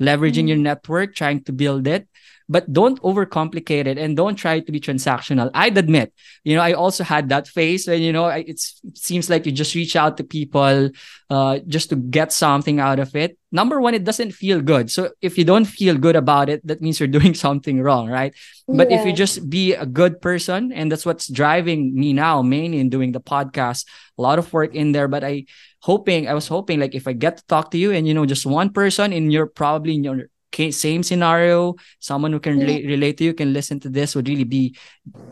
leveraging 0.00 0.46
mm-hmm. 0.46 0.48
your 0.48 0.56
network, 0.58 1.14
trying 1.14 1.44
to 1.44 1.52
build 1.52 1.86
it 1.86 2.08
but 2.48 2.72
don't 2.72 3.00
overcomplicate 3.02 3.86
it 3.86 3.98
and 3.98 4.16
don't 4.16 4.36
try 4.36 4.60
to 4.60 4.72
be 4.72 4.80
transactional. 4.80 5.50
I'd 5.52 5.76
admit, 5.76 6.14
you 6.44 6.56
know, 6.56 6.62
I 6.62 6.72
also 6.72 7.04
had 7.04 7.28
that 7.28 7.46
phase 7.46 7.86
when, 7.86 8.00
you 8.00 8.12
know, 8.12 8.26
it 8.28 8.58
seems 8.94 9.28
like 9.28 9.44
you 9.44 9.52
just 9.52 9.74
reach 9.74 9.96
out 9.96 10.16
to 10.16 10.24
people 10.24 10.90
uh, 11.28 11.58
just 11.66 11.90
to 11.90 11.96
get 11.96 12.32
something 12.32 12.80
out 12.80 12.98
of 12.98 13.14
it. 13.14 13.38
Number 13.52 13.80
one, 13.80 13.94
it 13.94 14.04
doesn't 14.04 14.32
feel 14.32 14.60
good. 14.62 14.90
So 14.90 15.10
if 15.20 15.36
you 15.36 15.44
don't 15.44 15.66
feel 15.66 15.96
good 15.96 16.16
about 16.16 16.48
it, 16.48 16.66
that 16.66 16.80
means 16.80 16.98
you're 16.98 17.06
doing 17.18 17.34
something 17.34 17.82
wrong, 17.82 18.08
right? 18.08 18.34
But 18.66 18.90
yeah. 18.90 19.00
if 19.00 19.06
you 19.06 19.12
just 19.12 19.48
be 19.50 19.74
a 19.74 19.86
good 19.86 20.22
person, 20.22 20.72
and 20.72 20.90
that's 20.90 21.04
what's 21.04 21.28
driving 21.28 21.94
me 21.94 22.14
now, 22.14 22.40
mainly 22.40 22.80
in 22.80 22.88
doing 22.88 23.12
the 23.12 23.20
podcast, 23.20 23.84
a 24.16 24.22
lot 24.22 24.38
of 24.38 24.50
work 24.52 24.74
in 24.74 24.92
there, 24.92 25.08
but 25.08 25.22
I 25.22 25.44
hoping, 25.80 26.28
I 26.28 26.34
was 26.34 26.48
hoping 26.48 26.80
like 26.80 26.94
if 26.94 27.06
I 27.06 27.12
get 27.12 27.36
to 27.36 27.46
talk 27.46 27.70
to 27.72 27.78
you 27.78 27.92
and, 27.92 28.08
you 28.08 28.14
know, 28.14 28.24
just 28.26 28.46
one 28.46 28.70
person 28.72 29.12
in 29.12 29.30
your 29.30 29.46
probably 29.46 29.94
in 29.94 30.04
your 30.04 30.28
same 30.56 31.02
scenario. 31.02 31.76
Someone 32.00 32.32
who 32.32 32.40
can 32.40 32.58
relate, 32.58 32.86
relate 32.86 33.18
to 33.18 33.24
you 33.24 33.34
can 33.34 33.52
listen 33.52 33.80
to 33.80 33.88
this 33.88 34.14
would 34.14 34.28
really 34.28 34.44
be 34.44 34.76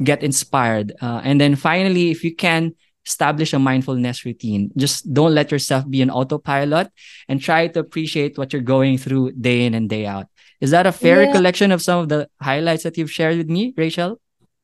get 0.02 0.22
inspired. 0.22 0.92
Uh, 1.00 1.20
and 1.24 1.40
then 1.40 1.56
finally 1.56 2.10
if 2.10 2.22
you 2.24 2.34
can 2.34 2.74
establish 3.06 3.52
a 3.52 3.58
mindfulness 3.58 4.24
routine 4.24 4.68
just 4.76 5.12
don't 5.14 5.32
let 5.32 5.52
yourself 5.52 5.88
be 5.88 6.02
an 6.02 6.10
autopilot 6.10 6.90
and 7.28 7.40
try 7.40 7.68
to 7.68 7.78
appreciate 7.78 8.36
what 8.36 8.52
you're 8.52 8.62
going 8.62 8.98
through 8.98 9.32
day 9.32 9.64
in 9.64 9.74
and 9.74 9.88
day 9.88 10.06
out. 10.06 10.26
Is 10.60 10.70
that 10.70 10.86
a 10.86 10.92
fair 10.92 11.20
yeah. 11.20 11.28
recollection 11.28 11.70
of 11.70 11.82
some 11.82 12.00
of 12.00 12.08
the 12.08 12.28
highlights 12.40 12.82
that 12.82 12.96
you've 12.96 13.12
shared 13.12 13.36
with 13.36 13.48
me 13.48 13.74
rachel? 13.76 14.20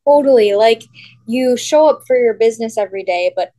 Totally. 0.07 0.55
Like 0.55 0.83
you 1.27 1.57
show 1.57 1.89
up 1.89 2.01
for 2.07 2.17
your 2.17 2.35
business 2.35 2.77
every 2.77 3.05
day 3.05 3.33
but 3.35 3.53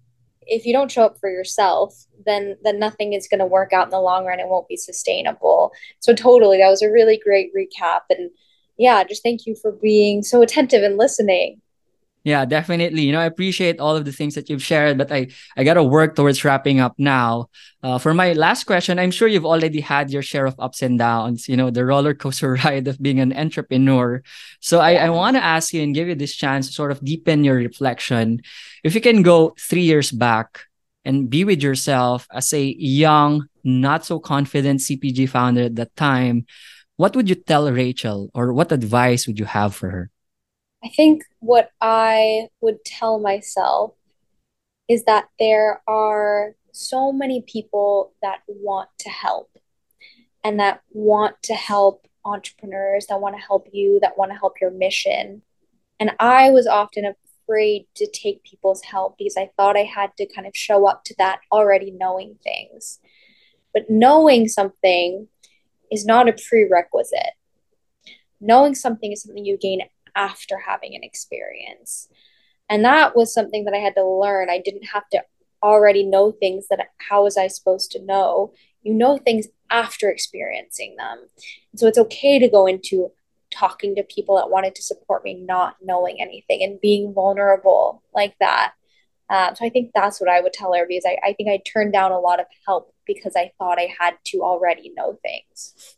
if 0.45 0.65
you 0.65 0.73
don't 0.73 0.91
show 0.91 1.05
up 1.05 1.17
for 1.19 1.29
yourself 1.29 1.95
then 2.25 2.57
then 2.63 2.79
nothing 2.79 3.13
is 3.13 3.27
going 3.27 3.39
to 3.39 3.45
work 3.45 3.73
out 3.73 3.85
in 3.87 3.91
the 3.91 3.99
long 3.99 4.25
run 4.25 4.39
it 4.39 4.47
won't 4.47 4.67
be 4.67 4.77
sustainable 4.77 5.71
so 5.99 6.13
totally 6.13 6.57
that 6.57 6.69
was 6.69 6.81
a 6.81 6.91
really 6.91 7.17
great 7.17 7.51
recap 7.55 8.01
and 8.09 8.31
yeah, 8.77 9.03
just 9.03 9.23
thank 9.23 9.45
you 9.45 9.55
for 9.55 9.71
being 9.71 10.23
so 10.23 10.41
attentive 10.41 10.83
and 10.83 10.97
listening. 10.97 11.61
Yeah, 12.23 12.45
definitely. 12.45 13.01
You 13.01 13.11
know, 13.11 13.19
I 13.19 13.25
appreciate 13.25 13.81
all 13.81 13.97
of 13.97 14.05
the 14.05 14.13
things 14.13 14.35
that 14.35 14.49
you've 14.49 14.63
shared, 14.63 14.97
but 14.97 15.11
I 15.11 15.27
I 15.57 15.65
gotta 15.65 15.83
work 15.83 16.15
towards 16.15 16.45
wrapping 16.45 16.79
up 16.79 16.95
now. 16.97 17.49
Uh, 17.83 17.97
for 17.99 18.13
my 18.13 18.31
last 18.31 18.63
question, 18.63 18.97
I'm 18.97 19.11
sure 19.11 19.27
you've 19.27 19.45
already 19.45 19.81
had 19.81 20.09
your 20.09 20.21
share 20.21 20.45
of 20.45 20.55
ups 20.57 20.81
and 20.81 20.97
downs. 20.97 21.49
You 21.49 21.57
know, 21.57 21.69
the 21.69 21.83
roller 21.83 22.13
coaster 22.13 22.53
ride 22.63 22.87
of 22.87 23.01
being 23.01 23.19
an 23.19 23.35
entrepreneur. 23.35 24.23
So 24.61 24.79
I 24.79 24.95
I 25.03 25.09
want 25.09 25.35
to 25.35 25.43
ask 25.43 25.73
you 25.73 25.83
and 25.83 25.93
give 25.93 26.07
you 26.07 26.15
this 26.15 26.33
chance 26.33 26.67
to 26.67 26.73
sort 26.73 26.91
of 26.91 27.03
deepen 27.03 27.43
your 27.43 27.55
reflection. 27.55 28.39
If 28.85 28.95
you 28.95 29.01
can 29.01 29.21
go 29.21 29.53
three 29.59 29.83
years 29.83 30.09
back 30.09 30.71
and 31.05 31.29
be 31.29 31.43
with 31.43 31.61
yourself 31.61 32.27
as 32.31 32.53
a 32.53 32.63
young, 32.63 33.47
not 33.63 34.05
so 34.05 34.19
confident 34.19 34.79
CPG 34.79 35.29
founder 35.29 35.63
at 35.63 35.75
that 35.75 35.95
time, 35.95 36.45
what 36.97 37.15
would 37.15 37.27
you 37.27 37.35
tell 37.35 37.71
Rachel, 37.71 38.29
or 38.33 38.53
what 38.53 38.71
advice 38.71 39.27
would 39.27 39.39
you 39.39 39.45
have 39.45 39.75
for 39.75 39.89
her? 39.89 40.09
I 40.83 40.89
think 40.89 41.23
what 41.39 41.69
I 41.81 42.49
would 42.61 42.83
tell 42.85 43.19
myself 43.19 43.93
is 44.87 45.05
that 45.05 45.29
there 45.39 45.81
are 45.87 46.55
so 46.71 47.11
many 47.11 47.41
people 47.41 48.13
that 48.21 48.39
want 48.47 48.89
to 48.99 49.09
help 49.09 49.49
and 50.43 50.59
that 50.59 50.81
want 50.91 51.41
to 51.43 51.53
help 51.53 52.07
entrepreneurs, 52.25 53.07
that 53.07 53.21
want 53.21 53.35
to 53.35 53.41
help 53.41 53.67
you, 53.71 53.99
that 54.01 54.17
want 54.17 54.31
to 54.31 54.37
help 54.37 54.59
your 54.59 54.71
mission. 54.71 55.41
And 55.99 56.11
I 56.19 56.49
was 56.49 56.67
often 56.67 57.05
afraid 57.43 57.85
to 57.95 58.07
take 58.07 58.43
people's 58.43 58.81
help 58.83 59.17
because 59.17 59.37
I 59.37 59.49
thought 59.57 59.77
I 59.77 59.83
had 59.83 60.15
to 60.17 60.25
kind 60.25 60.47
of 60.47 60.55
show 60.55 60.87
up 60.87 61.03
to 61.05 61.15
that 61.17 61.39
already 61.51 61.91
knowing 61.91 62.37
things. 62.43 62.99
But 63.73 63.89
knowing 63.89 64.47
something 64.47 65.27
is 65.91 66.05
not 66.05 66.29
a 66.29 66.33
prerequisite. 66.33 67.33
Knowing 68.39 68.75
something 68.75 69.11
is 69.11 69.23
something 69.23 69.45
you 69.45 69.57
gain 69.57 69.81
after 70.15 70.59
having 70.59 70.95
an 70.95 71.03
experience. 71.03 72.07
And 72.69 72.83
that 72.85 73.15
was 73.15 73.33
something 73.33 73.65
that 73.65 73.73
I 73.73 73.77
had 73.77 73.95
to 73.95 74.05
learn. 74.05 74.49
I 74.49 74.59
didn't 74.59 74.85
have 74.85 75.07
to 75.09 75.23
already 75.61 76.03
know 76.03 76.31
things 76.31 76.67
that 76.69 76.87
how 76.97 77.23
was 77.23 77.37
I 77.37 77.47
supposed 77.47 77.91
to 77.91 78.03
know? 78.03 78.53
You 78.83 78.93
know 78.93 79.17
things 79.17 79.47
after 79.69 80.09
experiencing 80.09 80.95
them. 80.97 81.29
So 81.75 81.87
it's 81.87 81.97
okay 81.97 82.37
to 82.39 82.49
go 82.49 82.67
into 82.67 83.11
talking 83.53 83.95
to 83.95 84.03
people 84.03 84.37
that 84.37 84.49
wanted 84.49 84.75
to 84.75 84.83
support 84.83 85.23
me, 85.23 85.33
not 85.33 85.75
knowing 85.81 86.21
anything 86.21 86.63
and 86.63 86.81
being 86.81 87.13
vulnerable 87.13 88.03
like 88.13 88.35
that. 88.39 88.73
Um, 89.29 89.55
so 89.55 89.65
I 89.65 89.69
think 89.69 89.91
that's 89.93 90.19
what 90.19 90.29
I 90.29 90.41
would 90.41 90.53
tell 90.53 90.73
because 90.87 91.05
I, 91.05 91.17
I 91.23 91.33
think 91.33 91.49
I 91.49 91.61
turned 91.65 91.93
down 91.93 92.11
a 92.11 92.19
lot 92.19 92.39
of 92.39 92.45
help 92.65 92.93
because 93.05 93.33
I 93.35 93.51
thought 93.57 93.79
I 93.79 93.93
had 93.99 94.15
to 94.25 94.43
already 94.43 94.91
know 94.95 95.17
things. 95.21 95.95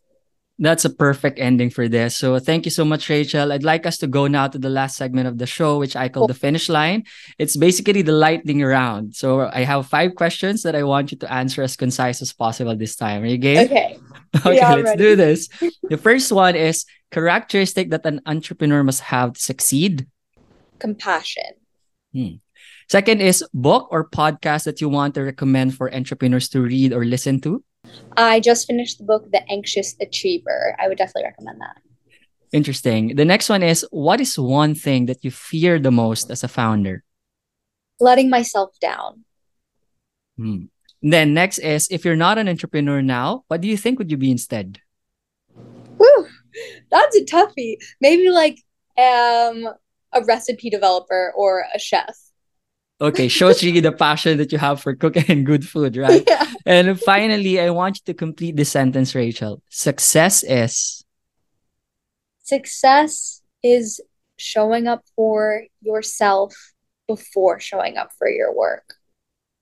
That's 0.57 0.85
a 0.85 0.89
perfect 0.89 1.37
ending 1.37 1.69
for 1.69 1.89
this. 1.89 2.15
So 2.15 2.39
thank 2.39 2.63
you 2.63 2.71
so 2.71 2.85
much, 2.85 3.09
Rachel. 3.09 3.51
I'd 3.51 3.63
like 3.63 3.85
us 3.85 3.97
to 3.99 4.07
go 4.07 4.27
now 4.27 4.47
to 4.47 4.57
the 4.57 4.69
last 4.69 4.95
segment 4.95 5.27
of 5.27 5.37
the 5.37 5.45
show, 5.45 5.79
which 5.79 5.97
I 5.97 6.07
call 6.07 6.27
the 6.27 6.33
finish 6.33 6.69
line. 6.69 7.03
It's 7.37 7.57
basically 7.57 8.03
the 8.03 8.13
lightning 8.13 8.63
round. 8.63 9.15
So 9.15 9.51
I 9.51 9.63
have 9.67 9.87
five 9.87 10.15
questions 10.15 10.63
that 10.63 10.73
I 10.73 10.83
want 10.83 11.11
you 11.11 11.17
to 11.19 11.31
answer 11.31 11.61
as 11.61 11.75
concise 11.75 12.21
as 12.21 12.31
possible 12.31 12.75
this 12.75 12.95
time. 12.95 13.23
Are 13.23 13.25
you 13.25 13.37
game? 13.37 13.65
Okay. 13.65 13.99
okay, 14.37 14.55
yeah, 14.55 14.75
let's 14.75 14.95
ready. 14.95 15.03
do 15.03 15.15
this. 15.15 15.49
The 15.89 15.97
first 15.97 16.31
one 16.31 16.55
is 16.55 16.85
characteristic 17.11 17.89
that 17.91 18.05
an 18.05 18.21
entrepreneur 18.25 18.83
must 18.83 19.01
have 19.01 19.33
to 19.33 19.39
succeed. 19.39 20.07
Compassion. 20.79 21.59
Hmm. 22.13 22.39
Second 22.87 23.21
is 23.21 23.43
book 23.53 23.89
or 23.91 24.07
podcast 24.07 24.63
that 24.65 24.79
you 24.79 24.89
want 24.89 25.15
to 25.15 25.23
recommend 25.23 25.75
for 25.75 25.93
entrepreneurs 25.93 26.47
to 26.49 26.61
read 26.61 26.93
or 26.93 27.03
listen 27.03 27.41
to. 27.41 27.63
I 28.17 28.39
just 28.39 28.67
finished 28.67 28.97
the 28.97 29.03
book, 29.03 29.31
The 29.31 29.43
Anxious 29.51 29.95
Achiever. 30.01 30.75
I 30.79 30.87
would 30.87 30.97
definitely 30.97 31.25
recommend 31.25 31.61
that. 31.61 31.81
Interesting. 32.51 33.15
The 33.15 33.25
next 33.25 33.49
one 33.49 33.63
is 33.63 33.85
what 33.91 34.21
is 34.21 34.39
one 34.39 34.75
thing 34.75 35.07
that 35.07 35.23
you 35.23 35.31
fear 35.31 35.79
the 35.79 35.91
most 35.91 36.31
as 36.31 36.43
a 36.43 36.47
founder? 36.47 37.03
Letting 37.99 38.29
myself 38.29 38.69
down. 38.79 39.25
Hmm. 40.37 40.65
Then 41.01 41.33
next 41.33 41.59
is 41.59 41.87
if 41.91 42.05
you're 42.05 42.15
not 42.15 42.37
an 42.37 42.47
entrepreneur 42.47 43.01
now, 43.01 43.43
what 43.47 43.61
do 43.61 43.67
you 43.67 43.77
think 43.77 43.99
would 43.99 44.11
you 44.11 44.17
be 44.17 44.31
instead? 44.31 44.79
Whew, 45.97 46.27
that's 46.89 47.15
a 47.15 47.25
toughie. 47.25 47.77
Maybe 48.01 48.29
like 48.29 48.57
um 48.97 49.69
a 50.13 50.23
recipe 50.25 50.69
developer 50.69 51.33
or 51.35 51.65
a 51.73 51.79
chef. 51.79 52.15
Okay, 53.01 53.27
shows 53.27 53.61
really 53.61 53.81
the 53.81 53.91
passion 53.91 54.37
that 54.37 54.51
you 54.51 54.57
have 54.57 54.81
for 54.81 54.95
cooking 54.95 55.25
and 55.27 55.45
good 55.45 55.67
food, 55.67 55.97
right? 56.05 56.23
Yeah. 56.27 56.45
And 56.65 56.99
finally, 56.99 57.59
I 57.59 57.69
want 57.69 57.97
you 57.97 58.01
to 58.05 58.13
complete 58.13 58.55
the 58.55 58.65
sentence, 58.65 59.13
Rachel. 59.13 59.61
Success 59.69 60.43
is 60.43 61.03
success 62.43 63.41
is 63.63 63.99
showing 64.37 64.87
up 64.87 65.03
for 65.15 65.63
yourself 65.81 66.53
before 67.07 67.59
showing 67.59 67.97
up 67.97 68.11
for 68.17 68.29
your 68.29 68.55
work. 68.55 68.95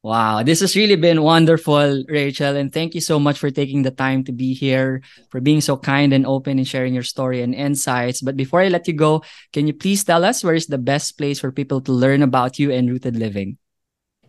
Wow, 0.04 0.44
this 0.44 0.60
has 0.60 0.76
really 0.76 0.98
been 0.98 1.24
wonderful, 1.24 2.04
Rachel. 2.10 2.58
And 2.58 2.74
thank 2.74 2.94
you 2.94 3.00
so 3.00 3.20
much 3.20 3.40
for 3.40 3.50
taking 3.50 3.84
the 3.84 3.92
time 3.92 4.26
to 4.26 4.34
be 4.34 4.54
here, 4.54 5.02
for 5.32 5.40
being 5.40 5.62
so 5.62 5.78
kind 5.78 6.12
and 6.12 6.26
open 6.28 6.58
and 6.60 6.68
sharing 6.68 6.94
your 6.94 7.08
story 7.08 7.42
and 7.42 7.56
insights. 7.56 8.20
But 8.20 8.36
before 8.36 8.60
I 8.60 8.68
let 8.68 8.86
you 8.86 8.94
go, 8.94 9.24
can 9.54 9.66
you 9.66 9.74
please 9.74 10.04
tell 10.04 10.26
us 10.26 10.44
where 10.44 10.56
is 10.56 10.68
the 10.68 10.78
best 10.78 11.18
place 11.18 11.40
for 11.40 11.54
people 11.54 11.80
to 11.88 11.94
learn 11.94 12.22
about 12.22 12.60
you 12.60 12.70
and 12.70 12.90
Rooted 12.90 13.16
Living? 13.16 13.58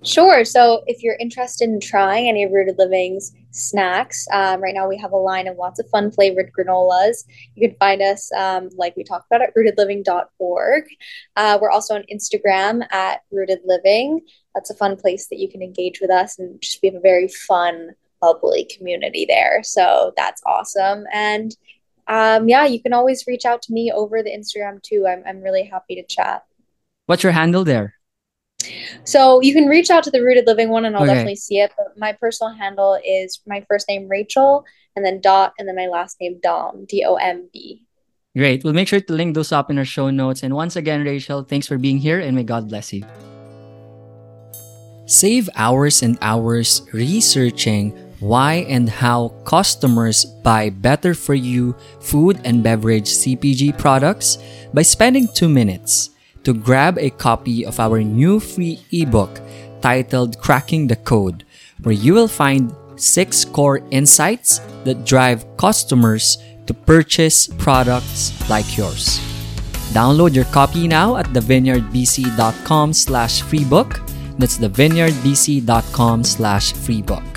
Sure. 0.04 0.44
So 0.44 0.82
if 0.86 1.02
you're 1.02 1.16
interested 1.18 1.68
in 1.68 1.80
trying 1.80 2.28
any 2.28 2.44
of 2.44 2.52
Rooted 2.52 2.76
Living's 2.78 3.32
snacks, 3.50 4.26
um, 4.32 4.60
right 4.60 4.74
now 4.74 4.88
we 4.88 4.98
have 4.98 5.12
a 5.12 5.16
line 5.16 5.48
of 5.48 5.56
lots 5.56 5.80
of 5.80 5.88
fun 5.88 6.10
flavored 6.10 6.50
granolas. 6.52 7.24
You 7.54 7.68
can 7.68 7.76
find 7.78 8.02
us, 8.02 8.30
um, 8.32 8.68
like 8.76 8.96
we 8.96 9.04
talked 9.04 9.26
about, 9.30 9.40
at 9.40 9.54
rootedliving.org. 9.56 10.84
Uh, 11.36 11.58
we're 11.60 11.70
also 11.70 11.94
on 11.94 12.04
Instagram 12.12 12.82
at 12.92 13.22
Rooted 13.30 13.60
Living 13.64 14.20
that's 14.54 14.70
a 14.70 14.74
fun 14.74 14.96
place 14.96 15.26
that 15.28 15.38
you 15.38 15.48
can 15.48 15.62
engage 15.62 16.00
with 16.00 16.10
us 16.10 16.38
and 16.38 16.60
just 16.60 16.78
we 16.82 16.88
have 16.88 16.96
a 16.96 17.00
very 17.00 17.28
fun 17.28 17.90
bubbly 18.20 18.64
community 18.64 19.26
there 19.28 19.60
so 19.62 20.12
that's 20.16 20.42
awesome 20.46 21.04
and 21.12 21.56
um, 22.06 22.48
yeah 22.48 22.64
you 22.64 22.80
can 22.80 22.92
always 22.92 23.26
reach 23.26 23.44
out 23.44 23.60
to 23.60 23.72
me 23.72 23.92
over 23.92 24.22
the 24.22 24.30
instagram 24.30 24.80
too 24.82 25.06
i'm, 25.08 25.22
I'm 25.26 25.42
really 25.42 25.64
happy 25.64 25.96
to 25.96 26.04
chat 26.04 26.44
what's 27.06 27.22
your 27.22 27.32
handle 27.32 27.64
there 27.64 27.94
so 29.04 29.40
you 29.42 29.52
can 29.52 29.66
reach 29.66 29.90
out 29.90 30.02
to 30.04 30.10
the 30.10 30.22
rooted 30.22 30.46
living 30.46 30.70
one 30.70 30.84
and 30.84 30.96
i'll 30.96 31.02
okay. 31.02 31.12
definitely 31.12 31.36
see 31.36 31.58
it 31.58 31.72
but 31.76 31.96
my 31.98 32.12
personal 32.12 32.52
handle 32.52 32.98
is 33.04 33.40
my 33.46 33.64
first 33.68 33.88
name 33.88 34.08
rachel 34.08 34.64
and 34.96 35.04
then 35.04 35.20
dot 35.20 35.52
and 35.58 35.68
then 35.68 35.76
my 35.76 35.86
last 35.86 36.16
name 36.20 36.40
Domb 36.44 36.86
d-o-m-b 36.88 37.84
great. 38.36 38.64
We'll 38.64 38.74
make 38.74 38.88
sure 38.88 39.00
to 39.00 39.12
link 39.12 39.34
those 39.34 39.52
up 39.52 39.70
in 39.70 39.78
our 39.78 39.84
show 39.84 40.10
notes. 40.10 40.42
And 40.42 40.54
once 40.54 40.76
again 40.76 41.04
rachel 41.04 41.42
thanks 41.42 41.66
for 41.66 41.78
being 41.78 41.98
here 41.98 42.20
and 42.20 42.34
may 42.36 42.42
god 42.42 42.68
bless 42.68 42.92
you. 42.92 43.04
Save 45.06 45.50
hours 45.54 46.02
and 46.02 46.16
hours 46.22 46.82
researching 46.92 47.92
why 48.20 48.64
and 48.68 48.88
how 48.88 49.28
customers 49.44 50.24
buy 50.42 50.70
better 50.70 51.12
for 51.14 51.34
you 51.34 51.76
food 52.00 52.40
and 52.44 52.62
beverage 52.62 53.10
CPG 53.10 53.76
products 53.76 54.38
by 54.72 54.80
spending 54.80 55.28
two 55.34 55.48
minutes 55.48 56.10
to 56.44 56.54
grab 56.54 56.98
a 56.98 57.10
copy 57.10 57.64
of 57.66 57.80
our 57.80 58.02
new 58.02 58.38
free 58.40 58.80
ebook 58.92 59.40
titled 59.80 60.38
Cracking 60.38 60.86
the 60.86 60.96
Code, 60.96 61.44
where 61.82 61.94
you 61.94 62.14
will 62.14 62.28
find 62.28 62.72
six 62.96 63.44
core 63.44 63.82
insights 63.90 64.60
that 64.84 65.04
drive 65.04 65.44
customers 65.56 66.38
to 66.66 66.74
purchase 66.74 67.48
products 67.58 68.32
like 68.48 68.76
yours. 68.76 69.18
Download 69.92 70.34
your 70.34 70.46
copy 70.46 70.88
now 70.88 71.16
at 71.16 71.26
thevineyardbc.com 71.26 72.92
slash 72.92 73.42
freebook 73.42 74.00
that's 74.38 74.58
thevineyardbc.com 74.58 76.24
slash 76.24 76.72
freebook. 76.72 77.33